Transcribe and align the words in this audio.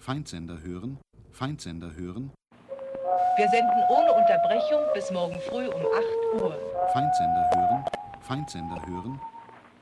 Feindsender 0.00 0.56
hören, 0.62 0.98
Feindsender 1.30 1.90
hören, 1.94 2.32
Wir 3.36 3.48
senden 3.48 3.84
ohne 3.90 4.12
Unterbrechung 4.14 4.80
bis 4.94 5.10
morgen 5.10 5.38
früh 5.48 5.66
um 5.68 5.82
8 6.34 6.42
Uhr. 6.42 6.56
Feindsender 6.94 7.50
hören, 7.54 7.84
Feindsender 8.22 8.80
hören, 8.86 9.20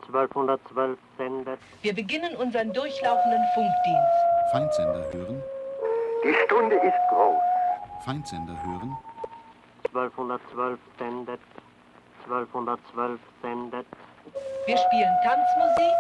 1212 0.09 0.99
sendet. 1.17 1.61
Wir 1.83 1.95
beginnen 1.95 2.35
unseren 2.37 2.73
durchlaufenden 2.73 3.45
Funkdienst. 3.55 4.19
Feindsender 4.51 5.05
hören, 5.13 5.41
Die 6.25 6.35
Stunde 6.47 6.75
ist 6.77 6.99
groß. 7.11 7.41
Feindsender 8.05 8.57
hören, 8.67 8.97
1212 9.95 10.81
sendet. 10.99 11.41
1212 12.25 13.21
sendet. 13.41 13.87
Wir 14.67 14.77
spielen 14.77 15.15
Tanzmusik 15.23 15.97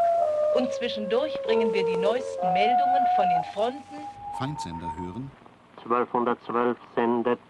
und 0.57 0.73
zwischendurch 0.75 1.41
bringen 1.45 1.73
wir 1.73 1.85
die 1.87 1.97
neuesten 1.97 2.53
Meldungen 2.53 3.07
von 3.17 3.29
den 3.29 3.45
Fronten, 3.55 3.98
Feindsender 4.39 4.89
hören, 4.97 5.33
1212 5.79 6.79
sendet. 6.95 7.41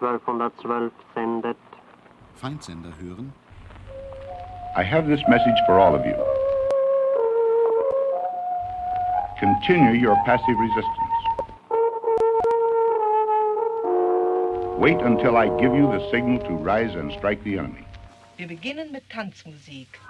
1212 0.00 0.90
sendet. 1.14 1.56
Feindsender 2.34 2.92
hören, 2.98 3.34
I 4.74 4.82
have 4.82 5.06
this 5.06 5.20
message 5.28 5.60
for 5.66 5.74
all 5.74 5.94
of 5.94 6.06
you. 6.06 6.16
Continue 9.38 9.92
your 9.92 10.16
passive 10.24 10.56
resistance. 10.58 11.18
Wait 14.78 15.02
until 15.02 15.36
I 15.36 15.48
give 15.60 15.76
you 15.76 15.92
the 15.92 16.00
signal 16.10 16.38
to 16.38 16.56
rise 16.56 16.98
and 16.98 17.12
strike 17.12 17.42
the 17.44 17.58
enemy. 17.58 17.84
Wir 18.38 18.48
beginnen 18.48 18.92
mit 18.92 19.10
Tanzmusik. 19.10 20.00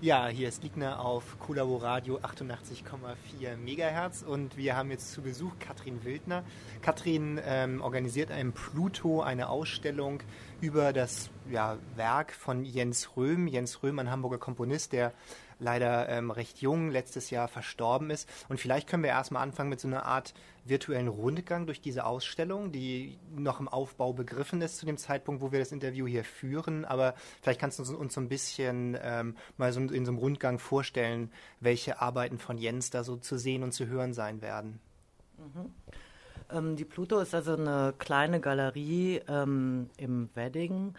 Ja, 0.00 0.28
hier 0.28 0.48
ist 0.48 0.62
Liegner 0.62 1.00
auf 1.04 1.40
Kolabo 1.40 1.76
Radio 1.76 2.18
88,4 2.18 3.56
Megahertz 3.56 4.22
und 4.22 4.56
wir 4.56 4.76
haben 4.76 4.92
jetzt 4.92 5.10
zu 5.10 5.22
Besuch 5.22 5.50
Katrin 5.58 6.04
Wildner. 6.04 6.44
Katrin 6.82 7.40
ähm, 7.44 7.82
organisiert 7.82 8.30
einen 8.30 8.52
Pluto, 8.52 9.22
eine 9.22 9.48
Ausstellung 9.48 10.20
über 10.60 10.92
das 10.92 11.30
ja, 11.50 11.78
Werk 11.96 12.30
von 12.32 12.64
Jens 12.64 13.16
Röhm. 13.16 13.48
Jens 13.48 13.82
Röhm, 13.82 13.98
ein 13.98 14.08
Hamburger 14.08 14.38
Komponist, 14.38 14.92
der 14.92 15.12
leider 15.58 16.08
ähm, 16.08 16.30
recht 16.30 16.60
jung 16.60 16.90
letztes 16.90 17.30
Jahr 17.30 17.48
verstorben 17.48 18.10
ist. 18.10 18.28
Und 18.48 18.60
vielleicht 18.60 18.88
können 18.88 19.02
wir 19.02 19.10
erstmal 19.10 19.42
anfangen 19.42 19.70
mit 19.70 19.80
so 19.80 19.88
einer 19.88 20.06
Art 20.06 20.34
virtuellen 20.64 21.08
Rundgang 21.08 21.66
durch 21.66 21.80
diese 21.80 22.04
Ausstellung, 22.04 22.72
die 22.72 23.18
noch 23.34 23.60
im 23.60 23.68
Aufbau 23.68 24.12
begriffen 24.12 24.60
ist 24.60 24.76
zu 24.76 24.86
dem 24.86 24.98
Zeitpunkt, 24.98 25.40
wo 25.40 25.52
wir 25.52 25.58
das 25.58 25.72
Interview 25.72 26.06
hier 26.06 26.24
führen. 26.24 26.84
Aber 26.84 27.14
vielleicht 27.40 27.60
kannst 27.60 27.78
du 27.78 27.82
uns, 27.82 27.90
uns 27.90 28.14
so 28.14 28.20
ein 28.20 28.28
bisschen 28.28 28.96
ähm, 29.02 29.36
mal 29.56 29.72
so 29.72 29.80
in 29.80 30.04
so 30.04 30.12
einem 30.12 30.18
Rundgang 30.18 30.58
vorstellen, 30.58 31.30
welche 31.60 32.00
Arbeiten 32.00 32.38
von 32.38 32.58
Jens 32.58 32.90
da 32.90 33.04
so 33.04 33.16
zu 33.16 33.38
sehen 33.38 33.62
und 33.62 33.72
zu 33.72 33.86
hören 33.86 34.12
sein 34.12 34.42
werden. 34.42 34.80
Ähm, 36.50 36.76
die 36.76 36.84
Pluto 36.84 37.18
ist 37.18 37.34
also 37.34 37.54
eine 37.54 37.94
kleine 37.98 38.40
Galerie 38.40 39.20
ähm, 39.28 39.90
im 39.96 40.28
Wedding. 40.34 40.94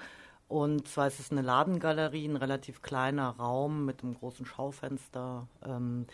Und 0.50 0.88
zwar 0.88 1.08
ist 1.08 1.20
es 1.20 1.32
eine 1.32 1.44
Ladengalerie, 1.44 2.28
ein 2.28 2.36
relativ 2.36 2.82
kleiner 2.82 3.30
Raum 3.38 3.86
mit 3.86 4.04
einem 4.04 4.16
großen 4.16 4.48
Schaufenster. 4.48 5.48
Ähm, 5.64 6.08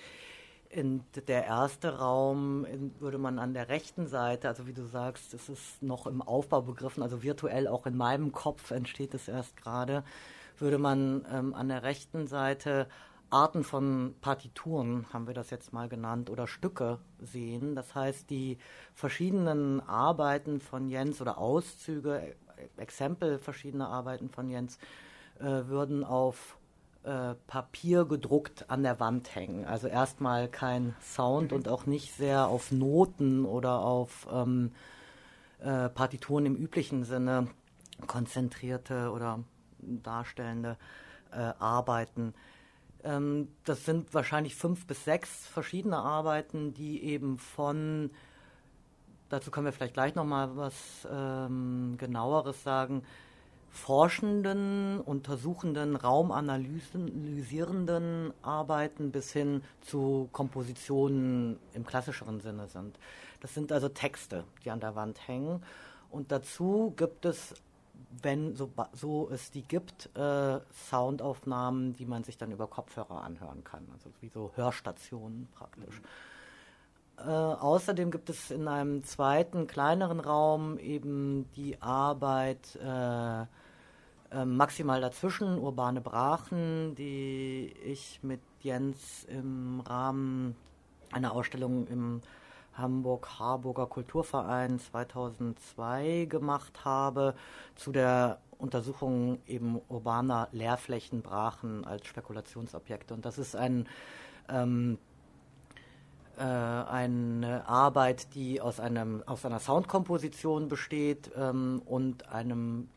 in 0.70 1.06
der 1.28 1.46
erste 1.46 2.00
Raum 2.00 2.66
in, 2.66 3.00
würde 3.00 3.18
man 3.18 3.40
an 3.40 3.54
der 3.54 3.70
rechten 3.70 4.08
Seite, 4.08 4.50
also 4.50 4.68
wie 4.68 4.74
du 4.74 4.84
sagst, 4.84 5.34
es 5.34 5.48
ist 5.48 5.82
noch 5.82 6.06
im 6.06 6.22
Aufbau 6.22 6.62
begriffen, 6.62 7.02
also 7.02 7.24
virtuell 7.24 7.70
auch 7.70 7.86
in 7.86 7.96
meinem 7.96 8.34
Kopf 8.34 8.72
entsteht 8.72 9.14
es 9.14 9.30
erst 9.30 9.56
gerade, 9.56 10.04
würde 10.58 10.80
man 10.80 11.26
ähm, 11.32 11.54
an 11.54 11.70
der 11.70 11.84
rechten 11.84 12.28
Seite 12.28 12.88
Arten 13.30 13.64
von 13.64 14.16
Partituren, 14.22 15.06
haben 15.14 15.28
wir 15.28 15.34
das 15.34 15.50
jetzt 15.50 15.72
mal 15.74 15.90
genannt, 15.90 16.30
oder 16.30 16.46
Stücke 16.46 17.00
sehen. 17.20 17.76
Das 17.76 17.96
heißt, 17.96 18.30
die 18.30 18.58
verschiedenen 18.94 19.82
Arbeiten 19.82 20.60
von 20.60 20.90
Jens 20.90 21.22
oder 21.22 21.38
Auszüge, 21.38 22.36
Exempel 22.78 23.40
verschiedener 23.40 23.90
Arbeiten 23.90 24.30
von 24.30 24.50
Jens, 24.50 24.78
äh, 25.40 25.44
würden 25.44 26.04
auf 26.04 26.58
äh, 27.04 27.36
Papier 27.48 28.06
gedruckt 28.06 28.70
an 28.70 28.84
der 28.84 29.00
Wand 29.00 29.36
hängen. 29.36 29.66
Also 29.66 29.88
erstmal 29.88 30.48
kein 30.48 30.96
Sound 31.02 31.54
und 31.54 31.68
auch 31.68 31.86
nicht 31.86 32.14
sehr 32.14 32.48
auf 32.48 32.72
Noten 32.72 33.46
oder 33.46 33.80
auf 33.80 34.28
ähm, 34.32 34.72
äh, 35.60 35.90
Partituren 35.90 36.46
im 36.46 36.56
üblichen 36.56 37.04
Sinne 37.04 37.48
konzentrierte 38.08 39.12
oder 39.12 39.40
darstellende 39.80 40.78
äh, 41.32 41.54
Arbeiten. 41.60 42.34
Ähm, 43.04 43.50
das 43.64 43.86
sind 43.86 44.14
wahrscheinlich 44.14 44.56
fünf 44.56 44.88
bis 44.88 45.06
sechs 45.06 45.48
verschiedene 45.48 45.98
Arbeiten, 45.98 46.74
die 46.74 47.04
eben 47.04 47.38
von, 47.38 48.10
dazu 49.30 49.52
können 49.52 49.66
wir 49.66 49.74
vielleicht 49.74 49.94
gleich 49.94 50.16
nochmal 50.16 50.56
was 50.56 50.74
ähm, 51.12 51.96
genaueres 51.98 52.64
sagen, 52.64 53.04
forschenden, 53.76 55.00
untersuchenden, 55.02 55.96
raumanalysierenden 55.98 58.34
Arbeiten 58.42 59.12
bis 59.12 59.34
hin 59.34 59.62
zu 59.82 60.30
Kompositionen 60.32 61.60
im 61.74 61.86
klassischeren 61.86 62.40
Sinne 62.40 62.68
sind. 62.68 62.98
Das 63.42 63.54
sind 63.54 63.74
also 63.74 63.90
Texte, 63.90 64.46
die 64.64 64.72
an 64.72 64.80
der 64.80 64.96
Wand 64.96 65.28
hängen. 65.28 65.62
Und 66.10 66.32
dazu 66.32 66.94
gibt 66.96 67.26
es, 67.26 67.54
wenn 68.22 68.56
so, 68.56 68.72
so 68.94 69.30
es 69.30 69.52
die 69.52 69.64
gibt, 69.64 70.10
äh, 70.16 70.62
Soundaufnahmen, 70.90 71.92
die 71.94 72.06
man 72.06 72.24
sich 72.24 72.38
dann 72.38 72.52
über 72.52 72.68
Kopfhörer 72.68 73.24
anhören 73.24 73.66
kann. 73.66 73.86
Also 73.92 74.10
wie 74.22 74.30
so 74.30 74.54
Hörstationen 74.56 75.50
praktisch. 75.54 76.02
Äh, 77.18 77.30
außerdem 77.30 78.12
gibt 78.12 78.30
es 78.30 78.52
in 78.52 78.68
einem 78.68 79.04
zweiten, 79.04 79.68
kleineren 79.68 80.20
Raum 80.20 80.78
eben 80.78 81.50
die 81.56 81.82
Arbeit 81.82 82.76
äh, 82.76 83.42
äh, 84.32 84.46
maximal 84.46 85.00
dazwischen, 85.00 85.60
urbane 85.60 86.02
Brachen, 86.02 86.96
die 86.96 87.74
ich 87.84 88.20
mit 88.22 88.42
Jens 88.60 89.24
im 89.26 89.82
Rahmen 89.82 90.56
einer 91.12 91.32
Ausstellung 91.32 91.88
im 91.88 92.22
Hamburg-Harburger 92.74 93.88
Kulturverein 93.88 94.80
2002 94.80 96.26
gemacht 96.30 96.84
habe, 96.84 97.36
zu 97.76 97.92
der 97.92 98.40
Untersuchungen 98.58 99.42
eben 99.48 99.80
urbaner 99.88 100.50
Leerflächen, 100.52 101.22
Brachen 101.22 101.86
als 101.86 102.06
Spekulationsobjekte. 102.08 103.14
Und 103.14 103.26
das 103.26 103.38
ist 103.38 103.56
ein, 103.56 103.88
ähm, 104.50 104.98
äh, 106.38 106.42
eine 106.42 107.68
Arbeit, 107.68 108.34
die 108.36 108.62
aus, 108.62 108.80
einem, 108.80 109.24
aus 109.26 109.46
einer 109.46 109.60
Soundkomposition 109.60 110.68
besteht 110.68 111.32
ähm, 111.38 111.82
und 111.86 112.30
einem 112.30 112.90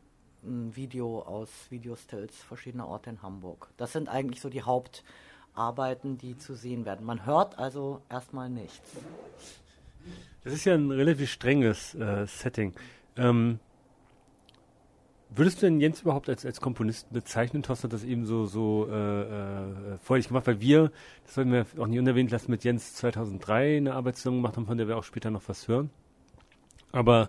ein 0.44 0.74
Video 0.76 1.20
aus 1.22 1.50
Videostills 1.70 2.36
verschiedener 2.36 2.88
Orte 2.88 3.10
in 3.10 3.22
Hamburg. 3.22 3.68
Das 3.76 3.92
sind 3.92 4.08
eigentlich 4.08 4.40
so 4.40 4.48
die 4.48 4.62
Hauptarbeiten, 4.62 6.18
die 6.18 6.38
zu 6.38 6.54
sehen 6.54 6.84
werden. 6.84 7.04
Man 7.04 7.26
hört 7.26 7.58
also 7.58 8.02
erstmal 8.08 8.48
nichts. 8.48 8.92
Das 10.44 10.52
ist 10.52 10.64
ja 10.64 10.74
ein 10.74 10.90
relativ 10.90 11.30
strenges 11.30 11.94
äh, 11.94 12.26
Setting. 12.26 12.74
Ähm, 13.16 13.58
würdest 15.34 15.62
du 15.62 15.66
denn 15.66 15.80
Jens 15.80 16.02
überhaupt 16.02 16.28
als, 16.28 16.44
als 16.44 16.60
Komponisten 16.60 17.12
bezeichnen? 17.12 17.62
Thorsten 17.62 17.84
hat 17.88 17.92
das 17.92 18.04
eben 18.04 18.24
so, 18.24 18.46
so 18.46 18.88
äh, 18.90 19.22
äh, 19.22 19.98
vorher 20.02 20.26
gemacht, 20.26 20.46
weil 20.46 20.60
wir, 20.60 20.90
das 21.24 21.34
sollten 21.34 21.52
wir 21.52 21.66
auch 21.78 21.86
nicht 21.86 21.98
unerwähnt 21.98 22.30
lassen, 22.30 22.50
mit 22.50 22.64
Jens 22.64 22.94
2003 22.94 23.78
eine 23.78 23.94
Arbeit 23.94 24.16
zusammen 24.16 24.38
gemacht 24.38 24.56
haben, 24.56 24.66
von 24.66 24.78
der 24.78 24.88
wir 24.88 24.96
auch 24.96 25.04
später 25.04 25.30
noch 25.30 25.42
was 25.46 25.68
hören. 25.68 25.90
Aber 26.92 27.28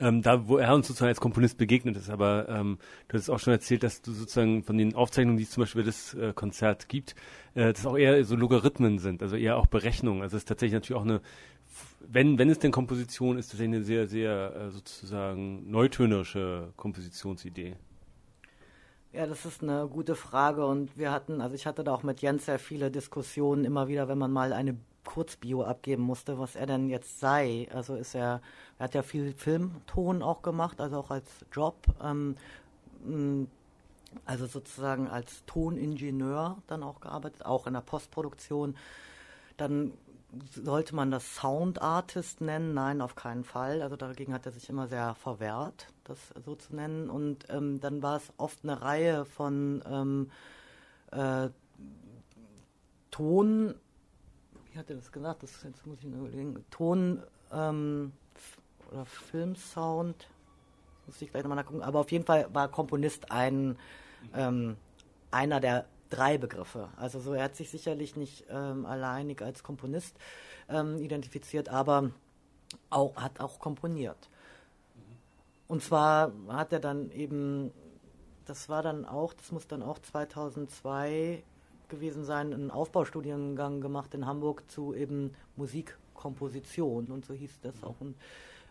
ähm, 0.00 0.22
da, 0.22 0.48
wo 0.48 0.58
er 0.58 0.74
uns 0.74 0.86
sozusagen 0.86 1.08
als 1.08 1.20
Komponist 1.20 1.58
begegnet 1.58 1.96
ist. 1.96 2.10
Aber 2.10 2.48
ähm, 2.48 2.78
du 3.08 3.16
hast 3.16 3.30
auch 3.30 3.38
schon 3.38 3.52
erzählt, 3.52 3.82
dass 3.82 4.02
du 4.02 4.12
sozusagen 4.12 4.62
von 4.62 4.78
den 4.78 4.94
Aufzeichnungen, 4.94 5.38
die 5.38 5.44
es 5.44 5.50
zum 5.50 5.62
Beispiel 5.62 5.84
das 5.84 6.14
äh, 6.14 6.32
Konzert 6.34 6.88
gibt, 6.88 7.14
äh, 7.54 7.72
das 7.72 7.86
auch 7.86 7.96
eher 7.96 8.24
so 8.24 8.36
Logarithmen 8.36 8.98
sind, 8.98 9.22
also 9.22 9.36
eher 9.36 9.56
auch 9.56 9.66
Berechnungen. 9.66 10.22
Also 10.22 10.36
es 10.36 10.42
ist 10.42 10.48
tatsächlich 10.48 10.74
natürlich 10.74 11.00
auch 11.00 11.04
eine, 11.04 11.20
wenn, 12.00 12.38
wenn 12.38 12.50
es 12.50 12.58
denn 12.58 12.72
Komposition 12.72 13.38
ist, 13.38 13.50
tatsächlich 13.50 13.76
eine 13.76 13.84
sehr, 13.84 14.06
sehr 14.06 14.54
äh, 14.54 14.70
sozusagen 14.70 15.70
neutönerische 15.70 16.72
Kompositionsidee. 16.76 17.76
Ja, 19.12 19.26
das 19.26 19.46
ist 19.46 19.62
eine 19.62 19.88
gute 19.88 20.14
Frage 20.14 20.66
und 20.66 20.98
wir 20.98 21.10
hatten, 21.10 21.40
also 21.40 21.54
ich 21.54 21.66
hatte 21.66 21.82
da 21.82 21.94
auch 21.94 22.02
mit 22.02 22.20
Jens 22.20 22.44
sehr 22.44 22.58
viele 22.58 22.90
Diskussionen 22.90 23.64
immer 23.64 23.88
wieder, 23.88 24.08
wenn 24.08 24.18
man 24.18 24.30
mal 24.30 24.52
eine 24.52 24.76
Kurzbio 25.06 25.64
abgeben 25.64 26.02
musste, 26.02 26.38
was 26.38 26.56
er 26.56 26.66
denn 26.66 26.90
jetzt 26.90 27.20
sei. 27.20 27.68
Also 27.72 27.94
ist 27.94 28.14
er, 28.14 28.42
er 28.78 28.84
hat 28.84 28.94
ja 28.94 29.02
viel 29.02 29.32
Filmton 29.32 30.22
auch 30.22 30.42
gemacht, 30.42 30.80
also 30.82 30.98
auch 30.98 31.10
als 31.10 31.46
Job. 31.50 31.76
Ähm, 32.02 32.36
also 34.24 34.46
sozusagen 34.46 35.08
als 35.08 35.44
Toningenieur 35.46 36.58
dann 36.66 36.82
auch 36.82 37.00
gearbeitet, 37.00 37.44
auch 37.44 37.66
in 37.66 37.74
der 37.74 37.80
Postproduktion. 37.80 38.76
Dann 39.56 39.92
sollte 40.54 40.94
man 40.94 41.10
das 41.10 41.36
Sound 41.36 41.80
Artist 41.80 42.40
nennen? 42.40 42.74
Nein, 42.74 43.00
auf 43.00 43.14
keinen 43.14 43.44
Fall. 43.44 43.82
Also 43.82 43.96
dagegen 43.96 44.34
hat 44.34 44.46
er 44.46 44.52
sich 44.52 44.68
immer 44.68 44.88
sehr 44.88 45.14
verwehrt, 45.14 45.88
das 46.04 46.18
so 46.44 46.54
zu 46.54 46.74
nennen. 46.74 47.08
Und 47.10 47.46
ähm, 47.48 47.80
dann 47.80 48.02
war 48.02 48.16
es 48.16 48.32
oft 48.36 48.58
eine 48.62 48.82
Reihe 48.82 49.24
von 49.24 49.82
ähm, 49.88 50.30
äh, 51.12 51.48
Ton 53.10 53.74
wie 54.76 54.80
hat 54.80 54.90
er 54.90 54.96
das 54.96 55.10
gesagt? 55.10 55.42
Das, 55.42 55.62
jetzt 55.62 55.86
muss 55.86 55.98
ich 56.00 56.04
nur 56.04 56.26
überlegen. 56.26 56.62
Ton 56.70 57.22
ähm, 57.50 58.12
oder 58.92 59.06
Filmsound, 59.06 60.28
muss 61.06 61.22
ich 61.22 61.30
gleich 61.30 61.42
nochmal 61.42 61.56
nachgucken. 61.56 61.82
Aber 61.82 62.00
auf 62.00 62.12
jeden 62.12 62.26
Fall 62.26 62.46
war 62.52 62.68
Komponist 62.68 63.32
ein, 63.32 63.78
ähm, 64.34 64.76
einer 65.30 65.60
der 65.60 65.86
drei 66.10 66.36
Begriffe. 66.36 66.90
Also 66.96 67.20
so, 67.20 67.32
er 67.32 67.44
hat 67.44 67.56
sich 67.56 67.70
sicherlich 67.70 68.16
nicht 68.16 68.44
ähm, 68.50 68.84
alleinig 68.84 69.40
als 69.40 69.62
Komponist 69.62 70.18
ähm, 70.68 70.98
identifiziert, 70.98 71.70
aber 71.70 72.10
auch, 72.90 73.16
hat 73.16 73.40
auch 73.40 73.58
komponiert. 73.58 74.28
Und 75.68 75.82
zwar 75.82 76.32
hat 76.48 76.74
er 76.74 76.80
dann 76.80 77.10
eben, 77.12 77.72
das 78.44 78.68
war 78.68 78.82
dann 78.82 79.06
auch, 79.06 79.32
das 79.32 79.52
muss 79.52 79.66
dann 79.66 79.82
auch 79.82 79.98
2002 80.00 81.42
gewesen 81.88 82.24
sein, 82.24 82.52
einen 82.52 82.70
Aufbaustudiengang 82.70 83.80
gemacht 83.80 84.14
in 84.14 84.26
Hamburg 84.26 84.70
zu 84.70 84.94
eben 84.94 85.34
Musikkomposition 85.56 87.06
und 87.06 87.24
so 87.24 87.34
hieß 87.34 87.60
das 87.62 87.82
auch. 87.82 88.00
Und 88.00 88.14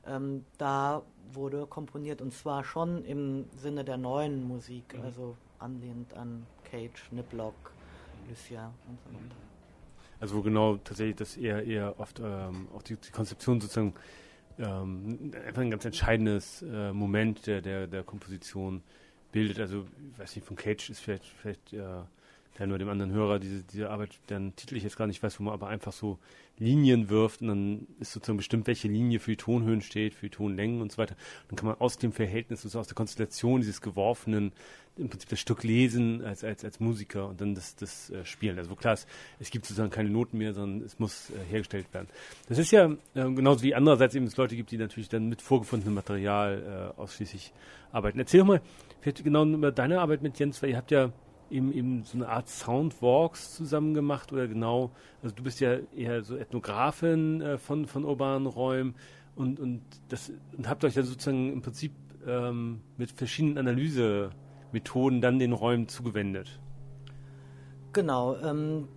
ähm, 0.08 0.46
da 0.58 1.04
wurde 1.34 1.66
komponiert 1.66 2.22
und 2.22 2.34
zwar 2.34 2.64
schon 2.64 3.04
im 3.06 3.46
Sinne 3.58 3.84
der 3.84 3.98
neuen 3.98 4.48
Musik, 4.48 4.96
mhm. 4.98 5.04
also 5.04 5.36
anlehnend 5.60 6.14
an 6.14 6.46
Cage, 6.64 7.12
Niplock, 7.12 7.56
Lucia 8.28 8.72
und 8.88 9.00
so 9.02 9.10
weiter. 9.10 9.36
Also 10.20 10.38
wo 10.38 10.42
genau 10.42 10.78
tatsächlich 10.78 11.18
das 11.18 11.38
eher 11.38 11.66
eher 11.66 12.00
oft 12.00 12.20
ähm, 12.20 12.68
auch 12.74 12.84
die, 12.84 12.96
die, 12.96 13.12
Konzeption 13.12 13.60
sozusagen 13.60 13.94
ähm, 14.58 15.32
einfach 15.46 15.62
ein 15.62 15.72
ganz 15.72 15.86
entscheidendes 15.86 16.62
äh, 16.62 16.94
Moment 16.94 17.46
der, 17.48 17.62
der, 17.62 17.88
der 17.88 18.04
Komposition 18.04 18.82
bildet. 19.32 19.60
Also 19.60 19.86
ich 20.12 20.20
weiß 20.20 20.36
nicht, 20.36 20.48
von 20.48 20.56
Cage 20.56 20.90
ist 20.90 21.00
vielleicht 21.00 21.26
vielleicht 21.26 21.74
äh, 21.74 22.04
der 22.58 22.68
nur 22.68 22.78
dem 22.78 22.90
anderen 22.90 23.12
Hörer 23.12 23.40
diese, 23.40 23.64
diese 23.64 23.90
Arbeit, 23.90 24.12
deren 24.30 24.56
Titel 24.56 24.78
ich 24.78 24.84
jetzt 24.84 24.98
gar 24.98 25.08
nicht 25.08 25.22
weiß, 25.22 25.40
wo 25.40 25.44
man 25.44 25.54
aber 25.54 25.68
einfach 25.68 25.92
so 25.92 26.20
Linien 26.58 27.10
wirft 27.10 27.42
und 27.42 27.50
dann 27.50 27.88
ist 28.00 28.14
sozusagen 28.14 28.38
bestimmt, 28.38 28.68
welche 28.68 28.88
Linie 28.88 29.20
für 29.20 29.32
die 29.32 29.38
Tonhöhen 29.38 29.82
steht, 29.82 30.14
für 30.14 30.28
die 30.28 30.36
Tonlängen 30.36 30.82
und 30.82 30.92
so 30.92 30.98
weiter. 30.98 31.16
Dann 31.50 31.58
kann 31.58 31.68
man 31.68 31.76
aus 31.80 31.98
dem 31.98 32.14
Verhältnis, 32.14 32.64
also 32.64 32.80
aus 32.80 32.88
der 32.88 32.96
Konstellation 32.96 33.60
dieses 33.60 33.82
geworfenen, 33.82 34.54
im 34.98 35.10
Prinzip 35.10 35.30
das 35.30 35.40
Stück 35.42 35.64
lesen 35.64 36.24
als, 36.24 36.46
als, 36.46 36.64
als 36.64 36.80
Musiker 36.80 37.28
und 37.28 37.42
dann 37.42 37.54
das, 37.54 37.76
das 37.76 38.10
äh, 38.12 38.24
spielen. 38.24 38.58
Also 38.58 38.76
klar 38.76 38.94
ist, 38.94 39.08
es 39.40 39.50
gibt 39.50 39.66
sozusagen 39.66 39.90
keine 39.90 40.10
Noten 40.10 40.38
mehr, 40.38 40.54
sondern 40.54 40.86
es 40.86 40.98
muss 41.00 41.32
äh, 41.32 41.34
hergestellt 41.50 41.94
werden. 41.94 42.08
Das 42.48 42.58
ist 42.58 42.72
ja 42.72 42.86
äh, 42.86 42.96
genauso 43.14 43.62
wie 43.62 43.76
andererseits 43.76 44.16
eben 44.16 44.26
es 44.26 44.38
Leute 44.38 44.56
gibt, 44.56 44.72
die 44.72 44.78
natürlich 44.78 45.10
dann 45.10 45.28
mit 45.28 45.42
vorgefundenem 45.42 45.96
Material 45.96 46.94
äh, 46.98 47.02
ausschließlich 47.02 47.52
arbeiten. 47.92 48.20
Erzähl 48.20 48.40
doch 48.40 48.48
mal 48.48 48.62
vielleicht 49.02 49.24
genau 49.24 49.46
über 49.46 49.74
deine 49.74 50.00
Arbeit 50.00 50.22
mit 50.22 50.40
Jens, 50.40 50.62
weil 50.64 50.70
ihr 50.70 50.78
habt 50.78 50.92
ja 50.92 51.12
eben, 51.50 51.72
eben 51.74 52.04
so 52.04 52.18
eine 52.18 52.28
Art 52.28 52.50
Soundwalks 52.50 53.56
zusammen 53.56 53.94
gemacht 53.94 54.32
oder 54.34 54.48
genau, 54.48 54.92
also 55.22 55.36
du 55.36 55.44
bist 55.44 55.60
ja 55.60 55.78
eher 55.96 56.24
so 56.24 56.36
Ethnografin 56.38 57.42
äh, 57.42 57.58
von, 57.58 57.86
von 57.86 58.06
urbanen 58.06 58.48
Räumen 58.48 58.96
und, 59.36 59.60
und, 59.60 59.82
das, 60.10 60.32
und 60.58 60.70
habt 60.70 60.84
euch 60.84 60.96
ja 60.96 61.04
sozusagen 61.04 61.52
im 61.52 61.62
Prinzip 61.62 61.94
ähm, 62.26 62.82
mit 62.98 63.12
verschiedenen 63.12 63.58
Analysemethoden 63.58 65.22
dann 65.22 65.40
den 65.40 65.54
Räumen 65.54 65.88
zugewendet. 65.88 66.60
Genau, 67.94 68.36
ähm, 68.38 68.88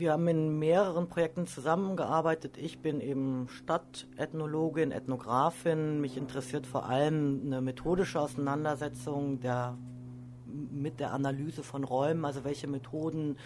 wir 0.00 0.12
haben 0.12 0.26
in 0.28 0.58
mehreren 0.58 1.08
Projekten 1.08 1.46
zusammengearbeitet. 1.46 2.56
Ich 2.56 2.78
bin 2.78 3.00
eben 3.00 3.48
Stadtethnologin, 3.48 4.92
Ethnografin. 4.92 6.00
Mich 6.00 6.16
interessiert 6.16 6.66
vor 6.66 6.86
allem 6.86 7.42
eine 7.44 7.60
methodische 7.60 8.18
Auseinandersetzung 8.18 9.40
der 9.40 9.76
mit 10.70 11.00
der 11.00 11.12
Analyse 11.12 11.62
von 11.62 11.84
Räumen, 11.84 12.24
also 12.24 12.44
welche 12.44 12.66
Methoden 12.66 13.36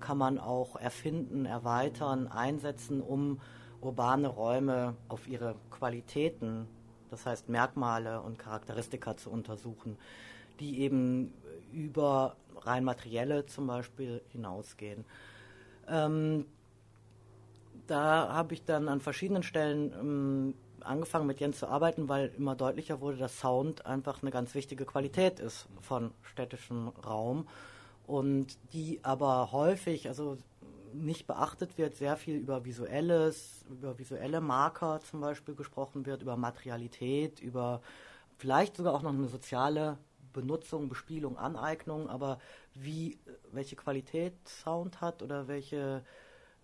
kann 0.00 0.18
man 0.18 0.38
auch 0.38 0.76
erfinden, 0.76 1.46
erweitern, 1.46 2.26
einsetzen, 2.26 3.00
um 3.00 3.40
urbane 3.80 4.28
Räume 4.28 4.94
auf 5.08 5.28
ihre 5.28 5.54
Qualitäten, 5.70 6.66
das 7.10 7.26
heißt 7.26 7.48
Merkmale 7.48 8.20
und 8.20 8.38
Charakteristika 8.38 9.16
zu 9.16 9.30
untersuchen, 9.30 9.96
die 10.60 10.80
eben 10.80 11.32
über 11.72 12.36
rein 12.56 12.84
materielle 12.84 13.46
zum 13.46 13.66
Beispiel 13.66 14.22
hinausgehen. 14.28 15.04
Ähm, 15.88 16.46
da 17.86 18.28
habe 18.32 18.54
ich 18.54 18.64
dann 18.64 18.88
an 18.88 19.00
verschiedenen 19.00 19.42
Stellen 19.42 19.92
ähm, 19.92 20.54
angefangen 20.86 21.26
mit 21.26 21.40
Jens 21.40 21.58
zu 21.58 21.68
arbeiten, 21.68 22.08
weil 22.08 22.32
immer 22.36 22.54
deutlicher 22.54 23.00
wurde, 23.00 23.16
dass 23.16 23.38
Sound 23.40 23.86
einfach 23.86 24.22
eine 24.22 24.30
ganz 24.30 24.54
wichtige 24.54 24.84
Qualität 24.84 25.40
ist 25.40 25.66
von 25.80 26.12
städtischem 26.22 26.88
Raum 26.88 27.46
und 28.06 28.58
die 28.72 29.00
aber 29.02 29.52
häufig, 29.52 30.08
also 30.08 30.36
nicht 30.92 31.26
beachtet 31.26 31.78
wird, 31.78 31.96
sehr 31.96 32.16
viel 32.16 32.36
über 32.36 32.64
visuelles, 32.64 33.64
über 33.70 33.98
visuelle 33.98 34.40
Marker 34.40 35.00
zum 35.00 35.20
Beispiel 35.20 35.54
gesprochen 35.54 36.06
wird, 36.06 36.22
über 36.22 36.36
Materialität, 36.36 37.40
über 37.40 37.80
vielleicht 38.36 38.76
sogar 38.76 38.94
auch 38.94 39.02
noch 39.02 39.12
eine 39.12 39.28
soziale 39.28 39.98
Benutzung, 40.32 40.88
Bespielung, 40.88 41.36
Aneignung, 41.38 42.08
aber 42.08 42.38
wie, 42.74 43.18
welche 43.52 43.76
Qualität 43.76 44.34
Sound 44.46 45.00
hat 45.00 45.22
oder 45.22 45.48
welche 45.48 46.04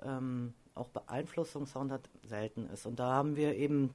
ähm, 0.02 0.54
auch 0.74 0.88
Beeinflussung 0.88 1.66
Sound 1.66 1.92
hat, 1.92 2.08
selten 2.22 2.68
ist. 2.70 2.86
Und 2.86 2.98
da 2.98 3.12
haben 3.12 3.36
wir 3.36 3.56
eben 3.56 3.94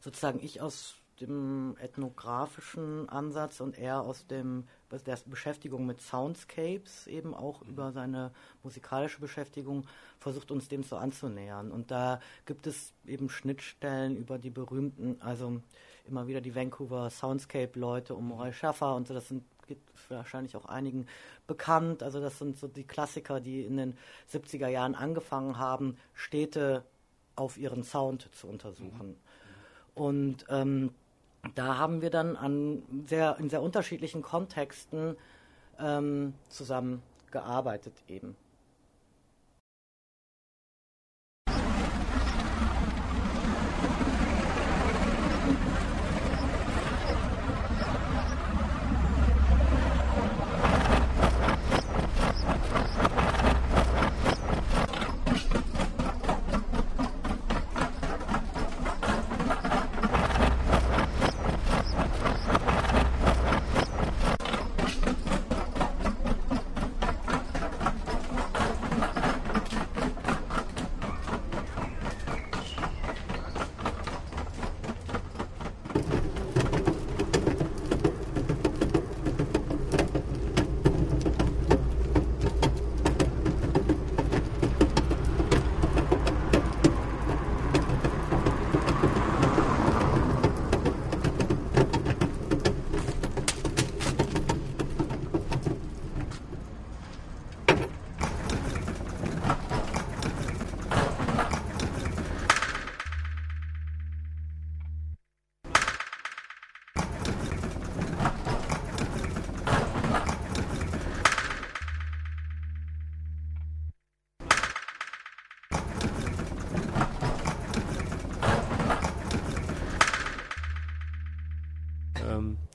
sozusagen 0.00 0.40
ich 0.40 0.60
aus 0.60 0.96
dem 1.20 1.76
ethnografischen 1.80 3.08
Ansatz 3.08 3.60
und 3.60 3.76
er 3.76 4.02
aus 4.02 4.26
dem 4.26 4.68
der 4.90 5.18
Beschäftigung 5.26 5.84
mit 5.84 6.00
Soundscapes 6.00 7.06
eben 7.06 7.34
auch 7.34 7.62
mhm. 7.62 7.70
über 7.70 7.92
seine 7.92 8.32
musikalische 8.62 9.20
Beschäftigung 9.20 9.86
versucht 10.18 10.50
uns 10.50 10.68
dem 10.68 10.82
so 10.82 10.96
anzunähern 10.96 11.70
und 11.72 11.90
da 11.90 12.20
gibt 12.46 12.66
es 12.66 12.92
eben 13.06 13.28
Schnittstellen 13.28 14.16
über 14.16 14.38
die 14.38 14.50
berühmten 14.50 15.20
also 15.20 15.60
immer 16.06 16.26
wieder 16.26 16.40
die 16.40 16.54
Vancouver 16.54 17.10
Soundscape 17.10 17.78
Leute 17.78 18.14
um 18.14 18.32
Roy 18.32 18.52
Schaffer 18.52 18.94
und 18.94 19.08
so 19.08 19.14
das 19.14 19.28
sind 19.28 19.44
gibt 19.66 19.90
wahrscheinlich 20.08 20.56
auch 20.56 20.64
einigen 20.64 21.06
bekannt 21.46 22.02
also 22.02 22.20
das 22.20 22.38
sind 22.38 22.56
so 22.56 22.68
die 22.68 22.84
Klassiker 22.84 23.40
die 23.40 23.64
in 23.64 23.76
den 23.76 23.98
70er 24.32 24.68
Jahren 24.68 24.94
angefangen 24.94 25.58
haben 25.58 25.96
Städte 26.14 26.84
auf 27.38 27.56
ihren 27.56 27.84
Sound 27.84 28.28
zu 28.32 28.48
untersuchen. 28.48 29.10
Mhm. 29.10 29.16
Und 29.98 30.46
ähm, 30.48 30.90
da 31.54 31.76
haben 31.76 32.00
wir 32.02 32.10
dann 32.10 32.36
an 32.36 32.82
sehr, 33.06 33.36
in 33.38 33.50
sehr 33.50 33.62
unterschiedlichen 33.62 34.22
Kontexten 34.22 35.16
ähm, 35.78 36.34
zusammengearbeitet 36.48 37.94
eben. 38.06 38.36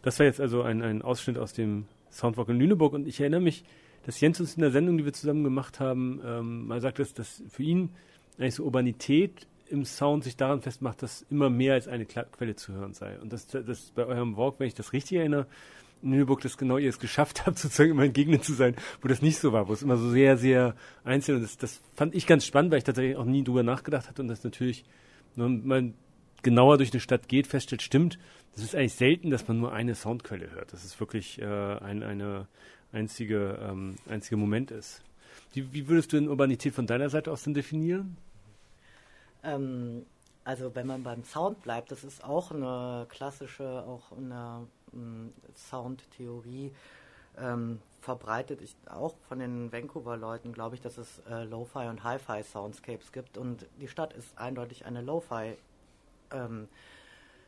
Das 0.04 0.20
war 0.20 0.28
jetzt 0.28 0.40
also 0.40 0.62
ein, 0.62 0.84
ein 0.84 1.02
Ausschnitt 1.02 1.38
aus 1.40 1.54
dem 1.54 1.86
Soundwalk 2.12 2.50
in 2.50 2.60
Lüneburg 2.60 2.94
und 2.94 3.08
ich 3.08 3.20
erinnere 3.20 3.42
mich, 3.42 3.64
dass 4.06 4.20
Jens 4.20 4.40
uns 4.40 4.56
in 4.56 4.62
der 4.62 4.72
Sendung, 4.72 4.98
die 4.98 5.06
wir 5.06 5.14
zusammen 5.14 5.44
gemacht 5.44 5.80
haben, 5.80 6.22
ähm, 6.24 6.68
mal 6.68 6.82
sagt, 6.82 7.00
dass, 7.00 7.14
dass 7.14 7.42
für 7.50 7.64
ihn 7.64 7.90
eigentlich 8.38 8.56
so 8.56 8.64
Urbanität 8.64 9.48
im 9.70 9.86
Sound 9.86 10.24
sich 10.24 10.36
daran 10.36 10.62
festmacht, 10.62 11.02
dass 11.02 11.26
immer 11.30 11.50
mehr 11.50 11.74
als 11.74 11.88
eine 11.88 12.06
Quelle 12.06 12.56
zu 12.56 12.74
hören 12.74 12.94
sei. 12.94 13.18
Und 13.20 13.34
das, 13.34 13.48
das 13.48 13.92
bei 13.96 14.06
eurem 14.06 14.38
Walk, 14.38 14.60
wenn 14.60 14.68
ich 14.68 14.76
das 14.76 14.94
richtig 14.94 15.18
erinnere, 15.18 15.48
in 16.04 16.12
Lüneburg, 16.12 16.42
dass 16.42 16.58
genau 16.58 16.78
ihr 16.78 16.90
es 16.90 17.00
geschafft 17.00 17.46
habt, 17.46 17.58
sozusagen 17.60 17.92
immer 17.92 18.04
in 18.04 18.14
Gegenden 18.14 18.42
zu 18.42 18.54
sein, 18.54 18.76
wo 19.02 19.08
das 19.08 19.22
nicht 19.22 19.40
so 19.40 19.54
war, 19.54 19.70
wo 19.70 19.74
es 19.74 19.82
immer 19.82 19.96
so 19.96 20.10
sehr, 20.10 20.38
sehr 20.38 20.76
einzeln 21.06 21.38
und 21.38 21.44
das, 21.44 21.58
das 21.58 21.82
fand 21.96 22.14
ich 22.14 22.28
ganz 22.28 22.46
spannend, 22.46 22.72
weil 22.72 22.80
ich 22.80 22.84
tatsächlich 22.84 23.16
auch 23.16 23.26
nie 23.26 23.44
drüber 23.44 23.64
nachgedacht 23.64 24.10
hatte 24.10 24.22
und 24.22 24.28
das 24.28 24.44
natürlich, 24.44 24.84
wenn 25.36 25.66
man 25.66 25.94
genauer 26.44 26.78
durch 26.78 26.92
eine 26.92 27.00
Stadt 27.00 27.30
geht, 27.30 27.48
feststellt, 27.48 27.82
stimmt, 27.82 28.20
das 28.56 28.64
ist 28.64 28.76
eigentlich 28.76 28.94
selten, 28.94 29.30
dass 29.30 29.48
man 29.48 29.60
nur 29.60 29.74
eine 29.74 29.96
Soundquelle 29.96 30.52
hört. 30.52 30.74
Das 30.74 30.86
ist 30.86 31.00
wirklich 31.00 31.40
äh, 31.42 31.46
ein 31.46 32.04
eine 32.04 32.48
einzige, 32.92 33.60
ähm, 33.62 33.96
einzige 34.08 34.38
Moment 34.38 34.72
ist. 34.72 35.02
Wie, 35.54 35.74
wie, 35.74 35.88
würdest 35.88 36.14
du 36.14 36.18
denn 36.18 36.30
Urbanität 36.30 36.74
von 36.74 36.86
deiner 36.86 37.10
Seite 37.10 37.32
aus 37.32 37.44
denn 37.44 37.54
definieren? 37.54 38.18
Ähm, 39.44 40.06
also 40.44 40.74
wenn 40.76 40.88
man 40.88 41.04
beim 41.04 41.24
Sound 41.24 41.62
bleibt, 41.64 41.92
das 41.92 42.04
ist 42.04 42.24
auch 42.24 42.52
eine 42.52 43.08
klassische, 43.10 43.84
auch 43.84 44.12
eine 44.16 44.68
ähm, 44.94 45.34
Soundtheorie 45.56 46.72
ähm, 47.38 47.80
verbreitet. 48.02 48.62
Ich, 48.62 48.76
auch 48.90 49.16
von 49.28 49.40
den 49.40 49.72
Vancouver-Leuten 49.72 50.54
glaube 50.54 50.76
ich, 50.76 50.82
dass 50.82 50.98
es 50.98 51.22
äh, 51.30 51.44
Lo-Fi 51.44 51.88
und 51.88 52.04
Hi-Fi 52.04 52.44
Soundscapes 52.44 53.12
gibt 53.12 53.38
und 53.38 53.66
die 53.80 53.88
Stadt 53.88 54.14
ist 54.14 54.38
eindeutig 54.38 54.86
eine 54.86 55.02
Lo-Fi 55.02 55.56
ähm, 56.32 56.68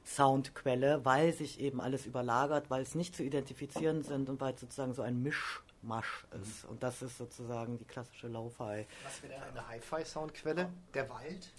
Soundquelle, 0.06 1.04
weil 1.04 1.34
sich 1.34 1.60
eben 1.60 1.82
alles 1.82 2.06
überlagert, 2.06 2.70
weil 2.70 2.84
es 2.84 2.96
nicht 2.96 3.16
zu 3.16 3.24
identifizieren 3.24 4.04
sind 4.04 4.30
und 4.30 4.40
weil 4.40 4.54
es 4.54 4.62
sozusagen 4.62 4.94
so 4.94 5.02
ein 5.02 5.22
Mischmasch 5.22 6.26
ist. 6.42 6.66
Und 6.66 6.84
das 6.84 7.02
ist 7.02 7.18
sozusagen 7.18 7.78
die 7.78 7.86
klassische 7.86 8.28
Lo-Fi. 8.28 8.86
Was 9.04 9.24
wäre 9.24 9.42
eine 9.44 9.68
Hi-Fi-Soundquelle? 9.68 10.70
Der 10.94 11.10
Wald? 11.10 11.52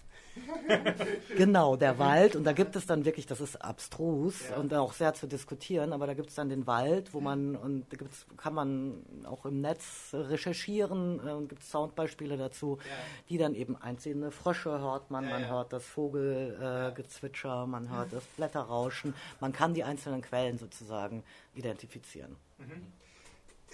genau, 1.36 1.76
der 1.76 1.98
Wald. 1.98 2.36
Und 2.36 2.44
da 2.44 2.52
gibt 2.52 2.76
es 2.76 2.86
dann 2.86 3.04
wirklich, 3.04 3.26
das 3.26 3.40
ist 3.40 3.56
abstrus 3.56 4.48
ja. 4.50 4.56
und 4.56 4.72
auch 4.74 4.92
sehr 4.92 5.14
zu 5.14 5.26
diskutieren, 5.26 5.92
aber 5.92 6.06
da 6.06 6.14
gibt 6.14 6.30
es 6.30 6.34
dann 6.34 6.48
den 6.48 6.66
Wald, 6.66 7.14
wo 7.14 7.20
man, 7.20 7.56
und 7.56 7.86
da 7.90 7.96
gibt's, 7.96 8.26
kann 8.36 8.54
man 8.54 9.04
auch 9.24 9.44
im 9.46 9.60
Netz 9.60 10.10
recherchieren 10.12 11.20
äh, 11.26 11.32
und 11.32 11.48
gibt 11.48 11.62
Soundbeispiele 11.62 12.36
dazu, 12.36 12.78
ja. 12.80 12.92
die 13.28 13.38
dann 13.38 13.54
eben 13.54 13.76
einzelne 13.76 14.30
Frösche 14.30 14.80
hört 14.80 15.10
man, 15.10 15.24
ja, 15.24 15.30
man 15.30 15.48
hört 15.48 15.72
das 15.72 15.84
Vogelgezwitscher, 15.84 17.64
äh, 17.64 17.66
man 17.66 17.90
hört 17.90 18.12
das 18.12 18.24
Blätterrauschen, 18.36 19.14
man 19.40 19.52
kann 19.52 19.74
die 19.74 19.84
einzelnen 19.84 20.22
Quellen 20.22 20.58
sozusagen 20.58 21.22
identifizieren. 21.54 22.36
Mhm. 22.58 23.05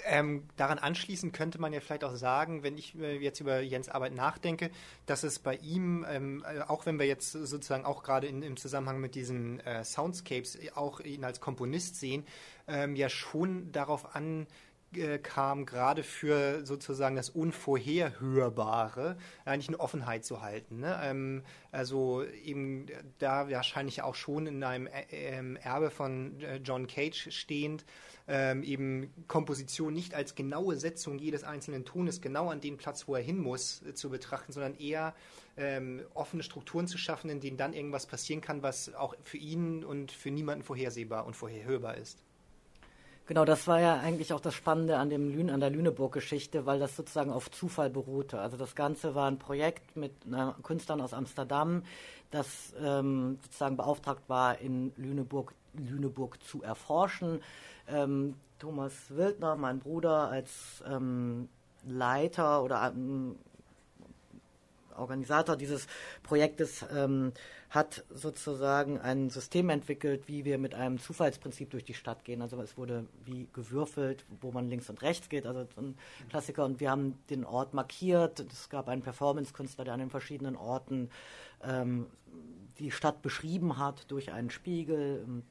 Ähm, 0.05 0.49
daran 0.57 0.79
anschließend 0.79 1.33
könnte 1.33 1.61
man 1.61 1.73
ja 1.73 1.81
vielleicht 1.81 2.03
auch 2.03 2.17
sagen, 2.17 2.63
wenn 2.63 2.77
ich 2.77 2.99
äh, 2.99 3.19
jetzt 3.19 3.41
über 3.41 3.61
Jens 3.61 3.89
Arbeit 3.89 4.15
nachdenke, 4.15 4.71
dass 5.07 5.23
es 5.23 5.39
bei 5.39 5.57
ihm, 5.57 6.05
ähm, 6.09 6.45
äh, 6.47 6.63
auch 6.63 6.87
wenn 6.87 6.99
wir 6.99 7.07
jetzt 7.07 7.33
sozusagen 7.33 7.85
auch 7.85 8.03
gerade 8.03 8.27
im 8.27 8.57
Zusammenhang 8.57 9.01
mit 9.01 9.15
diesen 9.15 9.61
äh, 9.61 9.85
Soundscapes 9.85 10.59
auch 10.75 11.01
ihn 11.01 11.25
als 11.25 11.41
Komponist 11.41 12.01
sehen, 12.01 12.25
ähm, 12.67 12.97
ja 12.97 13.09
schon 13.09 13.71
darauf 13.71 14.17
an 14.17 14.47
kam, 15.23 15.67
gerade 15.67 16.03
für 16.03 16.65
sozusagen 16.67 17.17
das 17.17 17.31
Unvorherhörbare 17.31 19.17
eigentlich 19.45 19.69
eine 19.69 19.81
Offenheit 19.81 20.25
zu 20.25 20.43
halten. 20.43 20.81
Ne? 20.81 20.99
Ähm, 21.03 21.43
also 21.71 22.25
eben 22.25 22.87
da 23.19 23.49
wahrscheinlich 23.51 24.03
auch 24.03 24.15
schon 24.15 24.47
in 24.47 24.63
einem 24.63 24.87
äh, 24.87 25.55
Erbe 25.63 25.91
von 25.91 26.41
äh, 26.41 26.57
John 26.57 26.87
Cage 26.87 27.29
stehend, 27.31 27.85
ähm, 28.29 28.63
eben 28.63 29.13
Komposition 29.27 29.93
nicht 29.93 30.15
als 30.15 30.35
genaue 30.35 30.77
Setzung 30.77 31.19
jedes 31.19 31.45
einzelnen 31.45 31.85
Tones 31.85 32.21
genau 32.21 32.51
an 32.51 32.61
den 32.61 32.77
Platz, 32.77 33.09
wo 33.09 33.15
er 33.15 33.23
hin 33.23 33.39
muss, 33.39 33.83
äh, 33.83 33.95
zu 33.95 34.11
betrachten, 34.11 34.53
sondern 34.53 34.77
eher 34.77 35.15
ähm, 35.57 36.03
offene 36.15 36.43
Strukturen 36.43 36.87
zu 36.87 36.99
schaffen, 36.99 37.31
in 37.31 37.41
denen 37.41 37.57
dann 37.57 37.75
irgendwas 37.75 38.07
passieren 38.07 38.41
kann, 38.41 38.63
was 38.63 38.95
auch 38.95 39.15
für 39.23 39.39
ihn 39.39 39.85
und 39.85 40.13
für 40.13 40.31
niemanden 40.31 40.65
vorhersehbar 40.65 41.27
und 41.27 41.35
vorherhörbar 41.35 41.97
ist. 41.97 42.23
Genau, 43.27 43.45
das 43.45 43.69
war 43.69 43.81
ja 43.81 44.01
eigentlich 44.01 44.33
auch 44.33 44.41
das 44.41 44.55
Spannende 44.55 44.99
an, 44.99 45.09
dem 45.09 45.31
Lün, 45.31 45.49
an 45.49 45.61
der 45.61 45.71
Lüneburg-Geschichte, 45.71 46.67
weil 46.67 46.81
das 46.81 46.97
sozusagen 46.97 47.31
auf 47.31 47.51
Zufall 47.51 47.89
beruhte. 47.89 48.41
Also 48.41 48.57
das 48.57 48.75
Ganze 48.75 49.15
war 49.15 49.29
ein 49.31 49.39
Projekt 49.39 49.97
mit 49.97 50.13
Künstlern 50.63 51.01
aus 51.01 51.15
Amsterdam, 51.15 51.85
das 52.31 52.75
ähm, 52.83 53.39
sozusagen 53.43 53.77
beauftragt 53.77 54.23
war, 54.29 54.59
in 54.59 54.93
Lüneburg, 54.97 55.55
Lüneburg 55.75 56.43
zu 56.43 56.63
erforschen 56.63 57.41
ähm, 57.89 58.35
Thomas 58.59 58.93
Wildner, 59.11 59.57
mein 59.57 59.81
Bruder, 59.81 60.31
als 60.31 60.83
ähm, 60.89 61.49
Leiter 61.85 62.63
oder 62.63 62.93
ähm, 62.95 63.37
Organisator 64.97 65.57
dieses 65.57 65.87
Projektes 66.23 66.85
ähm, 66.95 67.33
hat 67.71 68.05
sozusagen 68.11 68.99
ein 68.99 69.31
System 69.31 69.71
entwickelt, 69.71 70.29
wie 70.29 70.45
wir 70.45 70.59
mit 70.59 70.75
einem 70.75 70.99
Zufallsprinzip 70.99 71.71
durch 71.71 71.85
die 71.85 71.95
Stadt 71.95 72.25
gehen. 72.25 72.43
Also 72.43 72.61
es 72.61 72.77
wurde 72.77 73.07
wie 73.25 73.49
gewürfelt, 73.53 74.25
wo 74.41 74.53
man 74.53 74.69
links 74.69 74.91
und 74.91 75.01
rechts 75.03 75.29
geht, 75.29 75.47
also 75.47 75.67
ein 75.77 75.97
Klassiker. 76.29 76.65
Und 76.65 76.81
wir 76.81 76.91
haben 76.91 77.19
den 77.31 77.45
Ort 77.45 77.73
markiert. 77.73 78.41
Es 78.41 78.69
gab 78.69 78.89
einen 78.89 79.03
Performance-Künstler, 79.03 79.85
der 79.85 79.95
an 79.95 80.01
den 80.01 80.11
verschiedenen 80.11 80.57
Orten 80.57 81.09
ähm, 81.63 82.07
die 82.79 82.91
Stadt 82.91 83.23
beschrieben 83.23 83.79
hat 83.79 84.11
durch 84.11 84.33
einen 84.33 84.51
Spiegel. 84.51 85.43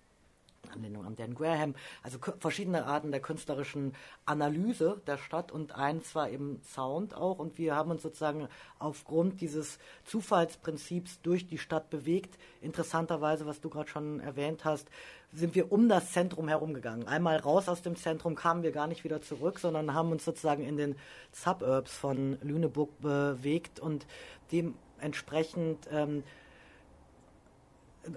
Anlehnung 0.70 1.06
an 1.06 1.16
Dan 1.16 1.36
Graham, 1.36 1.76
also 2.04 2.20
verschiedene 2.40 2.86
Arten 2.86 3.12
der 3.12 3.20
künstlerischen 3.20 3.94
Analyse 4.26 5.02
der 5.08 5.18
Stadt 5.18 5.52
und 5.52 5.76
eins 5.76 6.16
war 6.16 6.30
eben 6.30 6.62
Sound 6.64 7.14
auch 7.16 7.40
und 7.40 7.58
wir 7.58 7.76
haben 7.76 7.92
uns 7.92 8.04
sozusagen 8.04 8.48
aufgrund 8.80 9.42
dieses 9.42 9.80
Zufallsprinzips 10.06 11.22
durch 11.22 11.48
die 11.48 11.58
Stadt 11.58 11.90
bewegt. 11.90 12.38
Interessanterweise, 12.62 13.46
was 13.46 13.60
du 13.60 13.70
gerade 13.70 13.90
schon 13.90 14.20
erwähnt 14.20 14.64
hast, 14.66 14.88
sind 15.34 15.56
wir 15.56 15.72
um 15.72 15.88
das 15.88 16.12
Zentrum 16.12 16.48
herumgegangen. 16.48 17.08
Einmal 17.08 17.38
raus 17.38 17.70
aus 17.70 17.82
dem 17.82 17.96
Zentrum 17.96 18.36
kamen 18.36 18.64
wir 18.64 18.72
gar 18.72 18.88
nicht 18.88 19.04
wieder 19.04 19.22
zurück, 19.22 19.60
sondern 19.60 19.94
haben 19.94 20.12
uns 20.12 20.26
sozusagen 20.26 20.64
in 20.64 20.78
den 20.78 20.96
Suburbs 21.32 21.96
von 21.96 22.38
Lüneburg 22.42 23.00
bewegt 23.00 23.80
und 23.80 24.06
dementsprechend 24.52 25.88
ähm, 25.92 26.24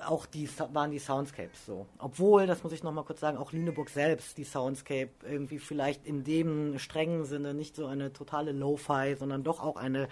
auch 0.06 0.26
die 0.26 0.48
waren 0.72 0.90
die 0.90 0.98
Soundscapes 0.98 1.66
so. 1.66 1.86
Obwohl, 1.98 2.46
das 2.46 2.62
muss 2.62 2.72
ich 2.72 2.82
noch 2.82 2.92
mal 2.92 3.04
kurz 3.04 3.20
sagen, 3.20 3.36
auch 3.36 3.52
Lüneburg 3.52 3.90
selbst 3.90 4.38
die 4.38 4.44
Soundscape 4.44 5.10
irgendwie 5.28 5.58
vielleicht 5.58 6.06
in 6.06 6.24
dem 6.24 6.78
strengen 6.78 7.24
Sinne 7.24 7.54
nicht 7.54 7.76
so 7.76 7.86
eine 7.86 8.12
totale 8.12 8.52
Lo-Fi, 8.52 9.16
sondern 9.18 9.44
doch 9.44 9.60
auch 9.62 9.76
eine 9.76 10.08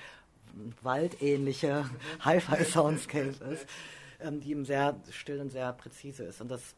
waldähnliche 0.83 1.89
Hi-Fi-Soundscape 2.21 3.45
ist, 3.53 3.67
ähm, 4.21 4.41
die 4.41 4.51
eben 4.51 4.65
sehr 4.65 4.97
still 5.11 5.41
und 5.41 5.51
sehr 5.51 5.73
präzise 5.73 6.25
ist. 6.25 6.41
Und 6.41 6.51
das 6.51 6.75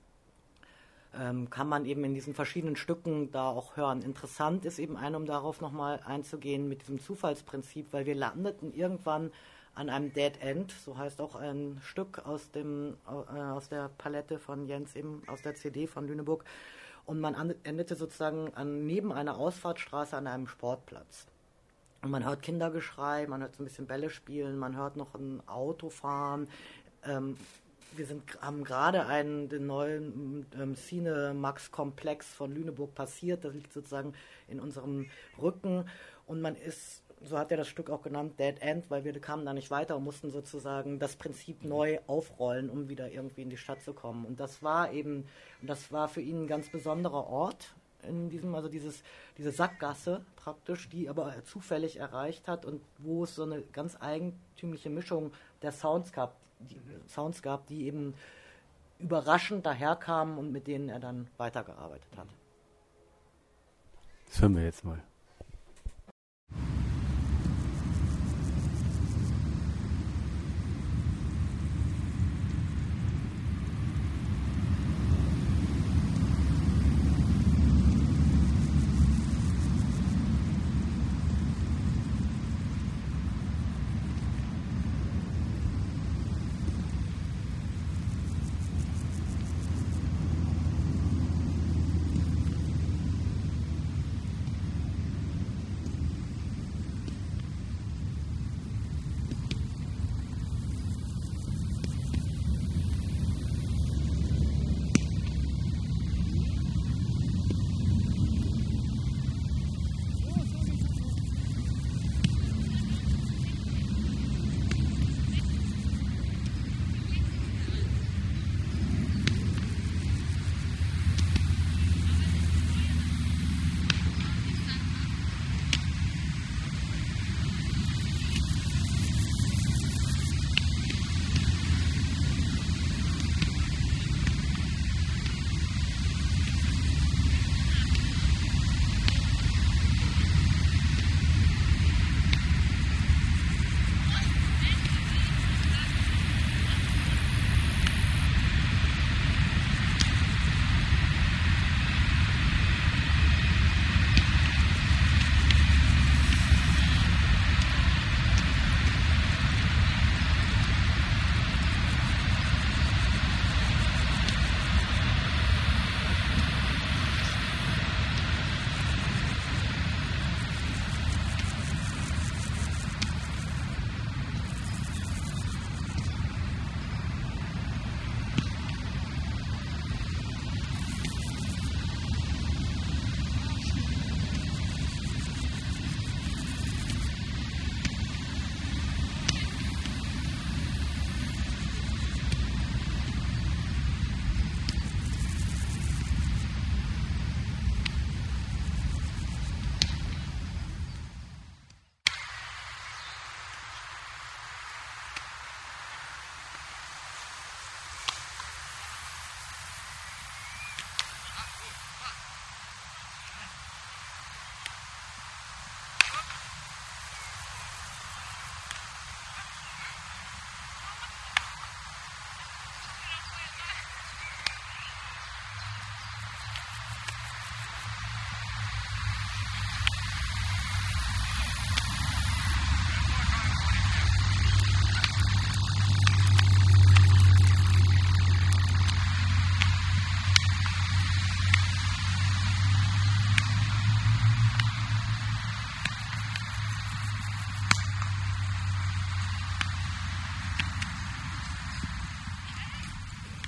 ähm, 1.19 1.51
kann 1.51 1.69
man 1.69 1.87
eben 1.87 2.05
in 2.05 2.15
diesen 2.15 2.35
verschiedenen 2.35 2.77
Stücken 2.77 3.31
da 3.31 3.49
auch 3.49 3.77
hören. 3.77 4.03
Interessant 4.03 4.65
ist 4.65 4.79
eben 4.79 4.97
ein, 4.97 5.15
um 5.15 5.27
darauf 5.27 5.61
nochmal 5.61 6.01
einzugehen, 6.05 6.69
mit 6.69 6.83
diesem 6.83 7.01
Zufallsprinzip, 7.01 7.93
weil 7.93 8.07
wir 8.07 8.15
landeten 8.15 8.73
irgendwann 8.73 9.31
an 9.75 9.91
einem 9.91 10.13
Dead 10.13 10.33
End, 10.41 10.73
so 10.85 10.97
heißt 10.97 11.21
auch 11.21 11.35
ein 11.35 11.81
Stück 11.83 12.25
aus 12.27 12.51
dem 12.51 12.97
äh, 13.07 13.39
aus 13.39 13.69
der 13.69 13.91
Palette 13.99 14.39
von 14.39 14.67
Jens 14.67 14.95
eben 14.95 15.23
aus 15.27 15.43
der 15.43 15.55
CD 15.55 15.87
von 15.87 16.07
Lüneburg 16.07 16.45
und 17.07 17.21
man 17.21 17.55
endete 17.65 17.97
sozusagen 17.97 18.53
an, 18.55 18.87
neben 18.87 19.13
einer 19.13 19.37
Ausfahrtsstraße 19.37 20.17
an 20.17 20.27
einem 20.27 20.47
Sportplatz. 20.47 21.27
Und 22.03 22.11
man 22.11 22.25
hört 22.25 22.43
Kindergeschrei, 22.43 23.27
man 23.27 23.41
hört 23.41 23.57
so 23.57 23.63
ein 23.63 23.67
bisschen 23.67 23.87
Bälle 23.87 24.11
spielen, 24.11 24.59
man 24.59 24.77
hört 24.77 24.97
noch 24.97 25.15
ein 25.15 25.47
Auto 25.49 25.91
fahren. 25.91 26.49
Ähm, 27.05 27.37
wir 27.97 28.07
sind, 28.07 28.23
haben 28.41 28.65
gerade 28.65 29.07
einen 29.07 29.49
den 29.49 29.67
neuen 29.67 30.47
ähm, 30.59 30.75
Cinemax-Komplex 30.75 32.27
von 32.27 32.55
Lüneburg 32.55 32.95
passiert. 32.95 33.45
Das 33.45 33.55
liegt 33.55 33.73
sozusagen 33.73 34.15
in 34.49 34.61
unserem 34.61 35.09
Rücken. 35.41 35.89
Und 36.27 36.41
man 36.41 36.57
ist 36.57 37.04
so 37.27 37.39
hat 37.39 37.51
er 37.51 37.57
das 37.57 37.69
Stück 37.69 37.91
auch 37.91 38.03
genannt, 38.03 38.39
Dead 38.39 38.61
End, 38.61 38.91
weil 38.91 39.05
wir 39.05 39.19
kamen 39.21 39.45
da 39.45 39.53
nicht 39.53 39.71
weiter 39.71 39.97
und 39.97 40.05
mussten 40.05 40.31
sozusagen 40.31 40.99
das 40.99 41.17
Prinzip 41.17 41.65
neu 41.65 41.99
aufrollen, 42.07 42.71
um 42.71 42.89
wieder 42.89 43.11
irgendwie 43.11 43.43
in 43.43 43.51
die 43.51 43.57
Stadt 43.57 43.83
zu 43.83 43.93
kommen. 43.93 44.25
Und 44.25 44.41
das 44.41 44.63
war 44.63 44.93
eben, 44.93 45.27
das 45.63 45.93
war 45.93 46.09
für 46.09 46.21
ihn 46.21 46.45
ein 46.45 46.47
ganz 46.47 46.69
besonderer 46.71 47.27
Ort 47.27 47.75
in 48.03 48.29
diesem, 48.29 48.55
also 48.55 48.69
dieses, 48.69 49.03
diese 49.39 49.51
Sackgasse 49.51 50.25
praktisch, 50.37 50.89
die 50.89 51.09
aber 51.09 51.35
zufällig 51.45 51.97
erreicht 51.97 52.49
hat 52.49 52.65
und 52.67 52.83
wo 52.99 53.25
es 53.25 53.35
so 53.35 53.45
eine 53.45 53.63
ganz 53.63 53.97
eigentümliche 54.01 54.91
Mischung 54.91 55.33
der 55.63 55.73
Sounds 55.73 56.13
gab, 56.13 56.37
die, 56.61 56.79
Sounds 57.09 57.43
gab, 57.43 57.67
die 57.67 57.87
eben 57.87 58.15
überraschend 58.99 59.67
daherkamen 59.67 60.39
und 60.39 60.53
mit 60.53 60.67
denen 60.67 60.89
er 60.89 61.01
dann 61.01 61.29
weitergearbeitet 61.37 62.17
hat. 62.17 62.29
Das 64.27 64.41
hören 64.41 64.57
wir 64.57 64.65
jetzt 64.65 64.85
mal. 64.85 65.03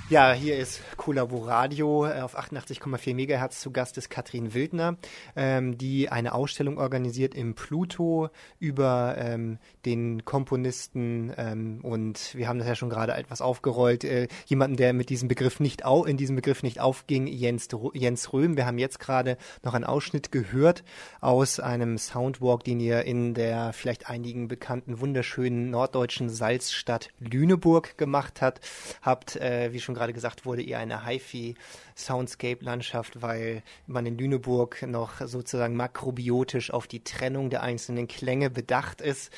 Ja, 0.09 0.31
hier 0.31 0.57
ist 0.57 0.79
Kollaboradio 1.07 2.05
äh, 2.05 2.19
auf 2.19 2.37
88,4 2.37 3.15
Megahertz. 3.15 3.61
Zu 3.61 3.71
Gast 3.71 3.97
ist 3.97 4.09
Katrin 4.09 4.53
Wildner, 4.53 4.97
ähm, 5.37 5.77
die 5.77 6.09
eine 6.09 6.33
Ausstellung 6.33 6.77
organisiert 6.77 7.33
im 7.33 7.55
Pluto 7.55 8.27
über 8.59 9.15
ähm, 9.17 9.57
den 9.85 10.25
Komponisten 10.25 11.31
ähm, 11.37 11.79
und 11.81 12.35
wir 12.35 12.49
haben 12.49 12.59
das 12.59 12.67
ja 12.67 12.75
schon 12.75 12.89
gerade 12.89 13.13
etwas 13.13 13.39
aufgerollt. 13.39 14.03
Äh, 14.03 14.27
jemanden, 14.47 14.75
der 14.75 14.91
mit 14.91 15.09
diesem 15.09 15.29
Begriff 15.29 15.61
nicht 15.61 15.85
au 15.85 16.03
in 16.03 16.17
diesem 16.17 16.35
Begriff 16.35 16.61
nicht 16.61 16.81
aufging, 16.81 17.25
Jens, 17.25 17.69
Jens 17.93 18.33
Röhm. 18.33 18.57
Wir 18.57 18.65
haben 18.65 18.77
jetzt 18.77 18.99
gerade 18.99 19.37
noch 19.63 19.75
einen 19.75 19.85
Ausschnitt 19.85 20.33
gehört 20.33 20.83
aus 21.21 21.61
einem 21.61 21.97
Soundwalk, 21.97 22.65
den 22.65 22.81
ihr 22.81 23.05
in 23.05 23.33
der 23.33 23.71
vielleicht 23.71 24.09
einigen 24.09 24.49
bekannten 24.49 24.99
wunderschönen 24.99 25.69
norddeutschen 25.69 26.29
Salzstadt 26.29 27.11
Lüneburg 27.21 27.97
gemacht 27.97 28.41
hat, 28.41 28.59
habt, 29.01 29.37
äh, 29.37 29.71
wie 29.71 29.79
schon 29.79 29.95
gerade 29.95 30.11
gesagt 30.11 30.45
wurde, 30.45 30.63
eher 30.63 30.79
eine 30.79 30.96
HiFi-Soundscape-Landschaft, 31.05 33.21
weil 33.21 33.63
man 33.85 34.05
in 34.05 34.17
Lüneburg 34.17 34.81
noch 34.87 35.21
sozusagen 35.21 35.75
makrobiotisch 35.75 36.71
auf 36.71 36.87
die 36.87 37.03
Trennung 37.03 37.49
der 37.49 37.63
einzelnen 37.63 38.07
Klänge 38.07 38.49
bedacht 38.49 39.01
ist, 39.01 39.31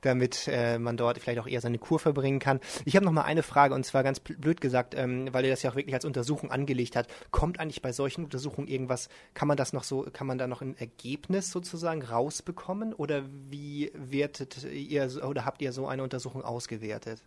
damit 0.00 0.48
äh, 0.48 0.78
man 0.78 0.96
dort 0.96 1.18
vielleicht 1.18 1.40
auch 1.40 1.46
eher 1.46 1.60
seine 1.60 1.78
Kur 1.78 1.98
verbringen 1.98 2.38
kann. 2.38 2.60
Ich 2.84 2.96
habe 2.96 3.04
noch 3.04 3.12
mal 3.12 3.22
eine 3.22 3.42
Frage 3.42 3.74
und 3.74 3.84
zwar 3.84 4.02
ganz 4.02 4.20
blöd 4.20 4.60
gesagt, 4.60 4.94
ähm, 4.94 5.28
weil 5.32 5.44
ihr 5.44 5.50
das 5.50 5.62
ja 5.62 5.70
auch 5.70 5.76
wirklich 5.76 5.94
als 5.94 6.04
Untersuchung 6.04 6.50
angelegt 6.50 6.96
hat. 6.96 7.08
Kommt 7.30 7.60
eigentlich 7.60 7.82
bei 7.82 7.92
solchen 7.92 8.24
Untersuchungen 8.24 8.68
irgendwas, 8.68 9.08
kann 9.34 9.48
man 9.48 9.56
das 9.56 9.72
noch 9.72 9.84
so, 9.84 10.06
kann 10.12 10.26
man 10.26 10.38
da 10.38 10.46
noch 10.46 10.62
ein 10.62 10.76
Ergebnis 10.76 11.50
sozusagen 11.50 12.02
rausbekommen 12.02 12.92
oder 12.92 13.22
wie 13.50 13.90
wertet 13.94 14.64
ihr 14.64 15.24
oder 15.24 15.44
habt 15.44 15.62
ihr 15.62 15.72
so 15.72 15.86
eine 15.86 16.02
Untersuchung 16.02 16.42
ausgewertet? 16.42 17.22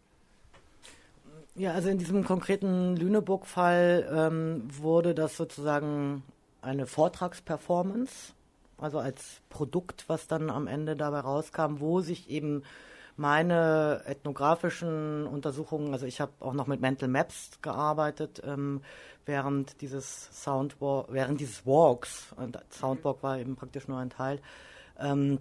Ja, 1.59 1.73
also 1.73 1.89
in 1.89 1.97
diesem 1.97 2.23
konkreten 2.23 2.95
Lüneburg-Fall 2.95 4.07
ähm, 4.09 4.63
wurde 4.77 5.13
das 5.13 5.35
sozusagen 5.35 6.23
eine 6.61 6.87
Vortragsperformance, 6.87 8.31
also 8.77 8.99
als 8.99 9.41
Produkt, 9.49 10.05
was 10.07 10.27
dann 10.27 10.49
am 10.49 10.67
Ende 10.67 10.95
dabei 10.95 11.19
rauskam, 11.19 11.81
wo 11.81 11.99
sich 11.99 12.29
eben 12.29 12.63
meine 13.17 14.03
ethnografischen 14.05 15.27
Untersuchungen, 15.27 15.91
also 15.91 16.05
ich 16.05 16.21
habe 16.21 16.31
auch 16.39 16.53
noch 16.53 16.67
mit 16.67 16.79
Mental 16.79 17.09
Maps 17.09 17.49
gearbeitet 17.61 18.41
ähm, 18.45 18.79
während 19.25 19.81
dieses 19.81 20.29
Soundwalk, 20.31 21.07
während 21.11 21.41
dieses 21.41 21.65
Walks, 21.65 22.27
und 22.37 22.57
Soundwalk 22.69 23.21
war 23.21 23.37
eben 23.37 23.57
praktisch 23.57 23.89
nur 23.89 23.97
ein 23.97 24.11
Teil, 24.11 24.39
ähm, 24.97 25.39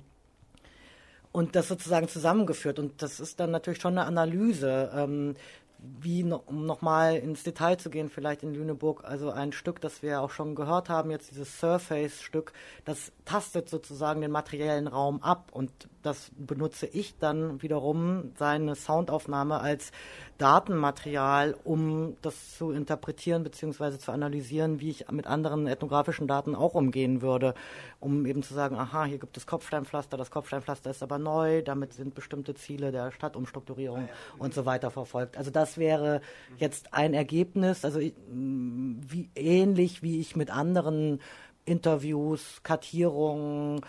und 1.30 1.54
das 1.54 1.68
sozusagen 1.68 2.08
zusammengeführt. 2.08 2.80
Und 2.80 3.02
das 3.02 3.20
ist 3.20 3.38
dann 3.38 3.50
natürlich 3.50 3.80
schon 3.80 3.96
eine 3.96 4.06
Analyse. 4.06 4.90
Ähm, 4.94 5.34
wie, 5.78 6.24
um 6.24 6.66
nochmal 6.66 7.16
ins 7.16 7.44
Detail 7.44 7.76
zu 7.76 7.90
gehen, 7.90 8.08
vielleicht 8.08 8.42
in 8.42 8.54
Lüneburg, 8.54 9.04
also 9.04 9.30
ein 9.30 9.52
Stück, 9.52 9.80
das 9.80 10.02
wir 10.02 10.20
auch 10.20 10.30
schon 10.30 10.54
gehört 10.54 10.88
haben, 10.88 11.10
jetzt 11.10 11.30
dieses 11.30 11.58
Surface-Stück, 11.60 12.52
das 12.84 13.12
tastet 13.24 13.68
sozusagen 13.68 14.20
den 14.20 14.30
materiellen 14.30 14.88
Raum 14.88 15.22
ab 15.22 15.50
und 15.52 15.70
das 16.02 16.30
benutze 16.36 16.86
ich 16.86 17.18
dann 17.18 17.60
wiederum 17.62 18.32
seine 18.38 18.74
Soundaufnahme 18.74 19.60
als 19.60 19.92
Datenmaterial, 20.38 21.56
um 21.64 22.16
das 22.22 22.56
zu 22.56 22.70
interpretieren 22.70 23.42
bzw. 23.42 23.98
zu 23.98 24.12
analysieren, 24.12 24.80
wie 24.80 24.90
ich 24.90 25.10
mit 25.10 25.26
anderen 25.26 25.66
ethnografischen 25.66 26.28
Daten 26.28 26.54
auch 26.54 26.74
umgehen 26.74 27.22
würde, 27.22 27.54
um 27.98 28.24
eben 28.24 28.42
zu 28.44 28.54
sagen, 28.54 28.76
aha, 28.76 29.04
hier 29.04 29.18
gibt 29.18 29.36
es 29.36 29.46
Kopfsteinpflaster, 29.46 30.16
das 30.16 30.30
Kopfsteinpflaster 30.30 30.90
ist 30.90 31.02
aber 31.02 31.18
neu, 31.18 31.62
damit 31.62 31.92
sind 31.92 32.14
bestimmte 32.14 32.54
Ziele 32.54 32.92
der 32.92 33.10
Stadtumstrukturierung 33.10 34.08
und 34.38 34.54
so 34.54 34.64
weiter 34.64 34.90
verfolgt. 34.90 35.36
Also 35.36 35.50
das 35.50 35.67
wäre 35.76 36.20
jetzt 36.56 36.94
ein 36.94 37.12
Ergebnis, 37.14 37.84
also 37.84 38.00
wie 38.00 39.30
ähnlich 39.34 40.02
wie 40.02 40.20
ich 40.20 40.36
mit 40.36 40.50
anderen 40.50 41.20
Interviews, 41.64 42.60
Kartierungen, 42.62 43.80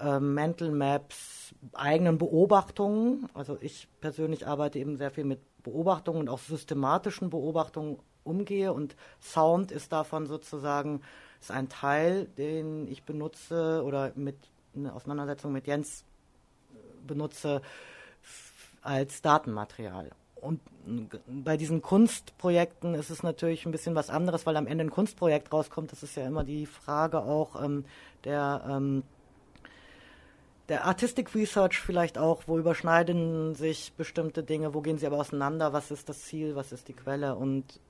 äh, 0.00 0.18
Mental 0.18 0.70
Maps, 0.70 1.54
eigenen 1.72 2.18
Beobachtungen. 2.18 3.28
Also 3.34 3.58
ich 3.60 3.88
persönlich 4.00 4.46
arbeite 4.46 4.78
eben 4.78 4.96
sehr 4.96 5.10
viel 5.10 5.24
mit 5.24 5.40
Beobachtungen 5.62 6.22
und 6.22 6.28
auch 6.28 6.38
systematischen 6.38 7.30
Beobachtungen 7.30 7.98
umgehe 8.24 8.72
und 8.72 8.96
Sound 9.20 9.70
ist 9.70 9.92
davon 9.92 10.26
sozusagen 10.26 11.02
ist 11.40 11.50
ein 11.50 11.68
Teil, 11.68 12.26
den 12.26 12.86
ich 12.86 13.04
benutze 13.04 13.82
oder 13.84 14.12
mit 14.14 14.36
eine 14.74 14.92
Auseinandersetzung 14.92 15.52
mit 15.52 15.66
Jens 15.66 16.04
benutze 17.06 17.62
als 18.82 19.22
Datenmaterial. 19.22 20.10
Und 20.40 20.60
bei 21.26 21.56
diesen 21.56 21.82
Kunstprojekten 21.82 22.94
ist 22.94 23.10
es 23.10 23.22
natürlich 23.22 23.66
ein 23.66 23.72
bisschen 23.72 23.94
was 23.94 24.10
anderes, 24.10 24.46
weil 24.46 24.56
am 24.56 24.66
Ende 24.66 24.84
ein 24.84 24.90
Kunstprojekt 24.90 25.52
rauskommt. 25.52 25.92
Das 25.92 26.02
ist 26.02 26.16
ja 26.16 26.26
immer 26.26 26.44
die 26.44 26.66
Frage 26.66 27.20
auch 27.20 27.62
ähm, 27.62 27.84
der 28.24 28.64
ähm, 28.68 29.02
der 30.70 30.84
Artistic 30.84 31.34
Research 31.34 31.80
vielleicht 31.80 32.16
auch, 32.16 32.44
wo 32.46 32.56
überschneiden 32.56 33.56
sich 33.56 33.92
bestimmte 33.94 34.44
Dinge, 34.44 34.72
wo 34.72 34.80
gehen 34.80 34.98
sie 34.98 35.06
aber 35.06 35.18
auseinander, 35.18 35.72
was 35.72 35.90
ist 35.90 36.08
das 36.08 36.22
Ziel, 36.22 36.54
was 36.54 36.70
ist 36.70 36.86
die 36.86 36.92
Quelle 36.92 37.34
und 37.34 37.80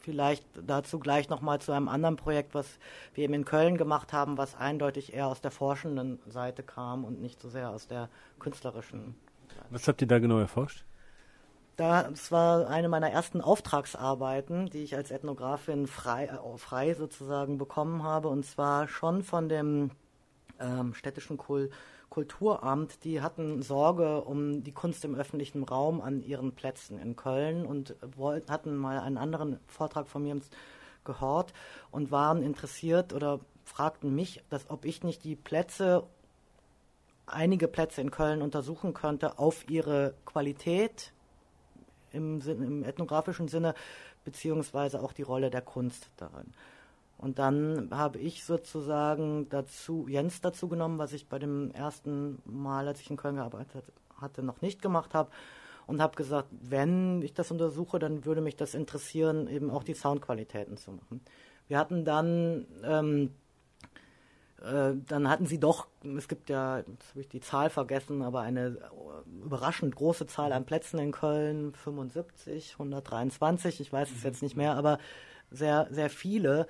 vielleicht 0.00 0.46
dazu 0.66 0.98
gleich 0.98 1.28
nochmal 1.28 1.60
zu 1.60 1.72
einem 1.72 1.88
anderen 1.88 2.16
Projekt, 2.16 2.54
was 2.54 2.78
wir 3.12 3.24
eben 3.24 3.34
in 3.34 3.44
Köln 3.44 3.76
gemacht 3.76 4.14
haben, 4.14 4.38
was 4.38 4.54
eindeutig 4.54 5.12
eher 5.12 5.26
aus 5.26 5.42
der 5.42 5.50
forschenden 5.50 6.20
Seite 6.26 6.62
kam 6.62 7.04
und 7.04 7.20
nicht 7.20 7.38
so 7.38 7.50
sehr 7.50 7.68
aus 7.68 7.86
der 7.86 8.08
künstlerischen. 8.38 9.14
Was 9.68 9.86
habt 9.86 10.00
ihr 10.00 10.08
da 10.08 10.18
genau 10.18 10.38
erforscht? 10.38 10.86
Das 11.76 12.30
war 12.30 12.68
eine 12.68 12.88
meiner 12.88 13.10
ersten 13.10 13.40
Auftragsarbeiten, 13.40 14.66
die 14.70 14.84
ich 14.84 14.94
als 14.94 15.10
Ethnografin 15.10 15.88
frei, 15.88 16.26
äh, 16.26 16.58
frei 16.58 16.94
sozusagen 16.94 17.58
bekommen 17.58 18.04
habe, 18.04 18.28
und 18.28 18.46
zwar 18.46 18.86
schon 18.86 19.24
von 19.24 19.48
dem 19.48 19.90
ähm, 20.60 20.94
städtischen 20.94 21.36
Kul 21.36 21.70
Kulturamt, 22.10 23.02
die 23.02 23.22
hatten 23.22 23.60
Sorge 23.60 24.20
um 24.20 24.62
die 24.62 24.70
Kunst 24.70 25.04
im 25.04 25.16
öffentlichen 25.16 25.64
Raum 25.64 26.00
an 26.00 26.22
ihren 26.22 26.54
Plätzen 26.54 26.96
in 27.00 27.16
Köln 27.16 27.66
und 27.66 27.96
wollten, 28.16 28.52
hatten 28.52 28.76
mal 28.76 29.00
einen 29.00 29.18
anderen 29.18 29.58
Vortrag 29.66 30.06
von 30.06 30.22
mir 30.22 30.38
gehört 31.02 31.52
und 31.90 32.12
waren 32.12 32.44
interessiert 32.44 33.12
oder 33.12 33.40
fragten 33.64 34.14
mich, 34.14 34.44
dass, 34.48 34.70
ob 34.70 34.84
ich 34.84 35.02
nicht 35.02 35.24
die 35.24 35.34
Plätze, 35.34 36.04
einige 37.26 37.66
Plätze 37.66 38.00
in 38.00 38.12
Köln 38.12 38.42
untersuchen 38.42 38.94
könnte 38.94 39.40
auf 39.40 39.68
ihre 39.68 40.14
Qualität 40.24 41.13
im, 42.14 42.40
im 42.40 42.84
ethnografischen 42.84 43.48
Sinne, 43.48 43.74
beziehungsweise 44.24 45.02
auch 45.02 45.12
die 45.12 45.22
Rolle 45.22 45.50
der 45.50 45.62
Kunst 45.62 46.10
darin. 46.16 46.52
Und 47.18 47.38
dann 47.38 47.88
habe 47.90 48.18
ich 48.18 48.44
sozusagen 48.44 49.48
dazu, 49.48 50.06
Jens 50.08 50.40
dazu 50.40 50.68
genommen, 50.68 50.98
was 50.98 51.12
ich 51.12 51.28
bei 51.28 51.38
dem 51.38 51.70
ersten 51.70 52.42
Mal, 52.44 52.88
als 52.88 53.00
ich 53.00 53.10
in 53.10 53.16
Köln 53.16 53.36
gearbeitet 53.36 53.84
hatte, 54.16 54.42
noch 54.42 54.60
nicht 54.60 54.82
gemacht 54.82 55.14
habe. 55.14 55.30
Und 55.86 56.00
habe 56.00 56.16
gesagt, 56.16 56.48
wenn 56.50 57.20
ich 57.20 57.34
das 57.34 57.50
untersuche, 57.50 57.98
dann 57.98 58.24
würde 58.24 58.40
mich 58.40 58.56
das 58.56 58.74
interessieren, 58.74 59.48
eben 59.48 59.70
auch 59.70 59.84
die 59.84 59.92
Soundqualitäten 59.94 60.78
zu 60.78 60.92
machen. 60.92 61.20
Wir 61.68 61.78
hatten 61.78 62.04
dann, 62.04 62.66
ähm, 62.82 63.30
äh, 64.64 64.94
dann 65.06 65.28
hatten 65.28 65.46
sie 65.46 65.58
doch, 65.58 65.86
es 66.16 66.28
gibt 66.28 66.48
ja, 66.48 66.78
jetzt 66.78 67.10
habe 67.10 67.20
ich 67.20 67.28
die 67.28 67.40
Zahl 67.40 67.70
vergessen, 67.70 68.22
aber 68.22 68.40
eine 68.40 68.78
überraschend 69.44 69.94
große 69.94 70.26
Zahl 70.26 70.52
an 70.52 70.64
Plätzen 70.64 70.98
in 70.98 71.12
Köln, 71.12 71.74
75, 71.74 72.72
123, 72.74 73.80
ich 73.80 73.92
weiß 73.92 74.10
es 74.10 74.22
jetzt 74.22 74.42
nicht 74.42 74.56
mehr, 74.56 74.74
aber 74.74 74.98
sehr, 75.50 75.86
sehr 75.90 76.08
viele 76.08 76.66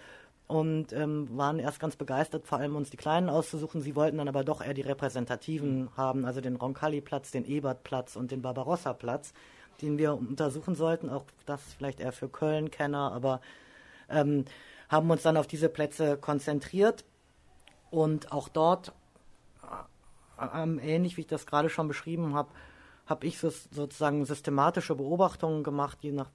und 0.46 0.92
ähm, 0.92 1.28
waren 1.32 1.58
erst 1.58 1.80
ganz 1.80 1.96
begeistert, 1.96 2.46
vor 2.46 2.58
allem 2.58 2.76
uns 2.76 2.90
die 2.90 2.96
Kleinen 2.96 3.30
auszusuchen. 3.30 3.80
Sie 3.80 3.96
wollten 3.96 4.18
dann 4.18 4.28
aber 4.28 4.44
doch 4.44 4.60
eher 4.60 4.74
die 4.74 4.82
repräsentativen 4.82 5.88
haben, 5.96 6.24
also 6.24 6.40
den 6.40 6.56
Roncalli-Platz, 6.56 7.30
den 7.30 7.46
Ebert-Platz 7.46 8.16
und 8.16 8.30
den 8.30 8.42
Barbarossa-Platz, 8.42 9.32
den 9.80 9.96
wir 9.96 10.14
untersuchen 10.14 10.74
sollten. 10.74 11.08
Auch 11.08 11.24
das 11.46 11.60
vielleicht 11.78 12.00
eher 12.00 12.12
für 12.12 12.28
Köln-Kenner, 12.28 13.12
aber 13.12 13.40
ähm, 14.10 14.44
haben 14.90 15.10
uns 15.10 15.22
dann 15.22 15.38
auf 15.38 15.46
diese 15.46 15.70
Plätze 15.70 16.18
konzentriert 16.18 17.04
und 17.94 18.32
auch 18.32 18.48
dort, 18.48 18.92
äh, 20.40 20.68
ähnlich 20.82 21.16
wie 21.16 21.22
ich 21.22 21.26
das 21.28 21.46
gerade 21.46 21.70
schon 21.70 21.86
beschrieben 21.86 22.34
habe, 22.34 22.48
habe 23.06 23.26
ich 23.26 23.38
so, 23.38 23.50
sozusagen 23.50 24.24
systematische 24.24 24.96
Beobachtungen 24.96 25.62
gemacht, 25.62 25.98
je 26.00 26.12
nach 26.12 26.30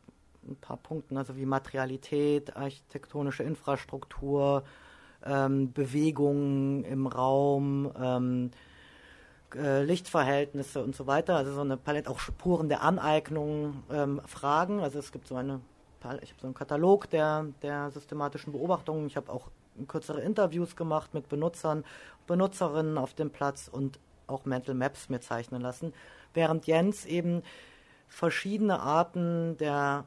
ein 0.47 0.55
paar 0.55 0.77
Punkten, 0.77 1.17
also 1.17 1.35
wie 1.35 1.45
Materialität, 1.45 2.55
architektonische 2.55 3.43
Infrastruktur, 3.43 4.63
ähm, 5.25 5.73
Bewegungen 5.73 6.85
im 6.85 7.07
Raum, 7.07 7.91
ähm, 7.99 8.51
äh, 9.53 9.83
Lichtverhältnisse 9.83 10.81
und 10.81 10.95
so 10.95 11.07
weiter. 11.07 11.35
Also 11.35 11.53
so 11.53 11.61
eine 11.61 11.75
Palette, 11.75 12.09
auch 12.09 12.19
Spuren 12.19 12.69
der 12.69 12.83
Aneignung, 12.83 13.83
ähm, 13.91 14.21
Fragen. 14.25 14.79
Also 14.79 14.99
es 14.99 15.11
gibt 15.11 15.27
so 15.27 15.35
eine, 15.35 15.59
ich 16.21 16.29
habe 16.29 16.39
so 16.39 16.47
einen 16.47 16.53
Katalog 16.53 17.09
der, 17.09 17.47
der 17.61 17.91
systematischen 17.91 18.53
Beobachtungen. 18.53 19.07
Ich 19.07 19.17
habe 19.17 19.29
auch 19.31 19.49
kürzere 19.87 20.21
Interviews 20.21 20.75
gemacht 20.75 21.13
mit 21.13 21.29
Benutzern, 21.29 21.83
Benutzerinnen 22.27 22.97
auf 22.97 23.13
dem 23.13 23.29
Platz 23.29 23.69
und 23.71 23.99
auch 24.27 24.45
Mental 24.45 24.75
Maps 24.75 25.09
mir 25.09 25.21
zeichnen 25.21 25.61
lassen. 25.61 25.93
Während 26.33 26.67
Jens 26.67 27.05
eben 27.05 27.41
verschiedene 28.07 28.79
Arten 28.79 29.57
der 29.57 30.05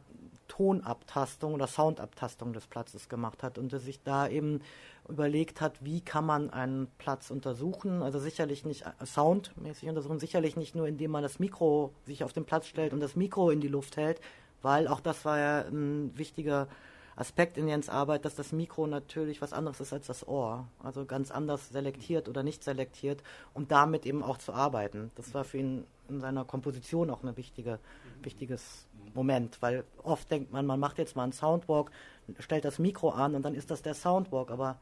Tonabtastung 0.48 1.54
oder 1.54 1.66
Soundabtastung 1.66 2.52
des 2.52 2.66
Platzes 2.66 3.08
gemacht 3.08 3.42
hat 3.42 3.56
und 3.56 3.70
sich 3.80 4.02
da 4.02 4.28
eben 4.28 4.60
überlegt 5.08 5.60
hat, 5.60 5.82
wie 5.82 6.02
kann 6.02 6.26
man 6.26 6.50
einen 6.50 6.88
Platz 6.98 7.30
untersuchen. 7.30 8.02
Also 8.02 8.18
sicherlich 8.18 8.64
nicht 8.64 8.82
äh, 8.82 9.06
soundmäßig 9.06 9.88
untersuchen, 9.88 10.18
sicherlich 10.18 10.56
nicht 10.56 10.74
nur, 10.74 10.86
indem 10.86 11.10
man 11.10 11.22
das 11.22 11.38
Mikro 11.38 11.94
sich 12.04 12.22
auf 12.22 12.32
den 12.32 12.44
Platz 12.44 12.66
stellt 12.66 12.92
und 12.92 13.00
das 13.00 13.16
Mikro 13.16 13.50
in 13.50 13.60
die 13.60 13.68
Luft 13.68 13.96
hält, 13.96 14.20
weil 14.60 14.88
auch 14.88 15.00
das 15.00 15.24
war 15.24 15.38
ja 15.38 15.60
ein 15.62 16.16
wichtiger 16.16 16.68
Aspekt 17.16 17.58
in 17.58 17.68
Jens 17.68 17.88
Arbeit, 17.88 18.24
dass 18.24 18.34
das 18.34 18.52
Mikro 18.52 18.86
natürlich 18.86 19.42
was 19.42 19.52
anderes 19.52 19.80
ist 19.80 19.92
als 19.92 20.06
das 20.06 20.26
Ohr. 20.26 20.66
Also 20.82 21.04
ganz 21.04 21.30
anders 21.30 21.68
selektiert 21.68 22.28
oder 22.28 22.42
nicht 22.42 22.64
selektiert, 22.64 23.22
um 23.54 23.68
damit 23.68 24.06
eben 24.06 24.22
auch 24.22 24.38
zu 24.38 24.52
arbeiten. 24.52 25.10
Das 25.14 25.34
war 25.34 25.44
für 25.44 25.58
ihn 25.58 25.84
in 26.08 26.20
seiner 26.20 26.44
Komposition 26.44 27.10
auch 27.10 27.22
ein 27.22 27.36
wichtige, 27.36 27.78
wichtiges 28.22 28.86
Moment, 29.14 29.60
weil 29.60 29.84
oft 30.02 30.30
denkt 30.30 30.52
man, 30.52 30.66
man 30.66 30.80
macht 30.80 30.98
jetzt 30.98 31.16
mal 31.16 31.24
einen 31.24 31.32
Soundwalk, 31.32 31.90
stellt 32.38 32.64
das 32.64 32.78
Mikro 32.78 33.10
an 33.10 33.34
und 33.34 33.42
dann 33.42 33.54
ist 33.54 33.70
das 33.70 33.82
der 33.82 33.94
Soundwalk, 33.94 34.50
aber 34.50 34.78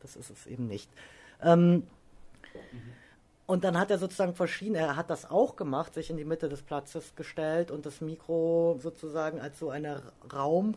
das 0.00 0.16
ist 0.16 0.30
es 0.30 0.46
eben 0.46 0.66
nicht. 0.66 0.90
Ähm, 1.42 1.72
mhm. 1.72 1.84
Und 3.50 3.64
dann 3.64 3.76
hat 3.76 3.90
er 3.90 3.98
sozusagen 3.98 4.36
verschiedene, 4.36 4.78
er 4.78 4.94
hat 4.94 5.10
das 5.10 5.28
auch 5.28 5.56
gemacht, 5.56 5.94
sich 5.94 6.08
in 6.08 6.16
die 6.16 6.24
Mitte 6.24 6.48
des 6.48 6.62
Platzes 6.62 7.16
gestellt 7.16 7.72
und 7.72 7.84
das 7.84 8.00
Mikro 8.00 8.78
sozusagen 8.80 9.40
als 9.40 9.58
so 9.58 9.70
eine 9.70 10.04
Raum, 10.32 10.76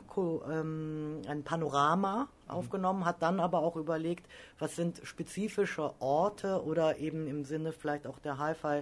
ähm, 0.51 1.21
ein 1.27 1.43
Panorama 1.43 2.29
aufgenommen, 2.47 3.05
hat 3.05 3.21
dann 3.21 3.39
aber 3.39 3.59
auch 3.59 3.75
überlegt, 3.75 4.25
was 4.57 4.75
sind 4.75 5.01
spezifische 5.03 5.93
Orte 5.99 6.63
oder 6.63 6.97
eben 6.97 7.27
im 7.27 7.45
Sinne 7.45 7.73
vielleicht 7.73 8.07
auch 8.07 8.17
der 8.17 8.39
Hi-Fi 8.39 8.81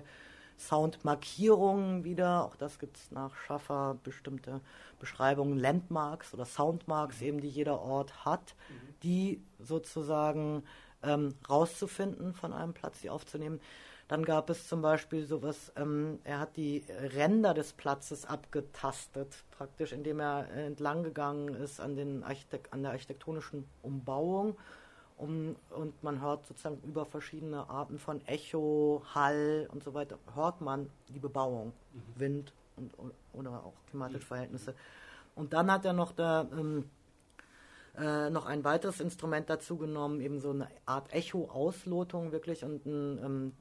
Soundmarkierungen 0.58 2.06
wieder, 2.06 2.46
auch 2.46 2.56
das 2.56 2.80
gibt 2.80 2.96
es 2.96 3.12
nach 3.12 3.36
Schaffer 3.36 3.98
bestimmte 4.06 4.62
Beschreibungen, 5.02 5.60
Landmarks 5.60 6.34
oder 6.34 6.46
Soundmarks 6.46 7.22
eben, 7.22 7.42
die 7.42 7.50
jeder 7.50 7.82
Ort 7.82 8.24
hat, 8.24 8.56
mhm. 8.70 8.96
die 9.04 9.42
sozusagen 9.60 10.64
ähm, 11.04 11.36
rauszufinden 11.50 12.34
von 12.34 12.54
einem 12.54 12.74
Platz, 12.74 13.02
die 13.02 13.10
aufzunehmen. 13.10 13.60
Dann 14.08 14.26
gab 14.26 14.50
es 14.50 14.68
zum 14.68 14.82
Beispiel 14.82 15.26
sowas, 15.26 15.72
ähm, 15.78 16.20
er 16.26 16.40
hat 16.40 16.58
die 16.58 16.84
Ränder 17.16 17.54
des 17.54 17.72
Platzes 17.72 18.26
abgetastet, 18.26 19.46
praktisch, 19.52 19.94
indem 19.94 20.20
er 20.20 20.50
entlang 20.52 21.04
gegangen 21.04 21.56
ist 21.56 21.80
an, 21.80 21.96
den 21.96 22.24
Architekt 22.24 22.74
an 22.74 22.84
der 22.84 22.92
architektonischen 22.92 23.66
Umbauung. 23.82 24.58
Um, 25.18 25.56
und 25.70 26.02
man 26.04 26.20
hört 26.20 26.48
sozusagen 26.48 26.82
über 26.84 27.06
verschiedene 27.06 27.70
Arten 27.70 28.00
von 28.00 28.26
Echo, 28.26 29.04
Hall 29.14 29.70
und 29.72 29.84
so 29.84 29.94
weiter, 29.94 30.18
hört 30.34 30.62
man 30.62 30.90
die 31.10 31.20
Bebauung, 31.20 31.74
mhm. 31.94 32.20
Wind 32.20 32.54
und, 32.76 33.14
oder 33.32 33.64
auch 33.64 33.74
klimatische 33.88 34.26
Verhältnisse. 34.26 34.74
Und 35.36 35.54
dann 35.54 35.72
hat 35.72 35.86
er 35.86 35.94
noch 35.94 36.12
da 36.12 36.48
ähm, 36.52 36.90
äh, 37.98 38.30
noch 38.30 38.46
ein 38.46 38.64
weiteres 38.64 39.00
Instrument 39.00 39.50
dazu 39.50 39.78
genommen, 39.78 40.22
eben 40.22 40.40
so 40.40 40.52
eine 40.52 40.68
Art 40.86 41.14
Echo-Auslotung 41.14 42.32
wirklich 42.32 42.64
und 42.64 42.86
ein, 42.86 43.18
ähm, 43.24 43.54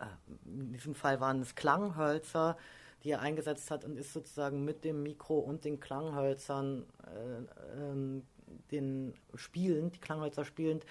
äh, 0.00 0.06
in 0.46 0.72
diesem 0.72 0.94
Fall 0.94 1.20
waren 1.20 1.40
es 1.40 1.54
Klanghölzer, 1.54 2.56
die 3.04 3.10
er 3.10 3.20
eingesetzt 3.20 3.70
hat 3.70 3.84
und 3.84 3.96
ist 3.96 4.12
sozusagen 4.12 4.64
mit 4.64 4.84
dem 4.84 5.02
Mikro 5.02 5.38
und 5.38 5.64
den 5.64 5.78
Klanghölzern 5.78 6.84
äh, 7.06 7.80
ähm, 7.80 8.26
den 8.70 9.14
spielend, 9.34 9.96
die 9.96 10.00
Klanghölzer 10.00 10.44
spielend, 10.44 10.84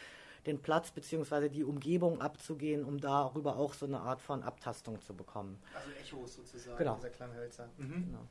den 0.45 0.61
Platz 0.61 0.91
bzw. 0.91 1.49
die 1.49 1.63
Umgebung 1.63 2.21
abzugehen, 2.21 2.85
um 2.85 2.99
darüber 2.99 3.57
auch 3.57 3.73
so 3.73 3.85
eine 3.85 3.99
Art 3.99 4.21
von 4.21 4.43
Abtastung 4.43 5.01
zu 5.01 5.13
bekommen. 5.13 5.59
Also 5.75 5.91
Echos 5.99 6.35
sozusagen, 6.35 6.77
genau. 6.77 6.95
dieser 6.95 7.09
Klanghölzer. 7.09 7.69
Mhm. 7.77 8.05
Genau. 8.05 8.27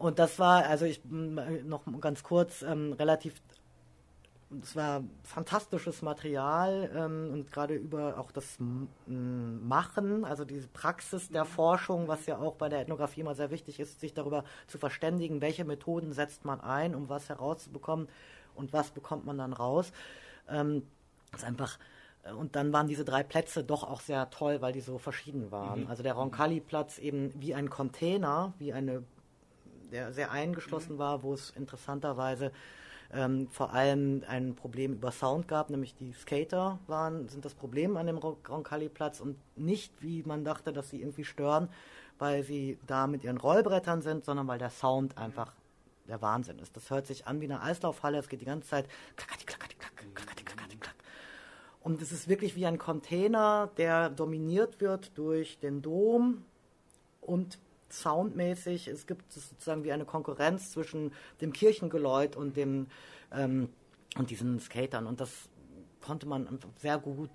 Und 0.00 0.18
das 0.18 0.38
war, 0.38 0.64
also 0.64 0.86
ich 0.86 1.02
noch 1.04 1.82
ganz 2.00 2.22
kurz, 2.22 2.62
ähm, 2.62 2.94
relativ, 2.94 3.34
es 4.62 4.74
war 4.74 5.04
fantastisches 5.24 6.00
Material 6.00 6.90
ähm, 6.94 7.28
und 7.30 7.52
gerade 7.52 7.74
über 7.74 8.16
auch 8.18 8.32
das 8.32 8.58
M 8.58 8.88
Machen, 9.68 10.24
also 10.24 10.46
diese 10.46 10.68
Praxis 10.68 11.28
der 11.28 11.44
Forschung, 11.44 12.08
was 12.08 12.24
ja 12.24 12.38
auch 12.38 12.54
bei 12.54 12.70
der 12.70 12.80
Ethnographie 12.80 13.20
immer 13.20 13.34
sehr 13.34 13.50
wichtig 13.50 13.78
ist, 13.78 14.00
sich 14.00 14.14
darüber 14.14 14.44
zu 14.68 14.78
verständigen, 14.78 15.42
welche 15.42 15.66
Methoden 15.66 16.14
setzt 16.14 16.46
man 16.46 16.62
ein, 16.62 16.94
um 16.94 17.10
was 17.10 17.28
herauszubekommen 17.28 18.08
und 18.54 18.72
was 18.72 18.92
bekommt 18.92 19.26
man 19.26 19.36
dann 19.36 19.52
raus. 19.52 19.92
Ähm, 20.48 20.82
ist 21.34 21.44
einfach 21.44 21.78
äh, 22.22 22.32
und 22.32 22.56
dann 22.56 22.72
waren 22.72 22.88
diese 22.88 23.04
drei 23.04 23.22
Plätze 23.22 23.64
doch 23.64 23.84
auch 23.84 24.00
sehr 24.00 24.30
toll, 24.30 24.62
weil 24.62 24.72
die 24.72 24.80
so 24.80 24.96
verschieden 24.96 25.50
waren. 25.50 25.82
Mhm. 25.82 25.88
Also 25.88 26.02
der 26.02 26.14
Roncalli-Platz 26.14 26.96
eben 26.96 27.34
wie 27.38 27.54
ein 27.54 27.68
Container, 27.68 28.54
wie 28.58 28.72
eine 28.72 29.04
der 29.90 30.12
sehr 30.12 30.30
eingeschlossen 30.30 30.94
mhm. 30.94 30.98
war, 30.98 31.22
wo 31.22 31.34
es 31.34 31.50
interessanterweise 31.50 32.52
ähm, 33.12 33.48
vor 33.48 33.72
allem 33.72 34.22
ein 34.28 34.54
Problem 34.54 34.92
über 34.92 35.10
Sound 35.10 35.48
gab, 35.48 35.70
nämlich 35.70 35.94
die 35.94 36.12
Skater 36.12 36.78
waren, 36.86 37.28
sind 37.28 37.44
das 37.44 37.54
Problem 37.54 37.96
an 37.96 38.06
dem 38.06 38.18
Roncalli-Platz 38.18 39.20
und 39.20 39.36
nicht, 39.56 40.00
wie 40.00 40.22
man 40.22 40.44
dachte, 40.44 40.72
dass 40.72 40.90
sie 40.90 41.00
irgendwie 41.00 41.24
stören, 41.24 41.68
weil 42.18 42.42
sie 42.44 42.78
da 42.86 43.06
mit 43.06 43.24
ihren 43.24 43.38
Rollbrettern 43.38 44.02
sind, 44.02 44.24
sondern 44.24 44.46
weil 44.46 44.58
der 44.58 44.70
Sound 44.70 45.18
einfach 45.18 45.52
der 46.06 46.22
Wahnsinn 46.22 46.58
ist. 46.58 46.76
Das 46.76 46.90
hört 46.90 47.06
sich 47.06 47.26
an 47.26 47.40
wie 47.40 47.46
eine 47.46 47.62
Eislaufhalle, 47.62 48.18
es 48.18 48.28
geht 48.28 48.40
die 48.40 48.46
ganze 48.46 48.68
Zeit 48.68 48.88
klackati, 49.16 49.44
klackati, 49.44 49.76
klack, 49.76 49.96
klackati, 49.96 50.44
klackati, 50.44 50.76
klack. 50.76 50.96
Und 51.80 52.02
es 52.02 52.12
ist 52.12 52.28
wirklich 52.28 52.56
wie 52.56 52.66
ein 52.66 52.78
Container, 52.78 53.70
der 53.76 54.10
dominiert 54.10 54.80
wird 54.80 55.16
durch 55.16 55.58
den 55.58 55.82
Dom 55.82 56.44
und 57.20 57.58
soundmäßig, 57.92 58.88
es 58.88 59.06
gibt 59.06 59.32
sozusagen 59.32 59.84
wie 59.84 59.92
eine 59.92 60.04
Konkurrenz 60.04 60.72
zwischen 60.72 61.12
dem 61.40 61.52
Kirchengeläut 61.52 62.36
und 62.36 62.56
dem 62.56 62.86
ähm, 63.32 63.68
und 64.16 64.30
diesen 64.30 64.58
Skatern. 64.60 65.06
Und 65.06 65.20
das 65.20 65.48
konnte 66.00 66.26
man 66.26 66.58
sehr 66.78 66.98
gut 66.98 67.30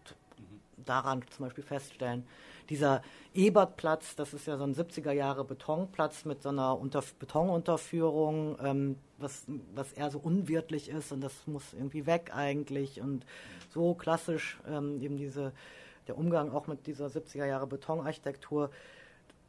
daran 0.77 1.23
zum 1.29 1.45
Beispiel 1.45 1.63
feststellen. 1.63 2.25
Dieser 2.69 3.01
Ebertplatz, 3.33 4.15
das 4.15 4.33
ist 4.33 4.47
ja 4.47 4.57
so 4.57 4.63
ein 4.63 4.73
70er 4.73 5.11
Jahre 5.11 5.45
Betonplatz 5.45 6.25
mit 6.25 6.41
so 6.41 6.49
einer 6.49 6.77
Unter 6.77 7.03
Betonunterführung, 7.19 8.57
ähm, 8.61 8.97
was, 9.17 9.45
was 9.73 9.93
eher 9.93 10.09
so 10.09 10.19
unwirtlich 10.19 10.89
ist 10.89 11.11
und 11.11 11.21
das 11.21 11.47
muss 11.47 11.73
irgendwie 11.73 12.05
weg 12.05 12.31
eigentlich 12.33 13.01
und 13.01 13.25
so 13.69 13.93
klassisch 13.93 14.59
ähm, 14.67 14.99
eben 15.01 15.17
diese, 15.17 15.53
der 16.07 16.17
Umgang 16.17 16.51
auch 16.51 16.67
mit 16.67 16.87
dieser 16.87 17.07
70er 17.07 17.45
Jahre 17.45 17.67
Betonarchitektur 17.67 18.71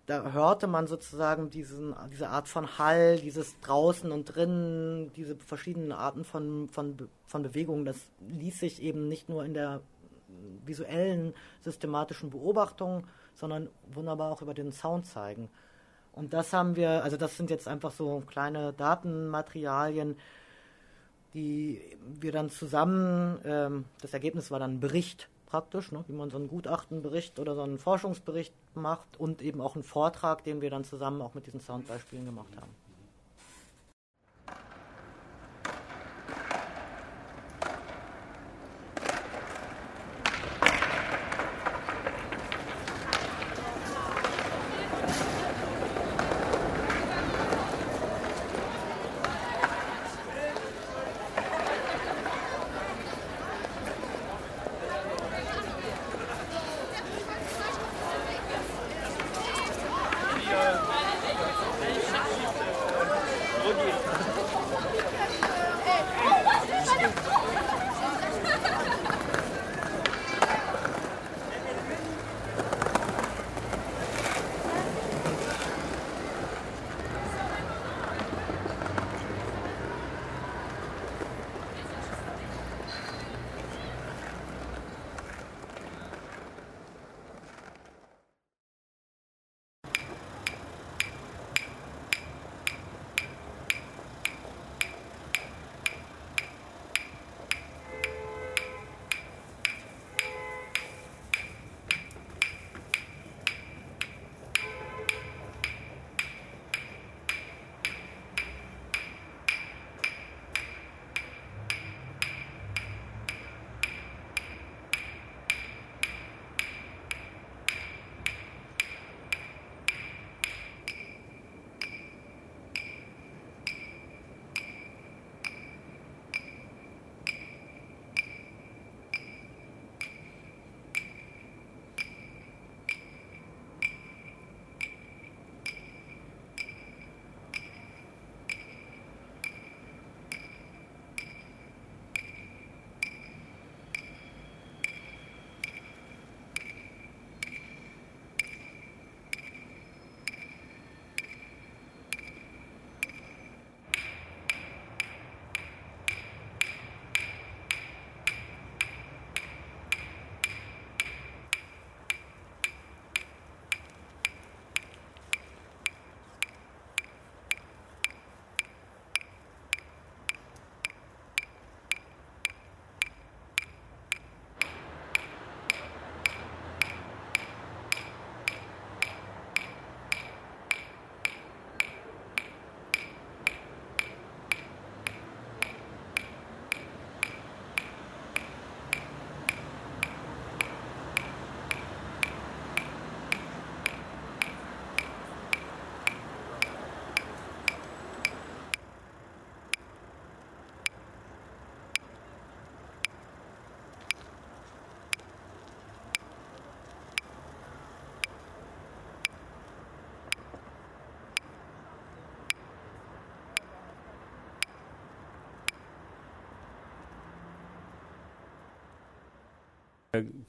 da 0.06 0.32
hörte 0.32 0.68
man 0.68 0.86
sozusagen 0.86 1.50
diesen, 1.50 1.94
diese 2.12 2.28
Art 2.28 2.48
von 2.48 2.78
Hall, 2.78 3.18
dieses 3.18 3.58
draußen 3.60 4.12
und 4.12 4.24
drinnen, 4.24 5.12
diese 5.14 5.36
verschiedenen 5.36 5.90
Arten 5.92 6.24
von, 6.24 6.68
von, 6.68 6.96
von 7.26 7.42
Bewegungen. 7.42 7.84
Das 7.84 7.96
ließ 8.20 8.60
sich 8.60 8.82
eben 8.82 9.08
nicht 9.08 9.28
nur 9.28 9.44
in 9.44 9.52
der 9.52 9.80
visuellen, 10.64 11.34
systematischen 11.62 12.30
Beobachtung, 12.30 13.04
sondern 13.34 13.68
wunderbar 13.92 14.30
auch 14.30 14.42
über 14.42 14.54
den 14.54 14.72
Sound 14.72 15.06
zeigen. 15.06 15.48
Und 16.12 16.32
das 16.32 16.52
haben 16.52 16.76
wir, 16.76 17.02
also 17.02 17.16
das 17.16 17.36
sind 17.36 17.50
jetzt 17.50 17.66
einfach 17.66 17.90
so 17.90 18.22
kleine 18.26 18.72
Datenmaterialien, 18.72 20.16
die 21.34 21.82
wir 22.20 22.32
dann 22.32 22.48
zusammen, 22.48 23.38
ähm, 23.44 23.84
das 24.00 24.14
Ergebnis 24.14 24.50
war 24.50 24.58
dann 24.58 24.76
ein 24.76 24.80
Bericht 24.80 25.28
praktisch, 25.46 25.92
ne, 25.92 26.04
wie 26.08 26.14
man 26.14 26.30
so 26.30 26.38
einen 26.38 26.48
Gutachtenbericht 26.48 27.38
oder 27.38 27.54
so 27.54 27.62
einen 27.62 27.78
Forschungsbericht 27.78 28.54
macht 28.76 29.18
und 29.18 29.42
eben 29.42 29.60
auch 29.60 29.74
einen 29.74 29.84
Vortrag, 29.84 30.44
den 30.44 30.60
wir 30.60 30.70
dann 30.70 30.84
zusammen 30.84 31.20
auch 31.22 31.34
mit 31.34 31.46
diesen 31.46 31.60
Soundbeispielen 31.60 32.24
gemacht 32.24 32.54
haben. 32.56 32.85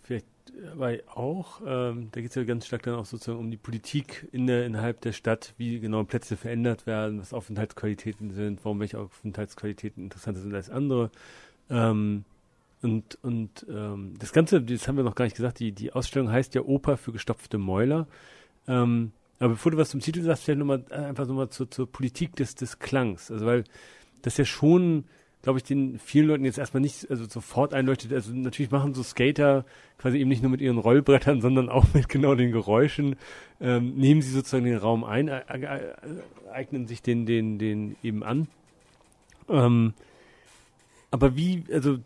Vielleicht 0.03 0.25
aber 0.73 0.97
auch, 1.13 1.61
ähm, 1.65 2.09
da 2.11 2.21
geht 2.21 2.31
es 2.31 2.35
ja 2.35 2.43
ganz 2.43 2.65
stark 2.65 2.83
dann 2.83 2.95
auch 2.95 3.05
sozusagen 3.05 3.39
um 3.39 3.51
die 3.51 3.57
Politik 3.57 4.27
in 4.31 4.47
der, 4.47 4.65
innerhalb 4.65 5.01
der 5.01 5.11
Stadt, 5.11 5.53
wie 5.57 5.79
genau 5.79 6.03
Plätze 6.03 6.37
verändert 6.37 6.87
werden, 6.87 7.19
was 7.19 7.33
Aufenthaltsqualitäten 7.33 8.31
sind, 8.31 8.63
warum 8.63 8.79
welche 8.79 8.99
Aufenthaltsqualitäten 8.99 10.03
interessanter 10.03 10.41
sind 10.41 10.55
als 10.55 10.69
andere. 10.69 11.11
Ähm, 11.69 12.25
und 12.81 13.17
und 13.23 13.65
ähm, 13.69 14.13
das 14.19 14.33
Ganze, 14.33 14.61
das 14.61 14.87
haben 14.87 14.97
wir 14.97 15.03
noch 15.03 15.15
gar 15.15 15.25
nicht 15.25 15.35
gesagt, 15.35 15.59
die, 15.59 15.71
die 15.71 15.93
Ausstellung 15.93 16.31
heißt 16.31 16.55
ja 16.55 16.61
Oper 16.61 16.97
für 16.97 17.11
gestopfte 17.11 17.57
Mäuler. 17.57 18.07
Ähm, 18.67 19.11
aber 19.39 19.49
bevor 19.49 19.71
du 19.71 19.77
was 19.77 19.89
zum 19.89 19.99
Titel 19.99 20.21
sagst, 20.21 20.43
vielleicht 20.43 20.59
nochmal 20.59 20.83
einfach 20.91 21.27
nochmal 21.27 21.49
zur, 21.49 21.69
zur 21.69 21.91
Politik 21.91 22.35
des, 22.35 22.55
des 22.55 22.79
Klangs. 22.79 23.31
Also 23.31 23.45
weil 23.45 23.63
das 24.21 24.37
ja 24.37 24.45
schon 24.45 25.05
glaube 25.41 25.59
ich, 25.59 25.63
den 25.63 25.99
vielen 25.99 26.27
Leuten 26.27 26.45
jetzt 26.45 26.57
erstmal 26.57 26.81
nicht 26.81 27.09
also 27.09 27.25
sofort 27.25 27.73
einleuchtet. 27.73 28.11
Also 28.11 28.33
natürlich 28.33 28.71
machen 28.71 28.93
so 28.93 29.03
Skater 29.03 29.65
quasi 29.97 30.17
eben 30.17 30.29
nicht 30.29 30.41
nur 30.41 30.51
mit 30.51 30.61
ihren 30.61 30.77
Rollbrettern, 30.77 31.41
sondern 31.41 31.69
auch 31.69 31.85
mit 31.93 32.09
genau 32.09 32.35
den 32.35 32.51
Geräuschen. 32.51 33.15
Ähm, 33.61 33.95
nehmen 33.95 34.21
sie 34.21 34.31
sozusagen 34.31 34.65
den 34.65 34.77
Raum 34.77 35.03
ein, 35.03 35.27
äh, 35.27 35.41
äh, 35.47 35.93
eignen 36.51 36.87
sich 36.87 37.01
den, 37.01 37.25
den, 37.25 37.59
den 37.59 37.95
eben 38.03 38.23
an. 38.23 38.47
Ähm, 39.49 39.93
aber 41.11 41.35
wie, 41.35 41.63
also 41.71 41.99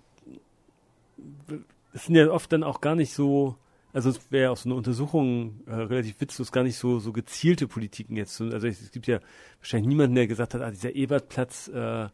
es 1.93 2.05
sind 2.05 2.15
ja 2.15 2.29
oft 2.29 2.51
dann 2.53 2.63
auch 2.63 2.81
gar 2.81 2.95
nicht 2.95 3.13
so, 3.13 3.55
also 3.93 4.09
es 4.09 4.31
wäre 4.31 4.51
auch 4.51 4.57
so 4.57 4.69
eine 4.69 4.75
Untersuchung 4.75 5.61
äh, 5.65 5.73
relativ 5.73 6.21
witzlos, 6.21 6.51
gar 6.51 6.63
nicht 6.63 6.77
so, 6.77 6.99
so 6.99 7.11
gezielte 7.11 7.67
Politiken 7.67 8.15
jetzt. 8.15 8.39
Also 8.39 8.67
es 8.67 8.91
gibt 8.91 9.07
ja 9.07 9.19
wahrscheinlich 9.59 9.87
niemanden, 9.87 10.15
der 10.15 10.27
gesagt 10.27 10.53
hat, 10.53 10.61
ah, 10.61 10.71
dieser 10.71 10.95
Ebertplatz, 10.95 11.67
äh, 11.69 12.07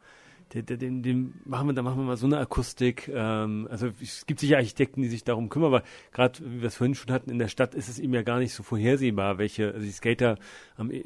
den, 0.54 0.66
den, 0.66 1.04
den 1.04 1.42
machen 1.46 1.68
wir, 1.68 1.74
da 1.74 1.82
machen 1.82 2.00
wir 2.00 2.06
mal 2.06 2.18
so 2.18 2.26
eine 2.26 2.38
Akustik. 2.38 3.08
Ähm, 3.08 3.68
also 3.70 3.90
es 4.02 4.26
gibt 4.26 4.40
sicher 4.40 4.58
Architekten, 4.58 5.02
die 5.02 5.10
sich 5.10 5.24
darum 5.24 5.50
kümmern, 5.50 5.74
aber 5.74 5.84
gerade 6.12 6.40
wie 6.40 6.62
wir 6.62 6.68
es 6.68 6.76
vorhin 6.76 6.96
schon 6.96 7.14
hatten, 7.14 7.30
in 7.30 7.40
der 7.40 7.48
Stadt 7.48 7.76
ist 7.76 7.90
es 7.90 8.00
eben 8.00 8.14
ja 8.14 8.22
gar 8.24 8.40
nicht 8.40 8.54
so 8.54 8.64
vorhersehbar, 8.64 9.38
welche, 9.38 9.74
also 9.74 9.86
die 9.86 9.92
Skater 9.92 10.38
ähm, 10.80 10.92
äh, 10.92 11.04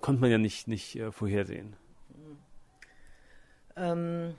konnte 0.00 0.20
man 0.20 0.30
ja 0.30 0.38
nicht, 0.38 0.68
nicht 0.68 0.96
äh, 0.96 1.10
vorhersehen. 1.10 1.76
Ähm, 3.76 4.34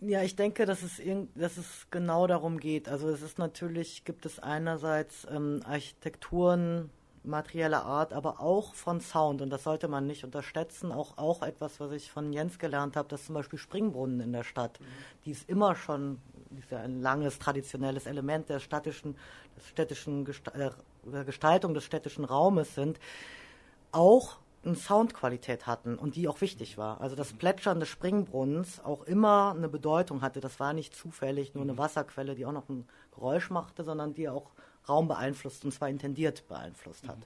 ja, 0.00 0.22
ich 0.22 0.36
denke, 0.36 0.64
dass 0.66 0.82
es, 0.82 1.00
dass 1.34 1.56
es 1.56 1.86
genau 1.90 2.26
darum 2.26 2.58
geht. 2.58 2.88
Also 2.88 3.08
es 3.08 3.22
ist 3.22 3.38
natürlich, 3.38 4.04
gibt 4.04 4.26
es 4.26 4.38
einerseits 4.38 5.26
ähm, 5.30 5.60
Architekturen, 5.64 6.90
materieller 7.28 7.84
Art, 7.84 8.12
aber 8.12 8.40
auch 8.40 8.74
von 8.74 9.00
Sound. 9.00 9.42
Und 9.42 9.50
das 9.50 9.64
sollte 9.64 9.88
man 9.88 10.06
nicht 10.06 10.24
unterschätzen. 10.24 10.92
Auch, 10.92 11.18
auch 11.18 11.42
etwas, 11.42 11.80
was 11.80 11.92
ich 11.92 12.10
von 12.10 12.32
Jens 12.32 12.58
gelernt 12.58 12.96
habe, 12.96 13.08
dass 13.08 13.26
zum 13.26 13.34
Beispiel 13.34 13.58
Springbrunnen 13.58 14.20
in 14.20 14.32
der 14.32 14.44
Stadt, 14.44 14.80
mhm. 14.80 14.84
die 15.24 15.30
ist 15.32 15.48
immer 15.48 15.74
schon, 15.74 16.20
ist 16.58 16.70
ja 16.70 16.80
ein 16.80 17.00
langes 17.00 17.38
traditionelles 17.38 18.06
Element 18.06 18.48
der 18.48 18.60
städtischen, 18.60 19.16
des 19.56 19.68
städtischen 19.68 20.26
äh, 20.26 20.70
der 21.04 21.24
Gestaltung 21.24 21.74
des 21.74 21.84
städtischen 21.84 22.24
Raumes 22.24 22.74
sind, 22.74 22.98
auch 23.92 24.38
eine 24.64 24.74
Soundqualität 24.74 25.66
hatten 25.66 25.96
und 25.96 26.16
die 26.16 26.28
auch 26.28 26.40
wichtig 26.40 26.78
war. 26.78 27.00
Also 27.00 27.16
das 27.16 27.32
Plätschern 27.32 27.80
des 27.80 27.88
Springbrunnens 27.88 28.84
auch 28.84 29.04
immer 29.04 29.54
eine 29.56 29.68
Bedeutung 29.68 30.20
hatte. 30.20 30.40
Das 30.40 30.58
war 30.60 30.72
nicht 30.72 30.94
zufällig 30.94 31.54
nur 31.54 31.62
eine 31.62 31.74
mhm. 31.74 31.78
Wasserquelle, 31.78 32.34
die 32.34 32.44
auch 32.44 32.52
noch 32.52 32.68
ein 32.68 32.86
Geräusch 33.14 33.50
machte, 33.50 33.84
sondern 33.84 34.14
die 34.14 34.28
auch 34.28 34.50
Raum 34.88 35.08
beeinflusst 35.08 35.64
und 35.64 35.72
zwar 35.72 35.88
intendiert 35.88 36.46
beeinflusst 36.48 37.08
hat. 37.08 37.18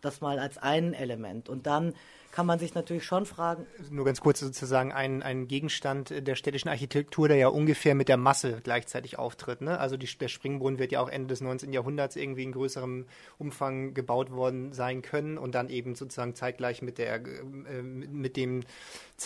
Das 0.00 0.20
mal 0.20 0.38
als 0.38 0.58
ein 0.58 0.94
Element. 0.94 1.48
Und 1.48 1.66
dann 1.66 1.94
kann 2.30 2.46
man 2.46 2.58
sich 2.58 2.74
natürlich 2.74 3.04
schon 3.04 3.26
fragen. 3.26 3.66
Nur 3.90 4.04
ganz 4.04 4.20
kurz 4.20 4.40
sozusagen 4.40 4.92
ein, 4.92 5.22
ein 5.22 5.48
Gegenstand 5.48 6.26
der 6.26 6.34
städtischen 6.34 6.68
Architektur, 6.68 7.26
der 7.26 7.36
ja 7.36 7.48
ungefähr 7.48 7.94
mit 7.94 8.08
der 8.08 8.16
Masse 8.16 8.60
gleichzeitig 8.62 9.18
auftritt. 9.18 9.60
Ne? 9.60 9.78
Also 9.78 9.96
die, 9.96 10.06
der 10.06 10.28
Springbrunnen 10.28 10.78
wird 10.78 10.92
ja 10.92 11.00
auch 11.00 11.08
Ende 11.08 11.28
des 11.28 11.40
19. 11.40 11.72
Jahrhunderts 11.72 12.16
irgendwie 12.16 12.42
in 12.44 12.52
größerem 12.52 13.06
Umfang 13.38 13.94
gebaut 13.94 14.30
worden 14.30 14.72
sein 14.72 15.02
können 15.02 15.38
und 15.38 15.54
dann 15.54 15.68
eben 15.68 15.94
sozusagen 15.94 16.34
zeitgleich 16.34 16.82
mit 16.82 16.98
der 16.98 17.14
äh, 17.14 17.82
mit 17.82 18.36
dem 18.36 18.60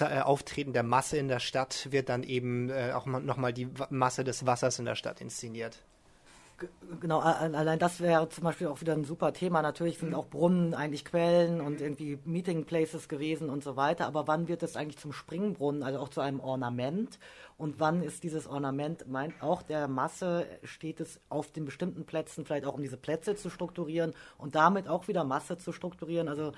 äh, 0.00 0.20
Auftreten 0.20 0.72
der 0.72 0.84
Masse 0.84 1.16
in 1.16 1.28
der 1.28 1.40
Stadt 1.40 1.88
wird 1.90 2.08
dann 2.08 2.22
eben 2.22 2.70
äh, 2.70 2.92
auch 2.94 3.06
nochmal 3.06 3.52
die 3.52 3.68
Masse 3.90 4.24
des 4.24 4.46
Wassers 4.46 4.78
in 4.78 4.84
der 4.84 4.94
Stadt 4.94 5.20
inszeniert. 5.20 5.82
Genau, 7.00 7.20
allein 7.20 7.78
das 7.78 8.00
wäre 8.00 8.28
zum 8.28 8.44
Beispiel 8.44 8.66
auch 8.66 8.80
wieder 8.80 8.92
ein 8.92 9.04
super 9.04 9.32
Thema. 9.32 9.62
Natürlich 9.62 9.98
sind 9.98 10.14
auch 10.14 10.26
Brunnen 10.26 10.74
eigentlich 10.74 11.04
Quellen 11.04 11.60
und 11.60 11.80
irgendwie 11.80 12.18
Meeting 12.24 12.64
Places 12.64 13.08
gewesen 13.08 13.48
und 13.48 13.64
so 13.64 13.76
weiter. 13.76 14.06
Aber 14.06 14.28
wann 14.28 14.46
wird 14.46 14.62
es 14.62 14.76
eigentlich 14.76 14.98
zum 14.98 15.12
Springbrunnen, 15.12 15.82
also 15.82 15.98
auch 15.98 16.10
zu 16.10 16.20
einem 16.20 16.40
Ornament? 16.40 17.18
Und 17.56 17.80
wann 17.80 18.02
ist 18.02 18.24
dieses 18.24 18.46
Ornament, 18.46 19.08
meint 19.08 19.42
auch 19.42 19.62
der 19.62 19.88
Masse, 19.88 20.46
steht 20.64 21.00
es 21.00 21.20
auf 21.28 21.50
den 21.50 21.64
bestimmten 21.64 22.04
Plätzen, 22.04 22.44
vielleicht 22.44 22.66
auch 22.66 22.74
um 22.74 22.82
diese 22.82 22.96
Plätze 22.96 23.36
zu 23.36 23.50
strukturieren 23.50 24.12
und 24.36 24.54
damit 24.54 24.88
auch 24.88 25.08
wieder 25.08 25.24
Masse 25.24 25.56
zu 25.58 25.72
strukturieren? 25.72 26.28
Also 26.28 26.52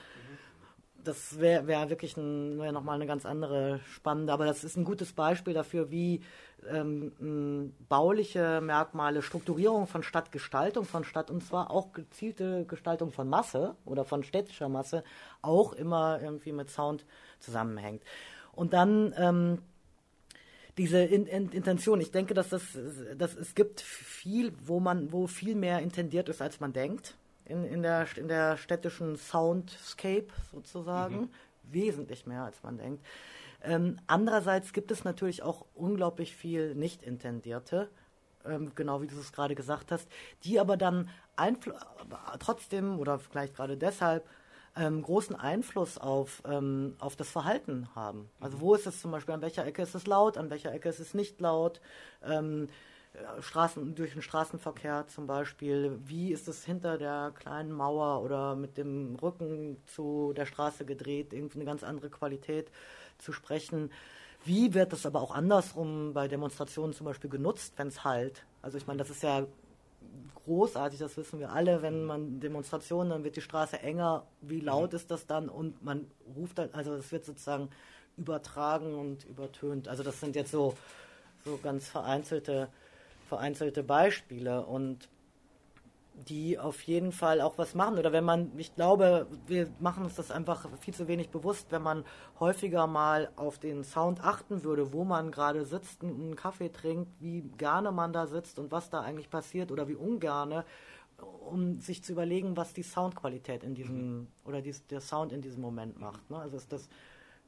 das 1.05 1.39
wäre 1.39 1.67
wär 1.67 1.91
wirklich 1.91 2.17
wär 2.17 2.73
nochmal 2.73 2.97
eine 2.97 3.07
ganz 3.07 3.27
andere 3.27 3.81
spannende, 3.93 4.33
aber 4.33 4.47
das 4.47 4.65
ist 4.65 4.77
ein 4.77 4.85
gutes 4.85 5.13
Beispiel 5.13 5.55
dafür, 5.55 5.91
wie 5.91 6.23
ähm, 6.69 7.73
bauliche 7.89 8.61
Merkmale, 8.61 9.23
Strukturierung 9.23 9.87
von 9.87 10.03
Stadtgestaltung 10.03 10.85
von 10.85 11.05
Stadt 11.05 11.31
und 11.31 11.45
zwar 11.45 11.71
auch 11.71 11.93
gezielte 11.93 12.65
Gestaltung 12.67 13.13
von 13.13 13.29
Masse 13.29 13.77
oder 13.85 14.05
von 14.05 14.23
städtischer 14.23 14.69
Masse 14.69 15.05
auch 15.43 15.73
immer 15.73 16.21
irgendwie 16.23 16.53
mit 16.53 16.71
Sound 16.71 17.05
zusammenhängt. 17.39 18.03
Und 18.53 18.73
dann 18.73 19.15
ähm, 19.17 19.59
diese 20.77 20.99
in, 20.99 21.27
in, 21.27 21.51
Intention. 21.51 22.01
Ich 22.01 22.11
denke, 22.11 22.35
dass 22.35 22.49
das, 22.49 22.63
dass 23.17 23.37
es 23.37 23.55
gibt 23.55 23.81
viel, 23.81 24.53
wo 24.65 24.81
man, 24.81 25.13
wo 25.13 25.27
viel 25.27 25.55
mehr 25.55 25.81
intendiert 25.81 26.29
ist, 26.29 26.43
als 26.43 26.61
man 26.61 26.73
denkt 26.73 27.15
in, 27.45 27.65
in, 27.65 27.83
der, 27.83 28.07
in 28.17 28.29
der 28.29 28.57
städtischen 28.57 29.17
Soundscape 29.17 30.29
sozusagen. 30.51 31.21
Mhm. 31.21 31.31
Wesentlich 31.65 32.27
mehr, 32.27 32.43
als 32.43 32.63
man 32.63 32.77
denkt. 32.77 33.05
Ähm, 33.63 33.99
andererseits 34.07 34.73
gibt 34.73 34.91
es 34.91 35.05
natürlich 35.05 35.43
auch 35.43 35.65
unglaublich 35.75 36.37
viel 36.37 36.75
nicht 36.75 37.03
intendierte, 37.03 37.89
ähm, 38.45 38.73
genau 38.75 39.01
wie 39.01 39.07
du 39.07 39.19
es 39.19 39.33
gerade 39.33 39.55
gesagt 39.55 39.91
hast, 39.91 40.07
die 40.43 40.61
aber 40.61 40.77
dann 40.77 41.09
trotzdem 42.39 42.99
oder 42.99 43.19
vielleicht 43.19 43.57
gerade 43.57 43.77
deshalb 43.79 44.29
ähm, 44.77 45.03
großen 45.03 45.37
Einfluss 45.37 45.99
auf, 45.99 46.43
ähm, 46.47 46.97
auf 46.99 47.17
das 47.17 47.31
Verhalten 47.31 47.89
haben. 47.95 48.29
Also 48.41 48.61
wo 48.61 48.75
ist 48.75 48.87
es 48.87 49.01
zum 49.01 49.11
Beispiel, 49.11 49.35
an 49.35 49.41
welcher 49.41 49.65
Ecke 49.65 49.83
ist 49.83 49.95
es 49.95 50.07
laut, 50.07 50.37
an 50.37 50.51
welcher 50.51 50.73
Ecke 50.73 50.89
ist 50.89 51.01
es 51.01 51.15
nicht 51.15 51.41
laut, 51.41 51.81
ähm, 52.23 52.69
Straßen, 53.41 53.95
durch 53.95 54.13
den 54.13 54.23
Straßenverkehr 54.23 55.07
zum 55.07 55.27
Beispiel, 55.27 55.99
wie 56.05 56.33
ist 56.33 56.49
es 56.49 56.65
hinter 56.65 56.99
der 56.99 57.33
kleinen 57.39 57.73
Mauer 57.73 58.23
oder 58.23 58.57
mit 58.57 58.77
dem 58.77 59.15
Rücken 59.17 59.77
zu 59.87 60.33
der 60.37 60.47
Straße 60.47 60.85
gedreht, 60.85 61.33
irgendwie 61.33 61.59
eine 61.59 61.65
ganz 61.65 61.85
andere 61.85 62.11
Qualität 62.11 62.71
zu 63.19 63.33
sprechen. 63.33 63.91
Wie 64.45 64.75
wird 64.75 64.93
das 64.93 65.07
aber 65.07 65.21
auch 65.23 65.35
andersrum 65.35 66.13
bei 66.13 66.27
Demonstrationen 66.27 66.93
zum 66.93 67.07
Beispiel 67.07 67.31
genutzt, 67.31 67.75
wenn 67.77 67.89
es 67.89 68.05
halt? 68.05 68.45
Also 68.63 68.79
ich 68.79 68.87
meine, 68.87 68.99
das 68.99 69.11
ist 69.11 69.23
ja 69.23 69.47
großartig, 70.45 70.99
das 70.99 71.17
wissen 71.17 71.39
wir 71.39 71.51
alle, 71.51 71.83
wenn 71.83 72.05
man 72.05 72.41
Demonstrationen, 72.41 73.11
dann 73.11 73.25
wird 73.25 73.37
die 73.37 73.41
Straße 73.41 73.79
enger, 73.79 74.27
wie 74.43 74.61
laut 74.61 74.93
ist 74.93 75.11
das 75.11 75.27
dann 75.27 75.49
und 75.49 75.83
man 75.83 76.11
ruft 76.37 76.59
dann, 76.59 76.71
also 76.73 76.95
es 76.95 77.11
wird 77.13 77.25
sozusagen 77.25 77.71
übertragen 78.17 78.95
und 78.95 79.25
übertönt. 79.25 79.89
Also 79.89 80.03
das 80.03 80.21
sind 80.21 80.37
jetzt 80.37 80.51
so, 80.51 80.75
so 81.45 81.59
ganz 81.63 81.89
vereinzelte, 81.89 82.69
vereinzelte 83.25 83.83
Beispiele 83.83 84.65
und 84.65 85.09
die 86.15 86.59
auf 86.59 86.81
jeden 86.83 87.13
Fall 87.13 87.41
auch 87.41 87.59
was 87.59 87.75
machen. 87.75 87.99
Oder 87.99 88.13
wenn 88.13 88.25
man, 88.25 88.53
ich 88.57 88.75
glaube, 88.75 89.27
wir 89.47 89.69
machen 89.81 90.05
uns 90.05 90.15
das 90.15 90.31
einfach 90.31 90.69
viel 90.79 90.95
zu 90.95 91.09
wenig 91.09 91.31
bewusst, 91.31 91.73
wenn 91.73 91.83
man 91.83 92.05
häufiger 92.39 92.87
mal 92.87 93.31
auf 93.37 93.59
den 93.59 93.85
Sound 93.85 94.23
achten 94.23 94.63
würde, 94.63 94.93
wo 94.93 95.05
man 95.05 95.33
gerade 95.33 95.65
sitzt, 95.65 96.03
einen 96.03 96.37
Kaffee 96.37 96.71
trinkt, 96.71 97.11
wie 97.21 97.43
gerne 97.59 97.91
man 97.91 98.13
da 98.13 98.27
sitzt 98.27 98.59
und 98.59 98.71
was 98.71 98.91
da 98.91 99.01
eigentlich 99.01 99.29
passiert 99.29 99.73
oder 99.73 99.89
wie 99.89 99.97
ungerne, 99.97 100.65
um 101.51 101.81
sich 101.81 102.03
zu 102.05 102.13
überlegen, 102.13 102.57
was 102.57 102.73
die 102.73 102.83
Soundqualität 102.83 103.65
in 103.65 103.75
diesem 103.75 104.19
mhm. 104.19 104.27
oder 104.45 104.63
die, 104.63 104.75
der 104.91 105.01
Sound 105.01 105.33
in 105.33 105.43
diesem 105.43 105.63
Moment 105.63 105.99
macht. 105.99 106.31
Ne? 106.31 106.39
Also 106.39 106.57
ist 106.57 106.73
das 106.73 106.89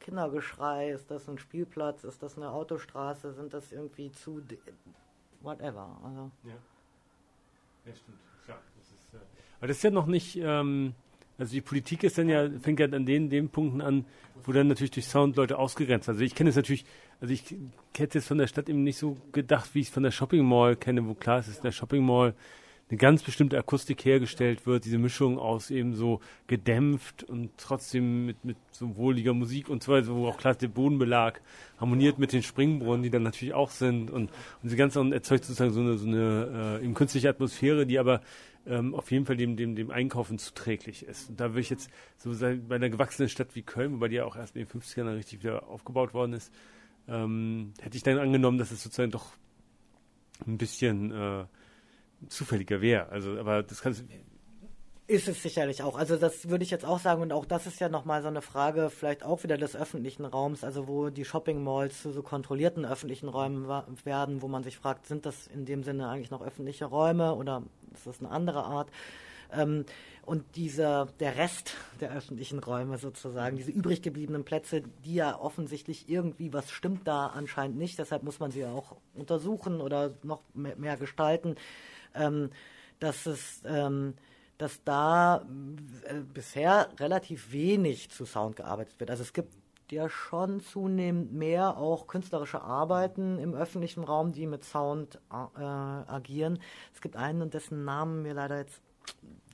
Kindergeschrei, 0.01 0.91
ist 0.91 1.11
das 1.11 1.29
ein 1.29 1.39
Spielplatz, 1.39 2.05
ist 2.05 2.23
das 2.23 2.37
eine 2.37 2.51
Autostraße, 2.51 3.33
sind 3.33 3.55
das 3.55 3.73
irgendwie 3.73 4.11
zu 4.11 4.41
whatever. 5.47 5.99
Also. 6.05 6.31
Ja. 6.45 6.55
ja, 7.87 7.95
stimmt. 7.95 8.19
Aber 9.59 9.69
das 9.69 9.79
ist 9.79 9.83
ja 9.85 9.91
noch 9.91 10.07
nicht, 10.07 10.37
ähm, 10.37 10.95
also 11.39 11.53
die 11.53 11.61
Politik 11.61 12.05
ist 12.05 12.19
dann 12.19 12.29
ja, 12.29 12.49
fängt 12.61 12.81
ja 12.81 12.87
an 12.87 13.07
den, 13.07 13.31
den 13.31 13.49
Punkten 13.49 13.81
an, 13.81 14.05
wo 14.45 14.53
dann 14.53 14.69
natürlich 14.69 14.91
durch 14.91 15.07
Sound 15.07 15.37
Leute 15.37 15.59
ausgegrenzt 15.59 16.09
Also 16.09 16.21
ich 16.21 16.35
kenne 16.35 16.51
es 16.51 16.57
natürlich, 16.57 16.85
also 17.21 17.33
ich 17.33 17.43
hätte 17.97 18.19
jetzt 18.19 18.29
von 18.29 18.39
der 18.39 18.47
Stadt 18.47 18.69
eben 18.69 18.85
nicht 18.85 18.99
so 18.99 19.17
gedacht, 19.33 19.71
wie 19.75 19.81
ich 19.81 19.89
es 19.89 19.93
von 19.93 20.03
der 20.03 20.11
Shopping 20.11 20.45
Mall 20.45 20.77
kenne, 20.77 21.07
wo 21.07 21.15
klar 21.15 21.39
ist, 21.39 21.49
ist 21.49 21.65
der 21.65 21.73
Shopping 21.73 22.05
Mall, 22.05 22.35
eine 22.89 22.99
ganz 22.99 23.23
bestimmte 23.23 23.59
Akustik 23.59 24.05
hergestellt 24.05 24.65
wird, 24.65 24.85
diese 24.85 24.99
Mischung 24.99 25.39
aus 25.39 25.71
eben 25.71 25.95
so 25.95 26.21
gedämpft 26.47 27.25
und 27.25 27.51
trotzdem 27.57 28.27
mit, 28.27 28.45
mit 28.45 28.57
so 28.71 28.97
wohliger 28.97 29.35
Musik 29.35 29.69
und 29.69 29.83
so 29.83 29.93
weiter, 29.93 30.15
wo 30.15 30.29
auch 30.29 30.39
klar 30.39 30.55
der 30.55 30.69
Bodenbelag 30.69 31.41
harmoniert 31.81 32.19
mit 32.19 32.33
den 32.33 32.45
Springbrunnen, 32.45 33.03
die 33.03 33.11
dann 33.11 33.25
natürlich 33.25 33.55
auch 33.55 33.71
sind 33.71 34.11
und, 34.11 34.31
und 34.63 34.77
ganze 34.77 35.01
und 35.01 35.13
erzeugt 35.13 35.45
sozusagen 35.45 35.73
so 35.73 35.81
eine, 35.81 35.99
so 35.99 36.07
eine 36.07 36.79
äh, 36.81 36.85
eben 36.85 36.95
künstliche 36.95 37.29
Atmosphäre, 37.29 37.87
die 37.87 37.99
aber 37.99 38.21
ähm, 38.67 38.95
auf 38.95 39.11
jeden 39.11 39.27
Fall 39.27 39.37
dem, 39.37 39.57
dem, 39.57 39.75
dem 39.75 39.91
Einkaufen 39.91 40.39
zuträglich 40.39 41.05
ist. 41.05 41.31
Und 41.31 41.41
da 41.41 41.51
würde 41.51 41.61
ich 41.61 41.71
jetzt 41.71 41.91
so 42.19 42.33
sagen, 42.33 42.69
bei 42.69 42.77
einer 42.77 42.89
gewachsenen 42.89 43.29
Stadt 43.29 43.55
wie 43.55 43.63
Köln, 43.63 43.95
wobei 43.95 44.09
die 44.09 44.17
ja 44.17 44.25
auch 44.25 44.37
erst 44.37 44.55
in 44.55 44.65
den 44.65 44.81
50ern 44.81 45.13
richtig 45.17 45.43
wieder 45.43 45.67
aufgebaut 45.67 46.15
worden 46.15 46.35
ist, 46.35 46.53
ähm, 47.09 47.73
hätte 47.81 47.97
ich 47.97 48.05
dann 48.05 48.19
angenommen, 48.19 48.59
dass 48.59 48.71
es 48.71 48.83
sozusagen 48.83 49.11
doch 49.11 49.33
ein 50.47 50.59
bisschen 50.59 51.11
äh, 51.11 51.45
zufälliger 52.29 52.81
wäre. 52.81 53.09
Also, 53.11 53.39
aber 53.39 53.63
das 53.63 53.83
kann 53.83 53.95
ist 55.09 55.29
es 55.29 55.41
sicherlich 55.41 55.83
auch. 55.83 55.97
Also 55.97 56.17
das 56.17 56.49
würde 56.49 56.65
ich 56.65 56.71
jetzt 56.71 56.85
auch 56.85 56.99
sagen 56.99 57.23
und 57.23 57.33
auch 57.33 57.45
das 57.45 57.67
ist 57.67 57.79
ja 57.79 57.89
nochmal 57.89 58.23
so 58.23 58.29
eine 58.29 58.43
Frage 58.43 58.91
vielleicht 58.91 59.23
auch 59.23 59.45
wieder 59.45 59.57
des 59.57 59.77
öffentlichen 59.77 60.25
Raums, 60.25 60.65
also 60.65 60.89
wo 60.89 61.11
die 61.11 61.25
Shopping 61.25 61.63
Malls 61.63 62.03
zu 62.03 62.11
so 62.11 62.23
kontrollierten 62.23 62.85
öffentlichen 62.85 63.29
Räumen 63.29 63.69
werden, 64.05 64.43
wo 64.43 64.49
man 64.49 64.65
sich 64.65 64.77
fragt, 64.77 65.07
sind 65.07 65.25
das 65.25 65.47
in 65.47 65.65
dem 65.65 65.85
Sinne 65.85 66.09
eigentlich 66.09 66.33
noch 66.33 66.43
öffentliche 66.43 66.87
Räume 66.87 67.35
oder 67.35 67.63
ist 67.95 68.07
das 68.07 68.19
eine 68.19 68.31
andere 68.31 68.65
Art? 68.65 68.91
Ähm, 69.53 69.85
und 70.25 70.57
dieser, 70.57 71.07
der 71.21 71.37
Rest 71.37 71.77
der 72.01 72.11
öffentlichen 72.11 72.59
Räume 72.59 72.99
sozusagen, 72.99 73.57
diese 73.57 73.71
übrig 73.71 74.03
gebliebenen 74.03 74.45
Plätze, 74.45 74.83
die 75.05 75.15
ja 75.15 75.39
offensichtlich 75.39 76.09
irgendwie, 76.09 76.53
was 76.53 76.73
stimmt 76.73 77.07
da 77.07 77.29
anscheinend 77.29 77.79
nicht, 77.79 77.97
deshalb 78.01 78.25
muss 78.25 78.41
man 78.41 78.51
sie 78.51 78.61
ja 78.61 78.73
auch 78.73 78.97
untersuchen 79.15 79.81
oder 79.81 80.15
noch 80.25 80.43
mehr, 80.53 80.75
mehr 80.77 80.97
gestalten, 80.97 81.55
ähm, 82.17 82.51
dass 82.99 83.27
es, 83.27 83.63
ähm, 83.67 84.15
dass 84.59 84.83
da 84.85 85.47
äh, 86.05 86.21
bisher 86.21 86.89
relativ 86.99 87.53
wenig 87.53 88.11
zu 88.11 88.25
Sound 88.25 88.57
gearbeitet 88.57 88.99
wird. 88.99 89.11
Also 89.11 89.23
es 89.23 89.33
gibt 89.33 89.53
ja 89.93 90.09
schon 90.09 90.61
zunehmend 90.61 91.33
mehr 91.33 91.77
auch 91.77 92.07
künstlerische 92.07 92.61
Arbeiten 92.61 93.39
im 93.39 93.55
öffentlichen 93.55 94.03
Raum, 94.03 94.33
die 94.33 94.47
mit 94.47 94.65
Sound 94.65 95.21
äh, 95.31 95.63
agieren. 95.63 96.59
Es 96.93 97.01
gibt 97.01 97.17
einen, 97.17 97.51
dessen 97.51 97.85
Namen 97.85 98.23
mir 98.23 98.35
leider 98.35 98.59
jetzt 98.59 98.81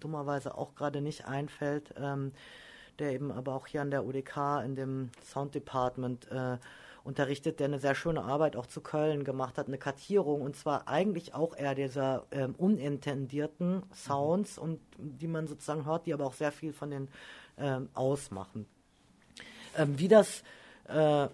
dummerweise 0.00 0.56
auch 0.56 0.74
gerade 0.74 1.00
nicht 1.00 1.26
einfällt, 1.26 1.94
ähm, 1.96 2.32
der 2.98 3.12
eben 3.12 3.30
aber 3.30 3.54
auch 3.54 3.66
hier 3.66 3.82
an 3.82 3.90
der 3.90 4.04
UDK 4.04 4.62
in 4.64 4.74
dem 4.74 5.10
Sound 5.22 5.54
Department 5.54 6.30
äh, 6.30 6.58
unterrichtet, 7.04 7.60
der 7.60 7.66
eine 7.66 7.78
sehr 7.78 7.94
schöne 7.94 8.22
Arbeit 8.22 8.56
auch 8.56 8.66
zu 8.66 8.80
Köln 8.80 9.24
gemacht 9.24 9.58
hat, 9.58 9.66
eine 9.66 9.78
Kartierung 9.78 10.42
und 10.42 10.56
zwar 10.56 10.88
eigentlich 10.88 11.34
auch 11.34 11.56
eher 11.56 11.74
dieser 11.74 12.26
ähm, 12.30 12.54
unintendierten 12.56 13.82
Sounds 13.94 14.58
und 14.58 14.80
die 14.98 15.26
man 15.26 15.46
sozusagen 15.46 15.84
hört, 15.84 16.06
die 16.06 16.14
aber 16.14 16.26
auch 16.26 16.34
sehr 16.34 16.52
viel 16.52 16.72
von 16.72 16.90
den 16.90 17.08
ähm, 17.58 17.88
ausmachen. 17.94 18.66
Ähm, 19.76 19.98
wie 19.98 20.08
das, 20.08 20.42
äh, 20.88 21.28